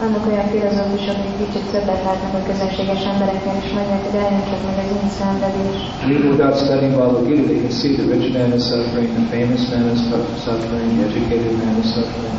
Vannak 0.03 0.27
olyan 0.31 0.49
filozófusok, 0.55 1.17
akik 1.21 1.37
kicsit 1.43 1.67
többet 1.75 2.03
látnak 2.09 2.35
a 2.41 2.43
közönséges 2.51 3.03
embereknél, 3.13 3.57
és 3.63 3.71
mondják, 3.77 4.03
hogy 4.07 4.17
eljön 4.25 4.45
csak 4.51 4.61
meg 4.67 4.89
az 4.95 5.13
szenvedés. 5.21 5.77
Even 6.15 6.31
without 6.33 6.57
studying 6.65 6.95
Bhagavad 6.99 7.25
Gita, 7.29 7.45
they 7.51 7.59
can 7.65 7.75
see 7.81 7.93
the 7.99 8.05
rich 8.13 8.27
man 8.37 8.51
is 8.59 8.65
suffering, 8.71 9.11
the 9.19 9.27
famous 9.35 9.63
man 9.73 9.85
is 9.95 10.01
suffering, 10.47 10.89
the 10.97 11.05
educated 11.09 11.55
man 11.63 11.77
is 11.83 11.89
suffering. 11.97 12.37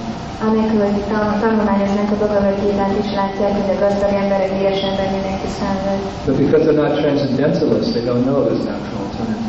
Anélkül, 0.48 0.80
hogy 0.86 0.98
tan- 1.12 1.40
tanulmányoznak 1.44 2.10
a 2.16 2.18
Bhagavad 2.22 2.56
Gita-t 2.62 2.96
is 3.04 3.10
látják, 3.20 3.52
hogy 3.60 3.70
a 3.76 3.78
gazdag 3.84 4.14
ember, 4.22 4.40
a 4.46 4.48
híres 4.54 4.82
ember 4.90 5.08
mindenki 5.18 5.48
szenved. 5.60 6.02
But 6.28 6.36
because 6.44 6.62
they're 6.66 6.82
not 6.86 6.94
transcendentalists, 7.02 7.92
they 7.96 8.04
don't 8.10 8.24
know 8.28 8.38
there's 8.48 8.64
natural 8.72 8.80
actual 8.80 9.00
alternative. 9.06 9.49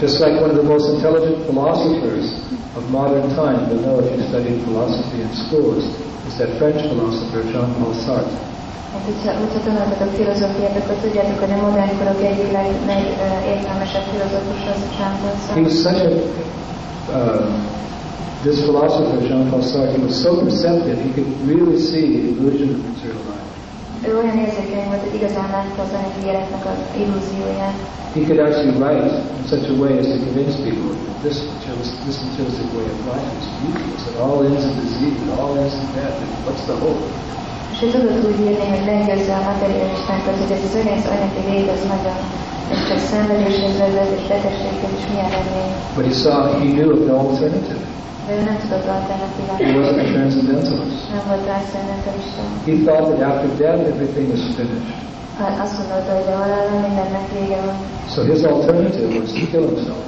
Just 0.00 0.20
like 0.20 0.40
one 0.40 0.48
of 0.48 0.56
the 0.56 0.62
most 0.62 0.88
intelligent 0.94 1.44
philosophers 1.44 2.40
of 2.74 2.90
modern 2.90 3.28
time, 3.36 3.68
you'll 3.68 3.84
know 3.84 4.00
if 4.00 4.08
you 4.16 4.24
studied 4.24 4.64
philosophy 4.64 5.20
in 5.20 5.28
schools, 5.44 5.84
is 6.26 6.38
that 6.38 6.56
French 6.56 6.80
philosopher 6.88 7.42
Jean-Paul 7.52 7.92
Sartre. 7.92 8.38
Hát, 8.92 9.02
hogyha, 9.04 9.32
hogyha 9.40 9.60
tanultatok 9.64 10.14
filozófiát, 10.14 10.76
akkor 10.76 10.94
tudjátok, 10.94 11.38
hogy 11.38 11.50
a 11.50 11.56
modern 11.56 11.98
korok 11.98 12.22
egyik 12.22 12.50
legértelmesebb 12.52 14.04
filozófus 14.12 14.62
az 14.72 14.80
Jean-Paul 14.98 15.34
He 15.54 15.60
was 15.60 15.76
such 15.86 16.00
a, 16.04 16.10
uh, 17.12 17.46
this 18.42 18.58
philosopher 18.60 19.18
Jean-Paul 19.28 19.62
Sartre, 19.62 19.92
he 19.96 20.02
was 20.02 20.20
so 20.20 20.30
perceptive, 20.44 20.96
he 21.06 21.10
could 21.16 21.30
really 21.52 21.78
see 21.78 22.04
the 22.16 22.28
illusion 22.32 22.68
of 22.74 22.78
material 22.88 23.22
life. 23.28 23.35
Ő 24.08 24.12
olyan 24.22 24.38
érzékeny 24.44 24.86
volt, 24.90 25.02
hogy 25.06 25.16
igazán 25.20 25.48
látta 25.56 25.80
az 25.86 25.92
anyagi 25.98 26.22
életnek 26.30 26.62
az 26.72 26.78
illúzióját. 27.02 27.76
He 28.16 28.22
could 28.28 28.40
actually 28.46 28.74
write 28.82 29.06
in 29.38 29.44
such 29.52 29.64
a 29.72 29.74
way 29.82 29.92
as 30.02 30.06
to 30.14 30.18
convince 30.26 30.56
people 30.68 30.90
that 31.06 31.16
this 31.26 31.36
this 32.06 32.16
materialistic 32.24 32.68
way 32.76 32.86
of 32.94 32.98
life 33.10 33.30
is 33.40 33.46
useless. 33.68 34.02
It 34.10 34.16
all 34.24 34.38
ends 34.48 34.64
in 34.68 34.74
disease. 34.84 35.16
It 35.24 35.30
all 35.40 35.52
ends 35.62 35.74
in 35.82 35.86
death. 35.98 36.16
What's 36.46 36.64
the 36.70 36.76
hope? 36.84 37.04
És 37.72 37.78
ő 37.84 37.88
tudott 37.94 38.24
úgy 38.28 38.40
írni, 38.46 38.66
hogy 38.74 38.84
legyőzze 38.90 39.34
a 39.40 39.42
materialistákat, 39.50 40.34
hogy 40.42 40.52
ez 40.56 40.62
az 40.68 40.74
egész 40.80 41.06
anyagi 41.14 41.42
lét 41.50 41.68
az 41.76 41.82
nagyon 41.94 42.18
ez 42.72 42.88
csak 42.88 42.98
szenvedéshez 42.98 43.78
vezet, 43.78 44.10
és 44.18 44.24
betegséghez 44.32 44.92
is 44.98 45.04
milyen 45.10 45.30
remény. 45.36 45.72
But 45.96 46.04
he 46.10 46.14
saw, 46.24 46.40
he 46.60 46.66
knew 46.74 46.88
of 46.94 47.00
no 47.10 47.14
alternative. 47.28 47.80
De 48.26 48.32
ő 48.38 48.42
nem 48.50 48.58
tudott 48.62 48.86
alternatívát. 48.96 49.58
He 49.62 49.70
wasn't 49.78 50.00
a 50.04 50.08
transcendentalist. 50.14 51.00
Nem 51.14 51.24
volt 51.28 51.42
transzendentalista. 51.48 52.42
He 52.68 52.74
thought 52.86 53.06
that 53.10 53.20
after 53.30 53.48
death 53.62 53.82
everything 53.92 54.26
was 54.34 54.44
finished. 54.58 54.90
Hát 55.42 55.56
azt 55.64 55.74
gondolta, 55.80 56.10
hogy 56.18 56.28
a 56.34 56.36
halálban 56.42 56.78
mindennek 56.86 57.24
vége 57.36 57.58
van. 57.66 57.76
So 58.14 58.20
his 58.32 58.42
alternative 58.52 59.08
was 59.18 59.30
to 59.38 59.44
kill 59.50 59.64
himself. 59.70 60.02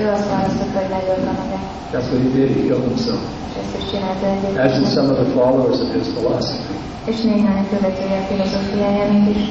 Ő 0.00 0.04
azt 0.16 0.28
választotta, 0.34 0.76
hogy 0.82 0.90
megölte 0.96 1.32
magát. 1.40 1.66
That's 1.92 2.08
what 2.10 2.20
he 2.24 2.30
did. 2.36 2.48
He 2.56 2.60
killed 2.68 2.86
himself. 2.90 3.22
És 3.48 3.54
ezt 3.62 3.74
is 3.80 3.84
csinálta 3.92 4.24
As 4.64 4.72
did 4.78 4.88
some 4.96 5.08
of 5.12 5.16
the 5.22 5.28
followers 5.38 5.78
of 5.84 5.88
his 5.98 6.06
philosophy. 6.16 6.74
És 7.10 7.18
néhány 7.30 7.66
követője 7.74 8.16
a 8.22 8.24
filozófiájának 8.30 9.28
is. 9.34 9.42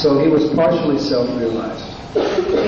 So 0.00 0.08
he 0.22 0.28
was 0.36 0.44
partially 0.60 0.98
self-realized. 1.10 1.89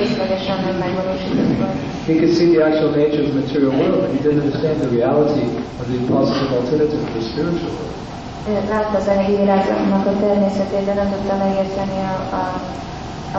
Részlegesen 0.00 0.58
nem 0.66 0.76
megvalósított 0.84 1.52
volt. 1.60 1.78
He 2.06 2.14
could 2.20 2.34
see 2.38 2.48
the 2.54 2.62
actual 2.68 2.90
nature 3.02 3.22
of 3.26 3.30
the 3.32 3.38
material 3.42 3.72
world, 3.80 4.00
but 4.02 4.10
he 4.16 4.20
didn't 4.24 4.42
understand 4.44 4.76
the 4.84 4.90
reality 4.98 5.46
of 5.80 5.86
the 5.92 6.00
positive 6.14 6.50
alternative 6.58 7.00
of 7.06 7.10
the 7.16 7.24
spiritual 7.30 7.72
world. 7.76 7.92
Eh, 8.48 8.62
látta 8.72 8.96
az 8.98 9.08
anyagi 9.12 9.36
világnak 9.42 10.06
a 10.12 10.14
természetét, 10.26 10.84
de 10.88 10.94
nem 11.00 11.08
tudta 11.14 11.34
megérteni 11.44 11.98
a, 12.12 12.16
a, 12.40 12.44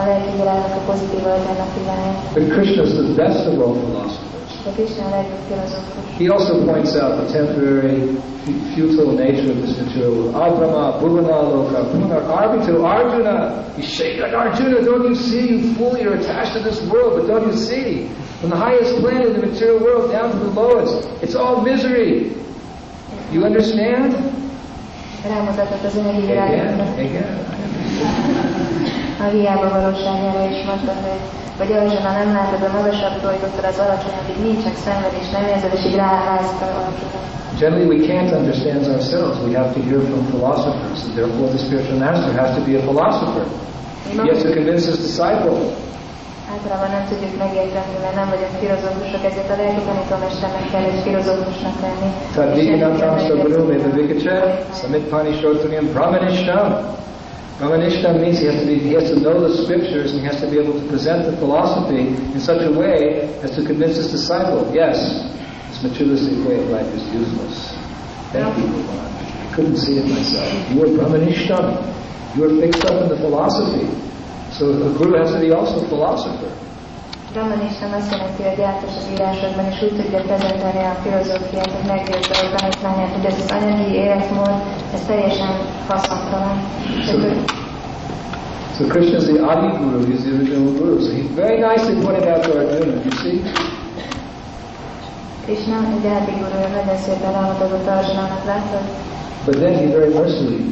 lelki 0.08 0.32
világnak 0.40 0.74
a 0.80 0.82
pozitív 0.90 1.22
alternatíváját. 1.34 2.18
But 2.34 2.48
Krishna 2.54 2.82
is 2.88 2.92
the 3.02 3.14
best 3.22 3.42
of 3.50 3.54
all 3.64 3.74
philosophers. 3.84 4.43
De 4.64 4.70
Krishna 4.72 5.04
a 5.06 5.10
legjobb 5.10 5.40
filozófus. 5.48 6.04
He 6.18 6.28
also 6.30 6.64
points 6.64 6.96
out 6.96 7.12
the 7.20 7.32
temporary, 7.32 8.16
futile 8.74 9.12
nature 9.12 9.50
of 9.52 9.60
this 9.60 9.76
material 9.78 10.12
world. 10.16 10.34
Abrahma, 10.34 10.98
Bhuvana, 11.00 11.36
Loka, 11.52 11.84
Punar, 11.92 12.22
Arbito, 12.40 12.84
Arjuna. 12.84 13.36
He's 13.76 13.88
shaking 13.88 14.22
Arjuna, 14.22 14.82
don't 14.82 15.08
you 15.08 15.14
see, 15.14 15.48
you 15.48 15.74
fool, 15.74 15.98
you're 15.98 16.14
attached 16.14 16.54
to 16.54 16.60
this 16.60 16.80
world, 16.88 17.20
but 17.20 17.26
don't 17.26 17.46
you 17.46 17.56
see? 17.56 18.08
From 18.40 18.50
the 18.50 18.56
highest 18.56 18.96
plane 19.00 19.22
in 19.22 19.32
the 19.34 19.46
material 19.46 19.80
world 19.80 20.10
down 20.12 20.30
to 20.30 20.38
the 20.38 20.50
lowest, 20.50 21.08
it's 21.22 21.34
all 21.34 21.60
misery. 21.60 22.32
You 23.32 23.44
understand? 23.44 24.14
Again, 25.24 25.48
again. 26.98 27.54
a 29.20 29.28
hiába 29.28 29.68
valóságára 29.68 30.50
is 30.50 30.64
mondta, 30.66 30.92
hogy 30.92 31.43
nem 31.58 32.32
látod 32.38 32.62
a 32.68 32.70
magasabbtól, 32.78 33.32
jutottad 33.32 33.64
az 33.72 33.78
alacsonyabbig, 33.84 34.36
nincs 34.46 34.60
csak 34.64 34.76
szenvedés, 34.86 35.28
nem 35.36 35.44
érzed, 35.52 35.72
és 35.76 35.84
így. 35.88 36.00
Generally, 37.58 37.88
we 37.94 38.00
can't 38.10 38.32
understand 38.40 38.82
ourselves. 38.94 39.36
We 39.46 39.52
have 39.60 39.70
to 39.76 39.80
hear 39.88 40.00
from 40.10 40.22
philosophers, 40.32 40.98
and 41.04 41.12
therefore 41.18 41.48
the 41.54 41.60
spiritual 41.66 41.98
master 42.06 42.32
has 42.42 42.50
to 42.56 42.62
be 42.68 42.72
a 42.80 42.82
philosopher. 42.88 43.44
He 44.10 44.26
has 44.32 44.42
to 44.42 44.50
convince 44.58 44.84
his 44.90 44.98
disciple. 45.08 45.56
Általában 46.54 46.90
nem 46.96 47.04
tudjuk 47.10 47.34
megérteni, 47.44 47.94
mert 48.04 48.16
nem 48.20 48.28
vagyunk 48.32 48.54
filozófusok, 48.62 49.22
ezért 49.30 49.50
a 49.54 49.56
lelki 49.60 49.82
tanítómesternek 49.88 50.66
kell 50.72 50.84
egy 50.90 51.00
filozófusnak 51.06 51.76
lenni. 51.84 52.08
És 52.08 52.34
nekik 52.36 52.54
Tadvikinatam 52.54 53.16
kell 53.16 53.26
Saburu 53.26 53.64
megérteni. 53.66 53.94
Medavikachat 56.02 57.02
Brahmanishtam 57.58 58.20
means 58.20 58.40
he 58.40 58.46
has 58.46 58.60
to 58.60 58.66
be 58.66 58.78
he 58.80 58.94
has 58.94 59.10
to 59.10 59.20
know 59.20 59.38
the 59.46 59.62
scriptures 59.62 60.10
and 60.12 60.20
he 60.20 60.26
has 60.26 60.40
to 60.40 60.50
be 60.50 60.58
able 60.58 60.74
to 60.80 60.86
present 60.88 61.24
the 61.24 61.36
philosophy 61.38 62.08
in 62.08 62.40
such 62.40 62.62
a 62.62 62.70
way 62.72 63.30
as 63.42 63.54
to 63.54 63.64
convince 63.64 63.94
his 63.96 64.10
disciple, 64.10 64.68
yes, 64.74 64.98
this 65.68 65.82
materialistic 65.82 66.44
way 66.48 66.58
of 66.58 66.68
life 66.70 66.86
is 66.94 67.06
useless. 67.14 67.74
Thank 68.32 68.58
you, 68.58 68.64
Bhagavan. 68.64 69.06
I 69.06 69.54
couldn't 69.54 69.76
see 69.76 69.98
it 69.98 70.06
myself. 70.10 70.50
You 70.72 70.82
are 70.82 70.88
Brahmanishtam. 70.98 72.36
You 72.36 72.44
are 72.44 72.60
fixed 72.60 72.84
up 72.86 73.02
in 73.02 73.08
the 73.08 73.16
philosophy. 73.18 73.86
So 74.50 74.70
a 74.70 74.98
guru 74.98 75.16
has 75.18 75.30
to 75.32 75.38
be 75.40 75.52
also 75.52 75.84
a 75.84 75.88
philosopher. 75.88 76.50
Azt 77.34 78.10
jelenti, 78.10 78.42
hogy 78.42 78.58
jártas 78.58 78.94
az 79.00 79.06
írásokban, 79.14 79.64
és 79.72 79.82
úgy 79.82 79.94
tudja 80.00 80.20
prezentálni 80.28 80.82
a 80.92 80.94
filozófiát, 81.02 81.70
hogy 81.76 81.86
meggyőzze 81.92 82.34
a 82.46 82.56
tanítványát, 82.56 83.14
hogy 83.16 83.24
ez 83.24 83.38
az 83.44 83.50
anyagi 83.56 83.88
életmód, 84.04 84.54
ez 84.94 85.00
teljesen 85.06 85.52
haszontalan. 85.88 86.56
So, 87.06 87.14
so 88.76 88.82
Krishna 88.92 89.16
is 89.16 89.24
the 89.24 89.38
Adi 89.52 89.70
Guru, 89.78 90.00
he's 90.10 90.22
the 90.26 90.32
original 90.36 90.72
Guru. 90.78 90.96
So 91.04 91.10
he 91.18 91.22
very 91.42 91.58
nicely 91.68 91.94
pointed 92.04 92.26
out 92.32 92.42
to 92.44 92.50
Arjuna, 92.58 92.96
you 93.06 93.12
see, 93.22 93.36
Krishna, 95.44 95.76
egy 95.96 96.06
átigurúja 96.06 96.68
nagyon 96.78 96.98
szépen 97.06 97.32
rámutatott 97.32 97.86
Arjunának, 97.86 98.44
látod? 98.44 98.84
but 99.44 99.54
then 99.56 99.74
he 99.74 99.86
very 99.98 100.10
mercifully, 100.18 100.64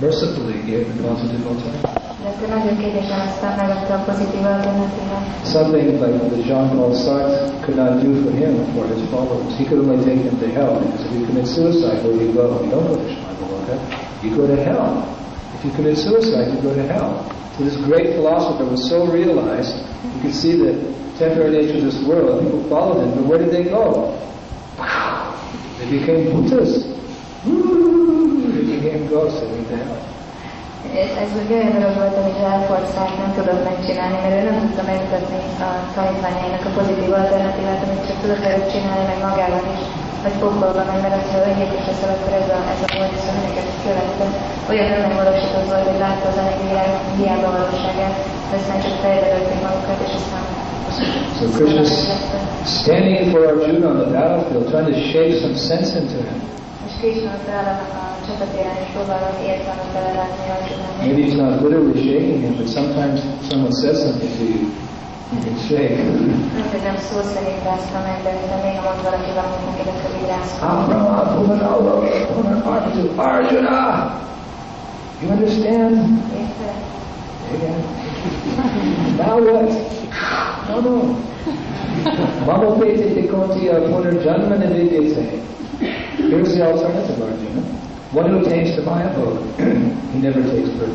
mercifully 0.00 0.58
gave 0.70 0.84
the 0.84 1.08
positive 1.08 1.42
alternative. 1.48 2.13
Something 2.24 2.48
like 2.48 2.64
that 6.24 6.42
Jean-Paul 6.46 6.92
Sartre 6.96 7.62
could 7.62 7.76
not 7.76 8.00
do 8.00 8.24
for 8.24 8.30
him 8.30 8.78
or 8.78 8.86
his 8.86 9.10
followers. 9.10 9.58
He 9.58 9.66
could 9.66 9.80
only 9.80 10.02
take 10.06 10.24
them 10.24 10.40
to 10.40 10.50
hell 10.50 10.80
because 10.80 11.04
if 11.04 11.12
you 11.12 11.26
commit 11.26 11.46
suicide, 11.46 12.02
where 12.02 12.14
do 12.14 12.24
you 12.24 12.32
go? 12.32 12.64
You 12.64 12.70
don't 12.70 12.86
go 12.86 12.96
to 12.96 13.02
Swargaloka, 13.14 14.24
you 14.24 14.34
go 14.34 14.46
to 14.46 14.56
hell. 14.56 15.04
If 15.58 15.66
you 15.66 15.70
commit 15.72 15.98
suicide, 15.98 16.54
you 16.54 16.62
go 16.62 16.74
to 16.74 16.82
hell. 16.86 17.28
So 17.58 17.64
this 17.64 17.76
great 17.76 18.14
philosopher 18.14 18.64
was 18.64 18.88
so 18.88 19.06
realized, 19.06 19.76
you 20.16 20.22
could 20.22 20.34
see 20.34 20.56
the 20.56 20.80
temporary 21.18 21.50
nature 21.50 21.76
of 21.76 21.84
this 21.84 22.02
world, 22.04 22.42
people 22.42 22.64
followed 22.70 23.04
him, 23.04 23.14
but 23.16 23.26
where 23.28 23.38
did 23.38 23.50
they 23.50 23.64
go? 23.64 24.16
They 25.76 25.90
became 25.98 26.32
Buddhas. 26.32 26.86
They 27.44 28.64
became 28.80 29.08
ghosts, 29.08 29.40
they 29.40 29.46
went 29.46 29.68
to 29.68 29.76
hell. 29.76 30.13
Ez, 31.02 31.12
ez 31.24 31.32
egy 31.42 31.52
olyan 31.56 31.74
dolog 31.76 31.94
volt, 32.00 32.16
amit 32.20 32.40
Sartre 32.94 33.18
nem 33.24 33.32
tudott 33.38 33.62
megcsinálni, 33.70 34.18
mert 34.22 34.36
ő 34.38 34.42
nem 34.48 34.58
tudta 34.62 34.82
megmutatni 34.90 35.40
a 35.66 35.70
tanítványainak 35.96 36.64
a 36.68 36.74
pozitív 36.78 37.10
alternatívát, 37.20 37.84
amit 37.84 38.06
csak 38.08 38.18
tudott 38.22 38.44
velük 38.46 38.66
csinálni, 38.74 39.04
meg 39.10 39.18
magában 39.28 39.64
is, 39.74 39.82
vagy 40.24 40.36
pokolban, 40.42 40.86
meg 40.90 40.98
mert 41.02 41.30
ha 41.32 41.38
öngyilkos 41.48 41.84
leszel, 41.88 42.12
akkor 42.14 42.32
ez 42.40 42.48
a, 42.56 42.58
ez 42.72 42.80
a 42.84 42.88
volt, 42.96 43.14
szóval 43.20 43.34
mindenket 43.36 43.68
követte. 43.86 44.26
Olyan 44.70 44.88
önmegvalósított 44.94 45.68
volt, 45.72 45.86
hogy 45.90 46.00
látta 46.06 46.26
az 46.32 46.38
anyagi 46.42 46.68
hiába 47.18 47.48
valóságát, 47.56 48.16
aztán 48.56 48.78
csak 48.84 48.96
fejbe 49.02 49.28
vették 49.34 49.60
magukat, 49.66 50.00
és 50.06 50.14
aztán 50.20 50.44
So 51.38 51.44
Krishna's 51.56 51.92
standing 52.80 53.22
for 53.32 53.40
Arjuna 53.50 53.88
on 53.92 53.98
the 54.02 54.10
battlefield, 54.16 54.64
trying 54.72 54.88
to 54.94 54.98
shake 55.10 55.32
some 55.42 55.56
sense 55.68 55.90
into 56.00 56.18
him. 56.26 56.38
És 56.86 56.92
Krishna 57.00 57.30
ott 57.36 57.48
a. 58.28 58.34
Maybe 61.00 61.22
he's 61.22 61.34
not 61.34 61.62
literally 61.62 62.02
shaking 62.02 62.40
him, 62.40 62.56
but 62.56 62.68
sometimes 62.68 63.22
someone 63.48 63.72
says 63.72 64.02
something 64.02 64.30
to 64.38 64.44
you, 64.44 64.72
you 65.32 65.40
can 65.42 65.58
shake. 65.58 65.98
Arjuna! 73.18 74.20
You 75.22 75.30
understand? 75.30 75.94
Érted? 76.34 76.74
Again. 77.54 77.80
Now 79.16 79.38
what? 79.38 79.70
No, 80.68 80.80
no. 80.80 80.94
Mama 82.46 82.78
pete 82.80 83.14
te 83.14 83.22
konti 83.28 83.68
punarjanma 83.68 84.56
nividyate. 84.56 85.40
Here's 86.16 86.54
the 86.54 86.62
alternative, 86.66 87.22
Arjuna. 87.22 87.62
One 88.14 88.30
who 88.30 88.38
attains 88.46 88.76
to 88.76 88.82
my 88.82 89.02
abode, 89.02 89.42
he 90.12 90.18
never 90.22 90.40
takes 90.42 90.70
újra. 90.70 90.86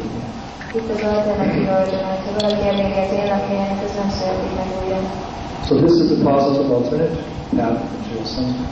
So 5.67 5.75
this 5.81 5.99
is 5.99 6.15
the 6.15 6.23
positive 6.23 6.71
alternative 6.71 7.19
path 7.57 7.75
of 7.75 7.91
material 7.91 8.25
sanskrit. 8.25 8.69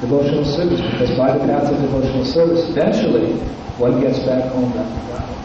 Devotional 0.00 0.44
service, 0.44 0.80
because 0.80 1.10
by 1.18 1.32
the 1.32 1.40
path 1.50 1.66
of 1.72 1.80
devotional 1.82 2.24
service, 2.24 2.62
eventually 2.70 3.32
one 3.78 4.00
gets 4.00 4.20
back 4.20 4.44
home 4.54 4.70
after 4.78 5.02
battle. 5.10 5.36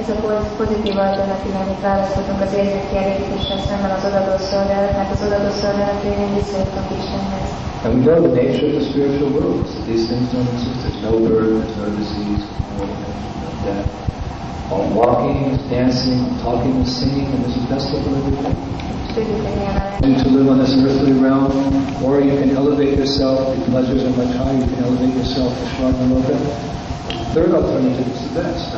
Ez 0.00 0.08
a 0.08 0.14
poz- 0.22 0.50
pozitív 0.58 0.98
alternatíva, 0.98 1.58
amit 1.58 1.80
választottunk 1.80 2.40
az 2.40 2.52
érzéki 2.54 2.96
elégítésre 2.96 3.56
szemben 3.68 3.90
az 3.90 4.04
odadó 4.04 4.36
szolgálat, 4.50 4.92
mert 4.96 5.10
az 5.10 5.22
odadó 5.26 5.50
szolgálat 5.50 6.02
révén 6.02 6.34
visszajutunk 6.34 6.86
Istenhez. 6.98 7.65
And 7.84 7.98
we 7.98 8.04
know 8.04 8.20
the 8.20 8.34
nature 8.34 8.66
of 8.66 8.72
the 8.72 8.84
spiritual 8.90 9.30
world, 9.30 9.66
these 9.86 10.08
things 10.08 10.32
don't 10.32 10.48
exist. 10.48 10.82
There's 10.82 11.02
no 11.02 11.18
birth, 11.18 11.64
there's 11.64 11.76
no 11.76 11.96
disease, 11.96 12.42
no, 12.78 12.86
death. 13.64 14.72
All 14.72 14.88
walking 14.90 15.52
is 15.52 15.62
dancing, 15.70 16.38
talking 16.42 16.74
is 16.80 16.96
singing, 16.96 17.26
and 17.26 17.44
there's 17.44 17.56
a 17.56 17.66
festival 17.68 18.16
every 18.16 18.36
day. 18.42 18.54
És 19.06 19.12
tudjuk, 19.12 19.40
hogy 19.40 19.54
milyen 19.54 19.76
a 19.76 20.06
You 20.06 20.14
to 20.22 20.28
live 20.28 20.48
on 20.48 20.58
this 20.58 20.74
earthly 20.76 21.12
realm, 21.12 21.52
or 22.04 22.20
you 22.20 22.36
can 22.40 22.50
elevate 22.56 22.96
yourself, 22.96 23.38
the 23.54 23.70
pleasures 23.70 24.02
are 24.04 24.16
much 24.22 24.34
higher, 24.36 24.58
you 24.58 24.68
can 24.74 24.84
elevate 24.84 25.14
yourself 25.14 25.50
to 25.58 25.64
Swargaloka. 25.74 26.36
The 27.08 27.26
third 27.34 27.50
alternative 27.54 28.06
is 28.14 28.20
the 28.26 28.40
best, 28.40 28.76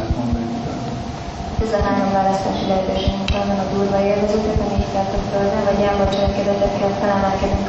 to 1.58 1.64
God. 1.64 1.74
Ez 1.74 1.78
a 1.78 1.82
három 1.86 2.10
választási 2.12 2.64
lehetőségünk 2.70 3.30
van, 3.30 3.48
a 3.64 3.66
durva 3.74 3.98
élvezetek, 4.10 4.58
amik 4.66 4.86
tehát 4.92 5.12
a 5.18 5.20
földön, 5.30 5.62
vagy 5.68 5.78
felemelkedünk 7.00 7.68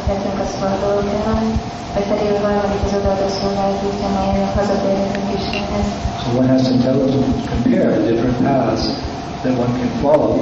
vagy 1.94 2.08
pedig 2.12 2.28
az 2.88 2.94
odaadó 3.00 3.28
szolgálat 3.40 3.82
hazatérünk 4.60 5.16
Istenhez. 5.38 5.88
So 6.22 6.30
one 6.40 6.50
has 6.54 6.62
to 6.68 6.72
intelligently 6.78 7.42
compare 7.54 7.90
the 7.98 8.04
different 8.12 8.38
paths 8.48 8.84
that 9.44 9.54
one 9.64 9.74
can 9.80 9.92
follow 10.04 10.34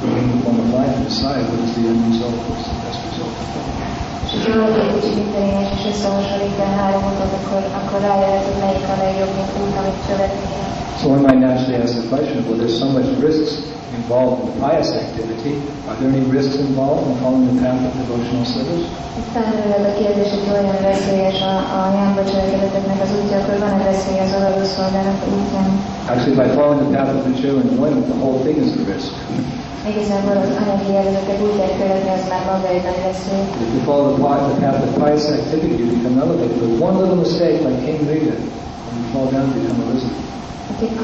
the 0.00 0.08
form 0.42 0.58
of 0.64 0.68
life 0.78 0.94
and 0.96 1.04
decide 1.04 1.42
what 1.50 1.60
is 1.66 1.72
the 1.76 1.84
end 1.90 2.00
result, 2.10 2.34
what 2.46 2.58
is 2.60 2.66
the 2.66 2.78
best 2.84 3.00
result. 3.08 3.85
És 4.36 4.44
valaki 4.54 4.78
egy 4.84 4.92
kicsit 4.96 5.16
intelligens 5.24 5.82
és 5.92 6.00
a 6.04 6.12
akkor, 7.38 7.62
akkor 7.80 7.98
rájöhet, 8.08 8.44
hogy 8.48 8.58
melyik 8.64 8.86
a 8.94 8.96
legjobb 9.04 9.34
út, 9.62 9.74
amit 9.80 9.98
követni. 10.10 10.46
So 11.00 11.04
one 11.14 11.22
might 11.28 11.40
naturally 11.48 11.76
ask 11.84 11.92
the 12.00 12.06
question, 12.14 12.38
well, 12.46 12.58
there's 12.60 12.78
so 12.82 12.88
much 12.96 13.08
risks 13.28 13.52
involved 13.98 14.38
in 14.44 14.52
pious 14.64 14.90
activity. 15.04 15.52
Are 15.88 15.96
there 15.98 16.10
any 16.16 16.24
risks 16.38 16.56
involved 16.68 17.02
in 17.08 17.14
following 17.22 17.46
the 17.52 17.56
path 17.62 17.80
of 17.88 17.92
devotional 18.02 18.44
service? 18.54 18.84
Itt 19.20 19.30
felmerülhet 19.36 19.84
a 19.90 19.94
kérdés, 20.00 20.28
hogy 20.34 20.48
olyan 20.56 20.78
veszélyes 20.90 21.38
a, 21.52 21.54
a 21.76 21.80
jámbor 21.98 22.24
cselekedeteknek 22.30 23.00
az 23.02 23.10
útja, 23.18 23.36
akkor 23.38 23.58
van-e 23.58 23.84
veszély 23.84 24.18
az 24.26 24.32
odaadó 24.36 24.64
szolgálat 24.76 25.20
útján? 25.36 25.70
Actually, 26.12 26.36
by 26.42 26.48
following 26.56 26.80
the 26.84 26.90
path 26.96 27.10
of 27.16 27.26
material 27.26 27.56
enjoyment, 27.66 28.06
the 28.12 28.18
whole 28.22 28.38
thing 28.44 28.56
is 28.64 28.70
a 28.80 28.84
risk. 28.92 29.12
Igazából 29.92 30.36
az 30.44 30.52
anyagi 30.62 30.88
élvezetek 30.96 31.38
útját 31.46 31.74
követni, 31.80 32.10
az 32.18 32.24
már 32.32 32.42
maga 32.50 32.66
egy 32.74 32.84
nagy 32.88 33.00
veszély. 33.08 33.44
If 33.64 33.70
you 33.74 33.82
follow 33.88 34.08
the 34.14 34.22
path, 34.26 34.42
the 34.50 34.58
path 34.64 34.80
of 34.86 34.90
pious 35.02 35.24
activity, 35.38 35.74
you 35.80 35.86
become 35.96 36.16
elevated. 36.24 36.56
But 36.62 36.72
one 36.88 36.96
little 37.00 37.18
mistake, 37.24 37.58
like 37.66 37.78
King 37.86 37.98
Nriga, 38.06 38.36
when 38.84 38.94
he 39.00 39.04
fall 39.12 39.26
down 39.34 39.46
and 39.48 39.54
become 39.58 39.80
a 39.84 39.86
lizard. 39.92 40.16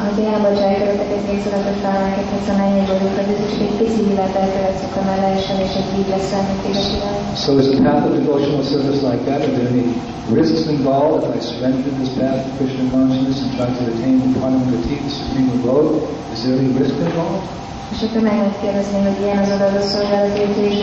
Ha 0.03 0.09
ti 0.17 0.25
elbocsálj 0.35 0.75
köröteket, 0.81 1.23
végszolatot 1.31 1.79
találnak, 1.85 2.27
hiszen 2.37 2.59
ennyi 2.67 2.83
vagyunk, 2.91 3.15
hogy 3.19 3.31
ez 3.35 3.41
csak 3.53 3.61
egy 3.67 3.77
pici 3.81 4.03
hibát 4.09 4.35
elkövetszünk 4.43 4.95
a 5.01 5.03
mellessen, 5.11 5.59
és 5.67 5.73
egy 5.81 5.91
így 5.99 6.09
lesz 6.15 6.33
amit. 6.39 6.61
So 7.45 7.51
is 7.61 7.67
the 7.75 7.81
path 7.87 8.05
of 8.07 8.13
devotional 8.21 8.65
service 8.73 9.01
like 9.09 9.23
that? 9.29 9.41
Are 9.47 9.55
there 9.59 9.71
any 9.75 9.87
risks 10.39 10.63
involved 10.75 11.23
if 11.27 11.33
I 11.39 11.41
surrender 11.51 11.91
this 12.01 12.13
path 12.19 12.41
of 12.47 12.53
Krishna 12.59 12.85
consciousness 12.95 13.39
and 13.43 13.51
try 13.57 13.69
to 13.79 13.83
attain 13.93 14.17
the 14.23 14.31
Param 14.41 14.65
Gati, 14.71 14.97
the 15.07 15.13
supreme 15.21 15.51
abode? 15.59 15.91
Is 16.35 16.39
there 16.45 16.57
any 16.63 16.73
risk 16.81 16.97
involved? 17.07 17.47
És 17.93 18.01
akkor 18.07 18.21
meg 18.23 18.37
lehet 18.37 18.61
kérdezni, 18.61 18.99
hogy 19.07 19.19
ilyen 19.25 19.39
az 19.39 19.51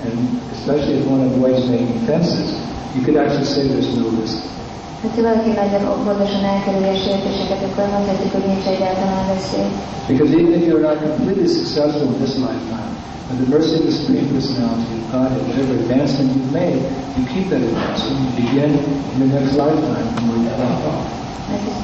and 0.05 0.15
especially 0.57 0.97
if 0.99 1.05
one 1.15 1.23
avoids 1.33 1.63
making 1.75 2.01
fences, 2.11 2.47
you 2.95 3.01
could 3.05 3.19
actually 3.23 3.49
say 3.55 3.63
there's 3.73 3.93
no 4.03 4.07
risk. 4.21 4.60
Hát, 5.03 5.15
ha 5.17 5.23
valaki 5.23 5.51
nagyon 5.63 5.83
óvatosan 6.01 6.45
elkerüli 6.53 6.89
a 6.97 6.99
sértéseket, 7.05 7.63
akkor 7.69 7.85
mondhatjuk, 7.95 8.33
hogy 8.37 8.47
nincs 8.51 8.67
egyáltalán 8.75 9.25
veszély. 9.33 9.71
Because 10.13 10.31
even 10.41 10.53
if 10.59 10.63
you're 10.69 10.87
not 10.91 10.99
completely 11.09 11.49
successful 11.59 12.07
in 12.13 12.17
this 12.25 12.35
lifetime, 12.47 12.93
with 13.29 13.39
the 13.43 13.51
mercy 13.57 13.75
of 13.81 13.85
the 13.89 13.95
Supreme 14.01 14.27
Personality 14.37 14.93
of 14.99 15.05
God, 15.15 15.31
and 15.37 15.43
whatever 15.49 15.73
advancement 15.85 16.29
you've 16.35 16.55
made, 16.63 16.81
you 17.17 17.23
keep 17.35 17.47
that 17.53 17.63
advancement. 17.71 18.17
You 18.25 18.31
begin 18.45 18.73
in 19.13 19.19
the 19.25 19.31
next 19.37 19.53
lifetime 19.63 20.07
from 20.13 20.25
where 20.29 20.41
you 20.45 20.53
left 20.65 20.85
off. 20.93 21.05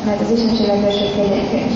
Mert, 0.07 0.21
az 0.21 0.31
Istenségetőség 0.37 1.11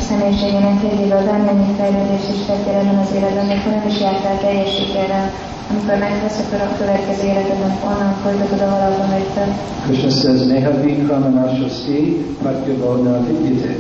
személyiségének 0.08 0.78
egyéből 0.92 1.24
bármennyi 1.30 1.74
fejlődés 1.78 2.24
is 2.34 2.40
ebben 2.48 2.98
az 3.04 3.12
életben, 3.16 3.46
még 3.46 3.60
nem 3.74 3.84
is 3.88 4.00
jártál 4.00 4.38
teljes 4.38 4.70
sikerrel, 4.76 5.26
amikor 5.70 5.96
megvesz, 5.98 6.38
akkor 6.44 6.60
a 6.60 6.76
következő 6.78 7.24
életedben 7.32 7.72
onnan 7.84 8.12
folytatod, 8.22 8.60
ahol 8.60 8.92
abban 8.92 9.08
hagytad. 9.08 9.48
Krishna 9.86 10.10
says, 10.10 10.46
Neha 10.46 10.70
vikramanashasti 10.80 11.98
pratyabodha 12.42 13.20
vidyate. 13.26 13.76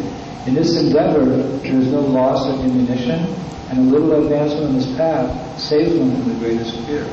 In 0.46 0.54
this 0.54 0.76
endeavor, 0.76 1.24
there 1.62 1.78
is 1.82 1.90
no 1.90 2.00
loss 2.00 2.40
of 2.50 2.54
ammunition, 2.64 3.18
and 3.70 3.78
a 3.78 3.96
little 3.96 4.12
advancement 4.22 4.66
on 4.68 4.74
this 4.78 4.90
path 4.96 5.28
saves 5.68 5.92
one 6.00 6.10
from 6.14 6.24
the 6.32 6.38
greatest 6.44 6.74
fear. 6.86 7.04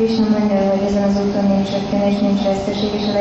Hogy 0.00 0.82
ezen 0.86 1.02
az 1.02 1.16
úton 1.26 1.44
nincs 2.24 2.42
veszteség, 2.42 2.90
és 3.00 3.06
a 3.08 3.12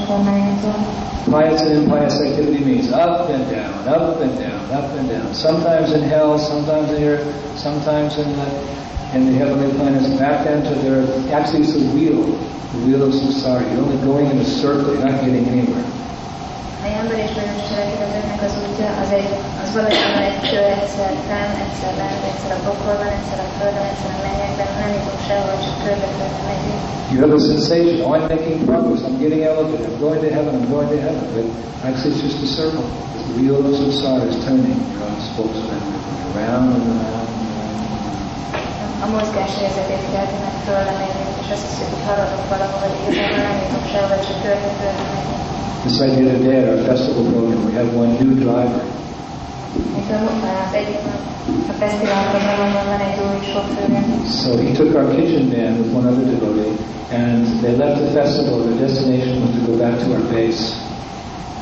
a 0.00 0.04
formájától. 0.06 0.76
Pious 1.24 1.60
and 1.60 1.70
impious 1.70 2.14
activity 2.28 2.62
means 2.64 2.86
up 2.86 3.28
and 3.36 3.44
down, 3.56 3.74
up 3.96 4.20
and 4.24 4.34
down, 4.38 4.62
up 4.78 4.88
and 4.98 5.08
down. 5.08 5.28
Sometimes 5.32 5.88
in 5.96 6.02
hell, 6.12 6.38
sometimes 6.38 6.88
in 6.96 7.02
earth, 7.04 7.26
sometimes 7.56 8.16
in 8.22 8.28
the, 8.38 8.46
in 9.16 9.22
the 9.28 9.34
heavenly 9.40 9.70
planets, 9.78 10.08
back 10.18 10.46
into 10.46 10.74
the 10.82 10.88
earth. 10.96 11.32
Actually, 11.32 11.62
it's 11.64 11.74
a 11.74 11.84
wheel, 11.94 12.22
the 12.72 12.80
wheel 12.86 13.02
of 13.08 13.12
samsara. 13.14 13.62
You're 13.70 13.84
only 13.86 14.00
going 14.10 14.26
in 14.32 14.38
a 14.38 14.48
circle, 14.62 14.92
you're 14.92 15.08
not 15.08 15.18
getting 15.24 15.46
anywhere. 15.48 15.86
A 16.82 16.84
cselekedeteknek 17.68 18.40
az 18.48 18.54
útja 18.62 18.88
az, 19.02 19.10
egy, 19.18 19.30
az 19.62 19.68
valójában 19.76 20.22
egy 20.30 20.40
kő 20.48 20.60
egyszer 20.76 21.12
fenn, 21.28 21.52
egyszer 21.64 21.92
lent, 22.00 22.22
egyszer 22.30 22.52
a 22.58 22.60
pokolban, 22.66 23.10
egyszer 23.18 23.38
a 23.46 23.48
földön, 23.56 23.86
egyszer 23.92 24.10
a 24.16 24.20
mennyekben, 24.26 24.68
nem 24.82 24.90
jutunk 24.96 25.20
sehol, 25.28 25.54
csak 25.64 25.76
körbe-körbe 25.84 26.40
megyünk. 26.50 26.80
You 27.12 27.18
have 27.24 27.34
a 27.40 27.42
sensation, 27.50 27.96
oh, 28.06 28.14
I'm 28.16 28.26
making 28.34 28.58
progress, 28.70 29.00
I'm 29.06 29.16
getting 29.24 29.42
elevated, 29.52 29.84
I'm 29.88 29.98
going 30.06 30.20
to 30.26 30.30
heaven, 30.36 30.52
I'm 30.58 30.66
going 30.74 30.88
to 30.94 30.98
heaven. 31.06 31.26
But 31.34 31.46
actually, 31.88 32.10
it's 32.14 32.22
just 32.28 32.38
a 32.46 32.50
circle. 32.58 32.86
The 33.28 33.34
wheel 33.36 33.58
of 33.68 33.74
samsara 33.80 34.24
is 34.32 34.38
turning. 34.46 34.78
You're 34.92 35.06
on 35.06 35.14
spokesman, 35.30 35.80
around 36.34 36.66
and 36.76 36.84
around 36.98 37.26
and 37.34 37.50
around. 37.54 37.82
A 39.04 39.06
mozgás 39.16 39.52
érzetét 39.66 40.04
kelti 40.12 40.36
meg 40.46 40.54
fölemérni, 40.66 41.24
és 41.42 41.48
azt 41.54 41.64
hiszük, 41.66 41.88
hogy 41.94 42.04
haladok 42.08 42.44
valahol, 42.54 42.88
igazából 43.00 43.40
nem 43.48 43.56
jutunk 43.62 43.86
sehol, 43.92 44.18
csak 44.26 44.36
körbe-körbe 44.44 45.04
megyünk. 45.14 45.51
This 45.82 46.00
idea 46.00 46.30
today 46.38 46.62
at 46.62 46.68
our 46.70 46.84
festival 46.86 47.26
program, 47.32 47.66
we 47.66 47.72
have 47.72 47.92
one 47.92 48.14
new 48.22 48.38
driver. 48.38 48.84
Mint 49.94 50.10
a 50.10 50.18
az 50.68 50.74
egyik 50.74 51.02
nap, 51.04 51.22
a 51.68 51.72
fesztivál 51.72 52.30
programon 52.30 52.72
van 52.86 53.00
egy 53.08 53.18
új 53.26 53.38
sofőrünk, 53.52 54.26
So 54.42 54.50
he 54.64 54.72
took 54.72 54.94
our 54.94 55.08
kitchen 55.16 55.44
van 55.50 55.78
with 55.80 55.94
one 55.98 56.06
other 56.10 56.24
devotee, 56.24 56.74
and 57.10 57.46
they 57.62 57.74
left 57.76 57.96
the 58.04 58.10
festival. 58.20 58.56
Their 58.62 58.78
destination 58.86 59.34
was 59.42 59.50
to 59.56 59.60
go 59.70 59.74
back 59.82 59.94
to 60.04 60.06
our 60.14 60.24
base. 60.32 60.62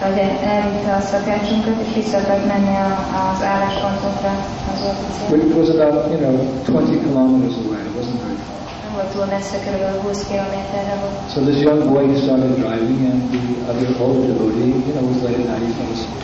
hogy 0.01 0.19
elvitte 0.43 0.93
a 1.01 1.01
szakácsunkat, 1.01 1.77
és 1.87 1.95
vissza 1.95 2.17
akart 2.19 2.47
menni 2.47 2.75
a, 2.89 2.91
az 3.33 3.43
álláspontunkra 3.43 4.33
az 4.73 4.81
office 4.91 5.21
Which 5.35 5.57
was 5.61 5.69
about, 5.77 5.97
you 6.13 6.19
know, 6.25 6.35
20 6.67 6.89
kilometers 7.05 7.57
away. 7.65 7.81
It 7.89 7.95
wasn't 7.99 8.21
very 8.25 8.39
far. 8.47 8.60
Nem 9.01 9.09
volt 9.09 9.19
túl 9.19 9.37
messze, 9.37 9.57
körülbelül 9.65 10.01
20 10.01 10.27
kilométerre. 10.31 10.95
So 11.33 11.39
this 11.49 11.59
young 11.69 11.83
boy, 11.93 12.05
started 12.25 12.53
driving, 12.65 13.01
and 13.11 13.21
the 13.35 13.43
other 13.71 13.89
older 14.05 14.27
devotee, 14.31 14.73
you 14.87 14.93
know, 14.95 15.05
was 15.11 15.21
late 15.27 15.41
at 15.43 15.49
night. 15.51 15.63
He 15.67 15.73
fell 15.79 15.91
asleep. 15.97 16.23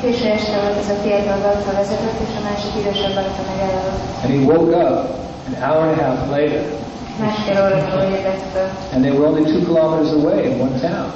Késő 0.00 0.26
este 0.38 0.56
volt 0.62 0.76
ez 0.82 0.88
a 0.94 0.96
fiatal 1.04 1.38
balta 1.44 1.70
vezetett, 1.80 2.18
és 2.26 2.32
a 2.40 2.42
másik 2.48 2.72
idősebb 2.80 3.14
balta 3.18 3.42
meg. 3.48 3.58
And 4.24 4.30
he 4.36 4.40
woke 4.52 4.72
up 4.84 4.96
an 5.48 5.54
hour 5.64 5.84
and 5.92 6.00
a 6.04 6.06
half 6.10 6.20
later, 6.36 6.62
Másfél 7.24 7.58
óra 7.64 7.76
múlva 7.84 8.04
ébredt 8.16 8.42
föl. 8.52 8.68
and 8.94 9.00
they 9.04 9.12
were 9.16 9.26
only 9.30 9.44
two 9.52 9.60
kilometers 9.68 10.10
away 10.18 10.38
in 10.48 10.54
one 10.66 10.76
town. 10.88 11.06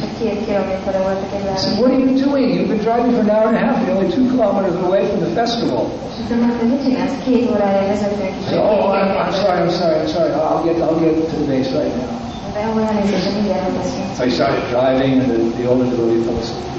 Csak 0.00 0.12
két 0.20 0.38
kilométerre 0.46 1.00
voltak 1.08 1.30
egy 1.36 1.44
I 1.56 1.58
said, 1.64 1.74
what 1.80 1.90
are 1.94 2.02
you 2.06 2.12
doing? 2.26 2.46
You've 2.54 2.70
been 2.74 2.84
driving 2.88 3.12
for 3.16 3.22
an 3.26 3.32
hour 3.36 3.46
and 3.52 3.58
a 3.62 3.64
half. 3.66 3.76
You're 3.82 3.96
only 4.00 4.12
two 4.18 4.26
kilometers 4.34 4.76
away 4.88 5.02
from 5.10 5.18
the 5.26 5.32
festival. 5.40 5.82
És 6.12 6.16
akkor 6.22 6.36
mondta, 6.44 6.62
mit 6.72 6.80
csinálsz? 6.84 7.16
Két 7.26 7.44
órája 7.52 7.82
vezetünk, 7.92 8.32
és 8.40 8.44
I 8.46 8.50
csak 8.50 8.54
said, 8.54 8.68
két 8.70 8.84
oh, 8.84 8.98
I'm, 8.98 9.10
I'm 9.22 9.34
sorry, 9.42 9.58
I'm 9.64 9.74
sorry, 9.80 9.96
I'm 10.02 10.10
sorry. 10.16 10.30
I'll 10.50 10.62
get, 10.68 10.76
I'll 10.86 11.00
get 11.04 11.14
to 11.32 11.34
the 11.40 11.46
base 11.52 11.68
right 11.78 11.94
now. 12.02 12.10
De 12.56 12.60
hol 12.70 12.82
elnézést, 12.88 13.28
mindjárt 13.38 13.72
leszünk. 13.80 14.08
So 14.16 14.22
he 14.28 14.32
started 14.38 14.62
driving, 14.76 15.12
and 15.22 15.28
the, 15.34 15.40
the 15.58 15.64
older 15.70 15.86
devotee 15.92 16.20
fell 16.26 16.38
asleep. 16.44 16.72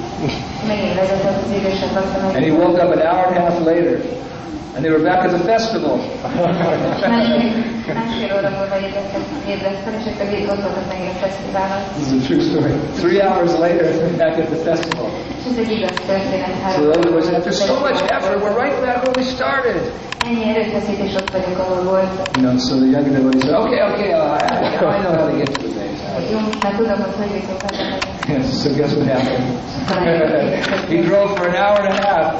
Megint 0.70 0.94
vezetett 1.00 1.38
az 1.46 1.52
idősebb 1.60 1.92
balta 1.96 2.16
meg. 2.22 2.30
And 2.36 2.44
he 2.48 2.52
woke 2.62 2.78
up 2.84 2.90
an 2.96 3.02
hour 3.10 3.24
and 3.30 3.36
a 3.40 3.42
half 3.46 3.58
later, 3.70 3.94
and 4.76 4.84
they 4.84 4.92
were 4.92 5.02
back 5.02 5.24
at 5.24 5.32
the 5.32 5.42
festival. 5.52 5.96
Másfél, 7.08 7.48
másfél 7.94 8.30
óra 8.38 8.50
múlva 8.56 8.76
ébredtek, 8.86 9.24
ébredt 9.48 9.80
fel, 9.84 9.94
és 10.00 10.06
akkor 10.12 10.38
itt 10.38 10.50
ott 10.52 10.62
voltak 10.66 10.86
megint 10.92 11.10
a 11.16 11.18
fesztiválon. 11.24 11.80
This 11.96 12.08
is 12.12 12.12
a 12.20 12.26
true 12.28 12.42
story. 12.50 12.72
Three 13.02 13.20
hours 13.28 13.52
later, 13.64 13.86
back 14.22 14.34
at 14.42 14.48
the 14.54 14.60
festival. 14.70 15.08
És 15.38 15.44
ez 15.50 15.56
egy 15.62 15.70
igaz 15.76 15.96
történet. 16.12 16.52
So 16.74 16.82
in 16.82 16.88
other 16.98 17.10
words, 17.14 17.28
after 17.38 17.52
so 17.52 17.74
much 17.86 17.98
effort, 18.16 18.38
we're 18.44 18.58
right 18.64 18.78
back 18.86 18.98
where 19.04 19.16
we 19.20 19.24
started. 19.36 19.80
Ennyi 20.28 20.44
erőfeszítés 20.52 21.14
ott 21.20 21.30
vagyunk, 21.36 21.58
ahol 21.64 21.80
volt. 21.90 22.12
You 22.36 22.42
know, 22.46 22.58
so 22.66 22.72
the 22.82 22.88
younger 22.94 23.12
devotee 23.16 23.40
said, 23.46 23.54
okay, 23.64 23.80
okay, 23.90 24.10
uh, 24.12 24.38
I, 24.38 24.96
I 24.96 24.98
know 25.04 25.12
how 25.18 25.24
to 25.30 25.36
get 25.40 25.48
to 25.54 25.58
the 25.64 25.72
base. 25.78 26.00
Jó, 26.32 26.38
már 26.62 26.72
tudom, 26.80 26.98
hogy 27.04 27.14
hogy 27.20 27.32
jutunk 27.38 27.60
haza. 27.66 27.84
Yes, 28.32 28.46
so 28.62 28.68
guess 28.78 28.92
what 28.96 29.06
happened? 29.14 29.46
he 30.94 30.98
drove 31.08 31.30
for 31.36 31.46
an 31.50 31.56
hour 31.62 31.80
and 31.88 31.98
a 31.98 32.06
half, 32.06 32.30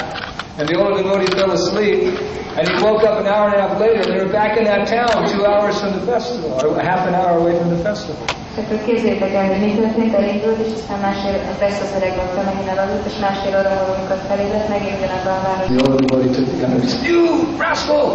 and 0.58 0.68
the 0.68 0.74
older 0.78 1.02
devotee 1.02 1.30
fell 1.36 1.52
asleep, 1.52 2.16
and 2.56 2.64
he 2.68 2.74
woke 2.82 3.02
up 3.04 3.20
an 3.20 3.26
hour 3.26 3.48
and 3.48 3.56
a 3.56 3.68
half 3.68 3.78
later, 3.78 4.00
and 4.00 4.10
they 4.12 4.24
were 4.24 4.32
back 4.32 4.56
in 4.56 4.64
that 4.64 4.88
town 4.88 5.28
two 5.28 5.44
hours 5.44 5.80
from 5.80 5.92
the 5.92 6.04
festival, 6.06 6.52
or 6.64 6.80
half 6.80 7.06
an 7.06 7.14
hour 7.14 7.38
away 7.38 7.58
from 7.58 7.68
the 7.70 7.82
festival. 7.82 8.24
És 8.56 8.62
akkor 8.62 8.84
képzétek 8.86 9.32
el, 9.34 9.46
hogy 9.46 9.60
mi 9.60 9.74
történt, 9.74 10.14
elindult, 10.14 10.58
és 10.66 10.72
aztán 10.72 11.00
másfél, 11.00 11.34
az 11.52 11.58
lesz 11.60 11.80
az 11.80 11.92
öreg 11.96 12.16
lakta 12.16 12.42
megint 12.50 12.68
elaludt, 12.68 13.06
és 13.06 13.16
másfél 13.20 13.54
óra 13.58 13.72
amikor 13.96 14.18
felébredt, 14.28 14.68
megint 14.68 14.96
ugyanabban 14.98 15.38
a 15.44 15.52
The 15.62 15.80
older 15.84 16.00
devotee 16.04 16.32
took 16.36 16.46
the 16.48 16.58
gun 16.60 16.70
and 16.72 16.88
said, 16.88 17.04
You 17.10 17.22
rascal! 17.58 18.06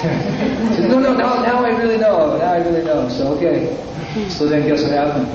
said, 0.00 0.88
No, 0.92 0.98
no, 1.06 1.12
now, 1.12 1.32
now 1.50 1.58
I 1.68 1.72
really 1.82 1.98
know. 2.04 2.18
Now 2.42 2.52
I 2.56 2.60
really 2.66 2.84
know. 2.88 3.08
So, 3.16 3.22
okay. 3.34 3.56
So 4.36 4.48
then 4.48 4.62
guess 4.68 4.82
what 4.82 4.92
happened? 5.00 5.28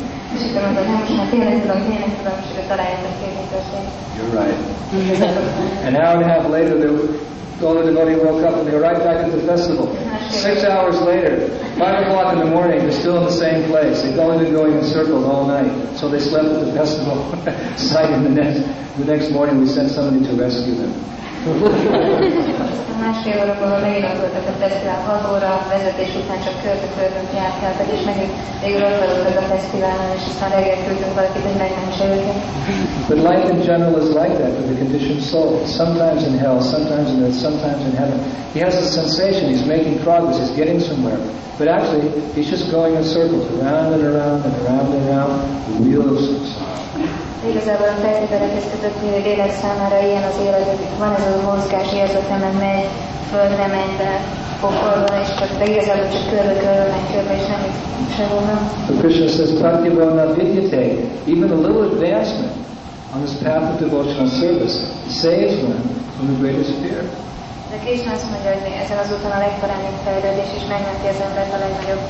You're 4.16 4.32
right. 4.36 4.58
An 5.88 5.96
hour 5.96 6.22
and 6.22 6.24
a 6.24 6.28
half 6.28 6.46
later, 6.50 6.78
the 6.78 6.90
the 7.60 7.66
older 7.68 7.84
devotee 7.84 8.16
woke 8.20 8.44
up 8.44 8.56
and 8.60 8.68
they 8.68 8.74
were 8.74 8.82
right 8.82 8.98
back 9.00 9.24
at 9.24 9.32
the 9.32 9.40
festival. 9.48 9.88
Six 10.30 10.64
hours 10.66 11.00
later, 11.02 11.48
five 11.80 12.04
o'clock 12.04 12.34
in 12.34 12.40
the 12.40 12.46
morning, 12.52 12.80
they're 12.80 12.92
still 12.92 13.18
in 13.20 13.24
the 13.24 13.32
same 13.32 13.64
place. 13.70 14.02
They've 14.02 14.20
only 14.20 14.44
been 14.44 14.54
going 14.54 14.74
in 14.78 14.84
circles 14.84 15.24
all 15.24 15.48
night. 15.48 15.72
So 15.96 16.10
they 16.10 16.20
slept 16.20 16.48
at 16.50 16.66
the 16.66 16.74
festival 16.74 17.16
site 17.78 18.12
and 18.12 18.26
the 18.26 18.30
next, 18.44 18.60
the 18.98 19.06
next 19.06 19.32
morning 19.32 19.60
we 19.62 19.68
sent 19.68 19.90
somebody 19.90 20.26
to 20.28 20.34
rescue 20.36 20.76
them. 20.76 20.92
Másfél 23.06 23.38
óra 23.44 23.56
múlva 23.60 23.78
a 24.52 24.56
fesztivál, 24.64 25.02
6 25.06 25.34
óra 25.34 25.52
vezetés 25.74 26.12
után 26.22 26.40
csak 26.46 26.58
járkáltak, 27.42 27.88
és 27.96 28.02
megint 28.10 28.34
végül 28.64 28.84
ott 28.88 29.00
voltak 29.00 29.38
a 29.44 29.46
fesztiválon, 29.54 30.10
és 30.18 30.24
aztán 30.32 30.50
reggel 30.56 30.80
küldtünk 30.86 31.14
valakit, 31.20 31.44
hogy 31.48 31.58
megmentse 31.64 32.04
őket. 32.16 32.40
But 33.10 33.20
life 33.30 33.48
in 33.54 33.60
general 33.70 33.96
is 34.04 34.10
like 34.22 34.36
that 34.42 34.52
for 34.56 34.64
the 34.70 34.78
conditioned 34.84 35.24
soul. 35.32 35.52
Sometimes 35.80 36.20
in 36.30 36.36
hell, 36.44 36.60
sometimes 36.74 37.08
in 37.14 37.20
earth, 37.26 37.40
sometimes 37.48 37.82
in 37.90 37.94
heaven. 38.02 38.18
He 38.56 38.60
has 38.68 38.76
a 38.86 38.88
sensation, 39.00 39.44
he's 39.54 39.66
making 39.76 39.96
progress, 40.08 40.38
he's 40.42 40.56
getting 40.62 40.80
somewhere. 40.90 41.20
But 41.60 41.68
actually, 41.78 42.08
he's 42.36 42.50
just 42.56 42.66
going 42.78 42.94
in 43.00 43.04
circles, 43.18 43.46
around 43.58 43.88
and 43.96 44.04
around 44.12 44.40
and 44.48 44.56
around 44.62 44.88
and 44.98 45.04
around, 45.10 45.32
the 45.68 45.76
wheel 45.84 46.06
of 46.12 46.18
samsara. 46.26 46.65
Igazából 47.52 47.90
a 47.96 48.02
feltételekhez 48.06 48.66
kötött 48.72 49.00
lélek 49.26 49.54
számára 49.62 49.98
ilyen 50.08 50.24
az 50.32 50.38
élet, 50.46 50.70
van 51.00 51.12
ez 51.16 51.26
a 51.40 51.52
mozgás 51.52 51.90
érzete, 52.02 52.36
mert 52.44 52.60
megy 52.60 52.88
földre, 53.32 53.66
mennybe, 53.76 54.14
pokolba, 54.62 55.12
és 55.24 55.30
csak, 55.40 55.50
de 55.60 55.66
igazából 55.74 56.08
csak 56.14 56.26
körbe-körbe 56.32 56.86
megy 56.94 57.08
körbe, 57.14 57.34
és 57.40 57.48
nem 57.54 57.62
nem. 58.50 58.60
But 58.88 59.00
Krishna 59.02 59.28
says, 59.28 59.52
Pratyabhavana 59.60 60.34
vidyate, 60.34 60.84
even 61.28 61.52
a 61.52 61.56
little 61.56 61.84
advancement 61.92 62.54
on 63.14 63.20
this 63.26 63.36
path 63.44 63.74
of 63.74 63.80
devotional 63.80 64.28
service 64.28 64.76
saves 65.10 65.56
one 65.64 65.82
from 66.16 66.26
the 66.32 66.38
greatest 66.42 66.72
fear. 66.82 67.04
De 67.76 67.82
Krishna 67.88 68.12
azt 68.18 68.30
mondja, 68.32 68.50
hogy 68.56 68.66
ezen 68.84 69.00
az 69.04 69.10
úton 69.16 69.34
a 69.38 69.42
fejlődés, 70.06 70.50
és 70.58 70.64
megmenti 70.74 71.08
az 71.14 71.20
embert 71.28 71.52
a 71.58 71.60
legnagyobb. 71.66 72.04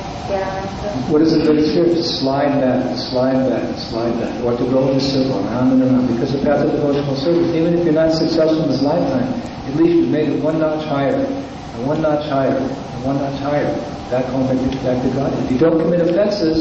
What 1.12 1.20
is 1.26 1.30
the 1.34 1.42
greatest 1.46 1.70
fear? 1.74 1.86
To 1.98 2.02
slide 2.18 2.54
back, 2.62 2.80
slide 3.10 3.42
back, 3.50 3.66
slide 3.88 4.14
back, 4.20 4.34
or 4.44 4.52
to 4.60 4.64
go 4.74 4.80
in 4.90 4.96
a 5.02 5.04
circle, 5.12 5.38
around 5.46 5.68
and. 5.82 6.06
Because 6.12 6.30
the 6.36 6.42
path 6.46 6.62
of 6.64 6.70
devotional 6.76 7.16
service, 7.26 7.50
even 7.58 7.70
if 7.76 7.80
you're 7.84 8.00
not 8.04 8.12
successful 8.22 8.62
in 8.64 8.68
this 8.72 8.82
lifetime, 8.90 9.28
at 9.68 9.74
least 9.80 9.92
you've 9.98 10.12
made 10.18 10.28
it 10.32 10.38
one 10.48 10.56
notch 10.64 10.84
higher, 10.94 11.18
and 11.74 11.80
one 11.90 12.00
notch 12.06 12.26
higher, 12.34 12.58
and 12.92 13.00
one 13.08 13.18
notch 13.24 13.40
higher, 13.48 13.70
back 14.12 14.26
home, 14.32 14.46
back 14.86 14.98
to, 15.04 15.10
God. 15.18 15.30
If 15.42 15.48
you 15.52 15.58
don't 15.64 15.78
commit 15.82 16.00
offenses, 16.08 16.58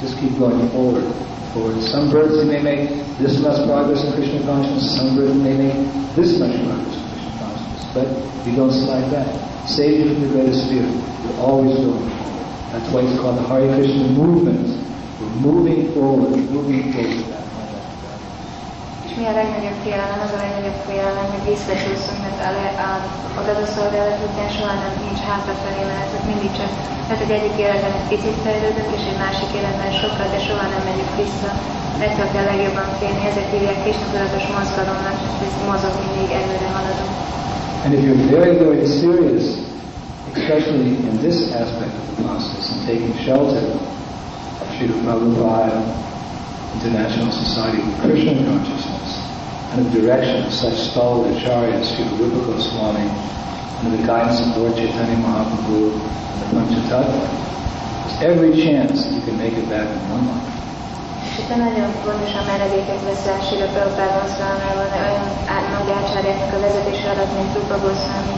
just 0.00 0.14
keep 0.20 0.32
going 0.38 0.68
forward, 0.74 1.06
forward. 1.52 1.76
Some 1.94 2.04
birds 2.14 2.34
they 2.38 2.48
may 2.54 2.62
make 2.70 2.82
this 3.22 3.34
much 3.46 3.58
progress 3.66 4.00
in 4.04 4.12
Krishna 4.12 4.38
consciousness, 4.46 4.96
some 4.98 5.16
birds 5.16 5.34
may 5.46 5.56
make 5.64 5.78
this 6.14 6.38
much 6.38 6.54
progress. 6.62 7.07
But 7.94 8.08
you 8.44 8.54
don't 8.54 8.72
slide 8.72 9.10
back. 9.10 9.28
Save 9.66 10.00
you 10.00 10.06
from 10.12 10.20
the 10.22 10.28
greatest 10.28 10.68
fear. 10.68 10.84
You're 10.84 11.40
always 11.40 11.76
going. 11.76 12.08
That's 12.72 12.88
why 12.92 13.00
it's 13.00 13.18
called 13.20 13.38
the 13.40 13.46
Hare 13.48 13.64
Krishna 13.74 14.08
movement. 14.12 14.68
We're 15.20 15.40
moving 15.48 15.92
forward, 15.94 16.36
moving 16.52 16.92
forward. 16.92 17.36
És 19.06 19.12
mi 19.18 19.24
a 19.32 19.34
legnagyobb 19.40 19.78
félelem? 19.84 20.20
Az 20.26 20.32
a 20.36 20.40
legnagyobb 20.44 20.80
félelem, 20.88 21.26
hogy 21.32 21.44
visszacsúszunk, 21.52 22.18
mert 22.24 22.40
a, 22.48 22.50
a, 22.88 22.90
oda 23.40 23.52
a 23.64 23.68
szolgálat 23.76 24.20
után 24.28 24.50
soha 24.56 24.74
nem 24.82 24.94
nincs 25.04 25.22
hátrafelé 25.28 25.82
menetet, 25.90 26.24
mindig 26.30 26.52
csak, 26.58 26.70
tehát 27.06 27.24
egy 27.24 27.34
egyik 27.38 27.56
életben 27.64 27.92
egy 27.98 28.08
picit 28.12 28.38
fejlődünk, 28.44 28.90
és 28.98 29.04
egy 29.10 29.20
másik 29.26 29.50
életben 29.58 29.92
sokkal, 30.02 30.28
de 30.34 30.40
soha 30.46 30.66
nem 30.74 30.82
megyünk 30.88 31.12
vissza. 31.22 31.50
Ettől 32.06 32.28
kell 32.32 32.46
legjobban 32.50 32.88
félni, 32.98 33.22
ezek 33.30 33.46
hívják 33.52 33.78
Krisna 33.82 34.52
mozgalomnak, 34.56 35.18
ez 35.46 35.54
mozog 35.70 35.94
mindig, 36.02 36.28
előre 36.40 36.68
haladunk. 36.76 37.12
And 37.84 37.94
if 37.94 38.04
you're 38.04 38.16
very, 38.28 38.58
very 38.58 38.86
serious, 38.86 39.64
especially 40.34 40.96
in 40.96 41.16
this 41.18 41.52
aspect 41.52 41.94
of 41.94 42.16
the 42.16 42.22
process, 42.24 42.72
and 42.72 42.86
taking 42.86 43.16
shelter 43.24 43.58
of 43.58 44.66
Srila 44.74 44.98
Prabhupada, 45.06 46.74
International 46.74 47.30
Society 47.30 47.80
of 47.80 48.00
Krishna 48.00 48.34
Consciousness, 48.44 49.22
and 49.72 49.86
the 49.86 50.00
direction 50.00 50.44
of 50.44 50.52
such 50.52 50.74
stalwart 50.74 51.30
acharyas, 51.34 51.86
Srila 51.94 52.18
Rupa 52.18 52.52
Goswami, 52.52 53.08
under 53.78 53.96
the 53.96 54.06
guidance 54.06 54.40
of 54.40 54.56
Lord 54.56 54.74
Chaitanya 54.74 55.16
Mahaprabhu 55.16 55.92
and 55.92 56.40
the 56.42 56.46
Panchatattva, 56.58 57.48
there's 58.08 58.22
every 58.22 58.52
chance 58.60 59.06
you 59.06 59.20
can 59.22 59.38
make 59.38 59.52
it 59.54 59.68
back 59.68 59.88
in 59.88 60.10
one 60.10 60.26
life. 60.26 60.57
Itt 61.48 61.56
nagyon 61.56 61.90
fontosan 62.04 62.44
menedéket 62.52 63.02
veszel 63.08 63.40
Sila 63.46 63.66
Prabhupád 63.72 64.12
de 64.92 64.98
olyan 65.06 65.28
nagy 65.76 65.90
ácsárjáknak 65.98 66.52
a 66.56 66.60
vezetése 66.66 67.08
alatt, 67.10 67.32
mint 67.38 67.54
Rupa 67.56 67.76
Goswami, 67.84 68.36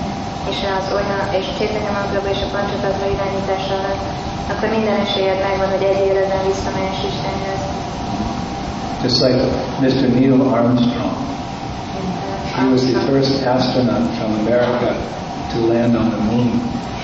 és 0.51 0.59
az 0.79 0.87
olyan, 0.97 1.23
és 1.39 1.47
Chaitanya 1.57 1.93
Mahaprabhu 1.97 2.29
és 2.35 2.43
a 2.47 2.49
Pancsatatra 2.55 3.07
irányítása 3.15 3.75
alatt, 3.81 4.05
akkor 4.51 4.69
minden 4.77 4.97
esélyed 5.05 5.41
megvan, 5.47 5.71
hogy 5.75 5.85
egy 5.91 6.01
életben 6.09 6.43
visszamehetsz 6.51 7.05
Istenhez. 7.11 7.63
Just 9.03 9.19
like 9.25 9.41
Mr. 9.85 10.07
Neil 10.17 10.41
Armstrong, 10.59 11.17
he 12.59 12.65
was 12.75 12.83
the 12.93 13.01
first 13.09 13.47
astronaut 13.57 14.07
from 14.17 14.31
America 14.43 14.89
to 15.53 15.59
land 15.73 15.97
on 15.97 16.07
the 16.11 16.21
moon. 16.31 16.51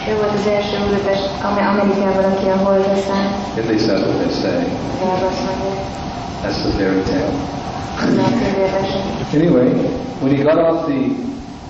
Ő 0.08 0.14
volt 0.20 0.34
az 0.40 0.46
első 0.46 0.76
úrötes 0.86 1.18
Amerikában, 1.42 2.24
aki 2.32 2.46
a 2.48 2.56
holdra 2.64 2.96
szállt, 3.06 3.34
At 3.60 3.66
least 3.70 3.86
that's 3.88 4.02
what 4.08 4.18
they 4.22 4.32
say. 4.42 4.58
legalább 5.00 5.22
azt 5.30 5.42
mondja, 5.46 5.70
That's 6.42 6.58
the 6.64 6.70
fairy 6.78 7.02
tale. 7.10 7.32
ez 8.06 8.16
a 8.18 8.28
könyvérvesen. 8.42 9.02
Anyway, 9.34 9.68
when 10.22 10.30
he 10.36 10.42
got 10.50 10.58
off 10.68 10.78
the, 10.90 11.00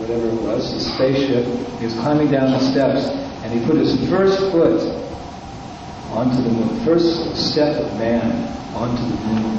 whatever 0.01 0.27
it 0.35 0.41
was, 0.49 0.63
the 0.77 0.81
spaceship, 0.93 1.45
he 1.81 1.85
was 1.89 1.95
climbing 2.03 2.31
down 2.31 2.49
the 2.59 2.63
steps, 2.71 3.03
and 3.43 3.49
he 3.55 3.59
put 3.69 3.77
his 3.85 3.93
first 4.15 4.39
foot 4.53 4.81
onto 6.19 6.37
the 6.47 6.51
moon, 6.57 6.69
first 6.85 7.09
step 7.51 7.73
of 7.85 7.89
man 7.99 8.23
onto 8.75 9.03
the 9.13 9.19
moon. 9.29 9.59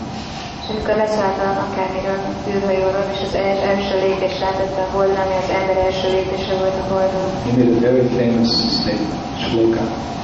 Amikor 0.71 0.95
leszállt 1.03 1.39
a 1.47 1.49
akármiről 1.65 2.19
űrhajóról, 2.53 3.05
és 3.15 3.21
az 3.27 3.33
els- 3.45 3.63
első 3.73 3.95
lépést 4.05 4.39
rátette 4.45 4.81
a 4.85 4.89
holdra, 4.95 5.19
ami 5.25 5.35
az 5.43 5.49
ember 5.59 5.77
első 5.87 6.07
lépése 6.15 6.53
volt 6.61 6.77
a 6.83 6.85
holdon, 6.91 7.27
He 7.45 7.51
made 7.57 7.73
a 7.77 7.79
very 7.87 8.05
famous 8.19 8.51
shloka, 9.43 9.83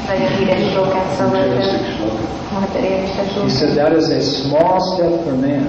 nagyon 0.10 0.30
híres 0.38 0.64
slókát 0.72 1.10
szavalt 1.18 1.52
He 3.48 3.50
said 3.60 3.74
that 3.80 3.91
is 4.00 4.08
a 4.20 4.22
small 4.22 4.78
step 4.91 5.14
for 5.24 5.36
man, 5.48 5.68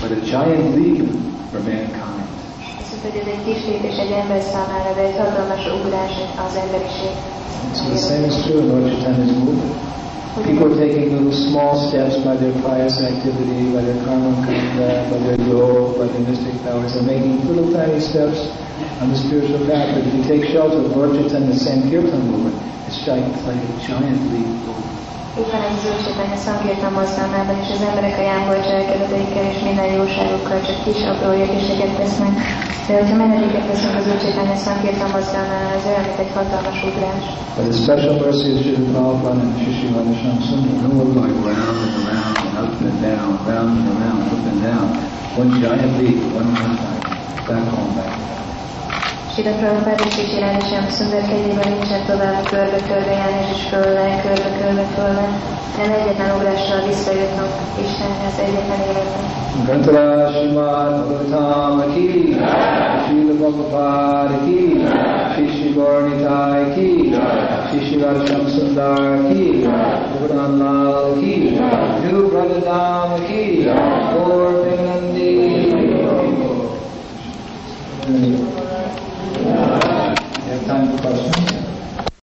but 0.00 0.10
a 0.18 0.20
giant 0.30 0.68
leap 0.78 1.08
for 1.50 1.60
mankind. 1.70 2.20
Azt 2.80 2.90
mondta, 2.90 3.06
hogy 3.08 3.18
ez 3.22 3.28
egy 3.34 3.44
kis 3.48 3.60
lépés 3.70 3.96
egy 4.04 4.12
ember 4.22 4.40
számára, 4.52 4.90
de 4.96 5.02
egy 5.08 5.16
hatalmas 5.18 5.64
ugrás 5.78 6.14
az 6.46 6.54
emberiség. 6.64 7.14
So 7.76 7.84
the 7.94 8.00
same 8.08 8.26
is 8.30 8.36
true 8.44 8.60
in 8.62 8.68
Lord 8.70 8.84
Chaitanya's 8.88 9.32
movement. 9.44 9.87
People 10.44 10.72
are 10.72 10.76
taking 10.76 11.12
little 11.12 11.32
small 11.32 11.88
steps 11.88 12.16
by 12.24 12.36
their 12.36 12.52
pious 12.62 13.00
activity, 13.00 13.72
by 13.72 13.82
their 13.82 14.02
karma 14.04 14.46
kanda, 14.46 15.08
by 15.10 15.18
their 15.18 15.40
yoga, 15.46 15.98
by 15.98 16.06
their 16.06 16.20
mystic 16.20 16.62
powers. 16.62 16.94
They're 16.94 17.02
making 17.02 17.46
little 17.46 17.72
tiny 17.72 18.00
steps 18.00 18.48
on 19.00 19.10
the 19.10 19.16
spiritual 19.16 19.66
path. 19.66 19.94
But 19.94 20.06
if 20.06 20.14
you 20.14 20.22
take 20.24 20.50
shelter 20.50 20.78
of 20.78 20.96
Lord 20.96 21.16
Chaitanya's 21.16 21.62
Sankirtan 21.62 22.30
movement, 22.30 22.56
it's 22.86 23.06
like, 23.06 23.24
it's 23.24 23.44
like 23.44 23.62
a 23.62 23.86
giant 23.86 24.32
leap 24.32 24.64
forward. 24.64 24.97
Itt 25.36 25.50
van 25.54 25.62
egy 25.68 25.78
zöldségben 25.84 26.30
a 26.30 26.36
szankértan 26.46 26.92
mozgalmában, 26.92 27.56
és 27.62 27.70
az 27.76 27.82
emberek 27.88 28.18
a 28.18 28.22
jámbol 28.30 28.58
cselekedeteikkel 28.66 29.44
és 29.52 29.58
minden 29.68 29.88
jóságokkal 29.98 30.60
csak 30.66 30.78
kis 30.84 31.00
apró 31.10 31.28
lépéseket 31.38 31.92
tesznek. 31.96 32.34
De 32.86 32.92
hogyha 32.98 33.16
menedéket 33.16 33.66
veszünk 33.66 33.94
az 33.96 34.04
zöldségben 34.04 34.48
a 34.56 34.56
szankértan 34.66 35.10
mozgalmánál, 35.16 35.76
az 35.78 35.84
olyan, 35.88 36.04
mint 36.08 36.18
egy 36.24 36.32
hatalmas 36.34 36.78
ugrás. 36.88 37.24
By 37.56 37.62
the 37.68 37.76
special 37.84 38.14
mercy 38.24 38.48
of 38.52 38.58
Srila 38.62 38.84
Prabhupada 38.92 39.40
and 39.46 39.56
Sri 39.76 39.88
Radhasham 39.94 40.38
Sundar, 40.46 40.76
no 40.84 40.88
more 40.96 41.10
going 41.18 41.38
round 41.50 41.76
and 41.84 41.94
around 42.02 42.36
and 42.46 42.56
up 42.62 42.80
and 42.88 42.98
down, 43.08 43.30
round 43.50 43.72
and 43.78 43.88
around, 43.94 44.20
up 44.34 44.44
and 44.50 44.60
down. 44.68 44.86
One 45.40 45.50
giant 45.62 45.92
leap, 45.98 46.18
one 46.38 46.48
more 46.56 46.72
time, 46.82 47.02
back 47.48 47.64
home, 47.74 47.92
back 47.98 48.12
home. 48.16 48.47
Chiraprabhupada 49.38 50.02
Kirani 50.02 50.60
Shyam 50.66 50.90
Sundar 50.90 51.22
Kedivani 51.22 51.78
tovább 52.06 52.48
körbe-körbe 52.50 53.12
János 53.12 53.50
is 53.54 53.62
fölölel, 53.70 54.20
körbe-körbe 54.22 54.82
fölölel. 54.94 55.32
Nem 55.76 55.92
egyetlen 55.92 56.36
ugrással 56.36 56.86
visszajutnak 56.86 57.48
Istenhez, 57.84 58.38
egyetlen 58.38 58.80
életben. 58.80 59.24
Gantara 59.66 60.30
Simad 60.32 61.06
Bhagavatam 61.06 61.94
Ki, 61.94 62.36
Srila 63.06 63.34
Prabhupada 63.38 64.38
Ki, 64.44 64.84
Shishi 65.34 65.72
Gornitai 65.74 66.74
Ki, 66.74 67.14
Shishi 67.70 67.96
Varsham 68.00 68.46
Sundar 68.48 69.28
Ki, 69.28 69.68
Bhagavan 70.18 70.58
Lal 70.58 71.14
Ki, 71.20 71.58
Dhru 72.02 72.28
Prabhutam 72.28 73.26
Ki, 73.26 73.62
Gaur 74.12 74.52
Pinandi 74.64 75.30
Thank 78.08 78.26
you. 78.26 79.07
have 80.48 80.66
time 80.66 80.96
for 80.96 81.02
questions? 81.02 81.67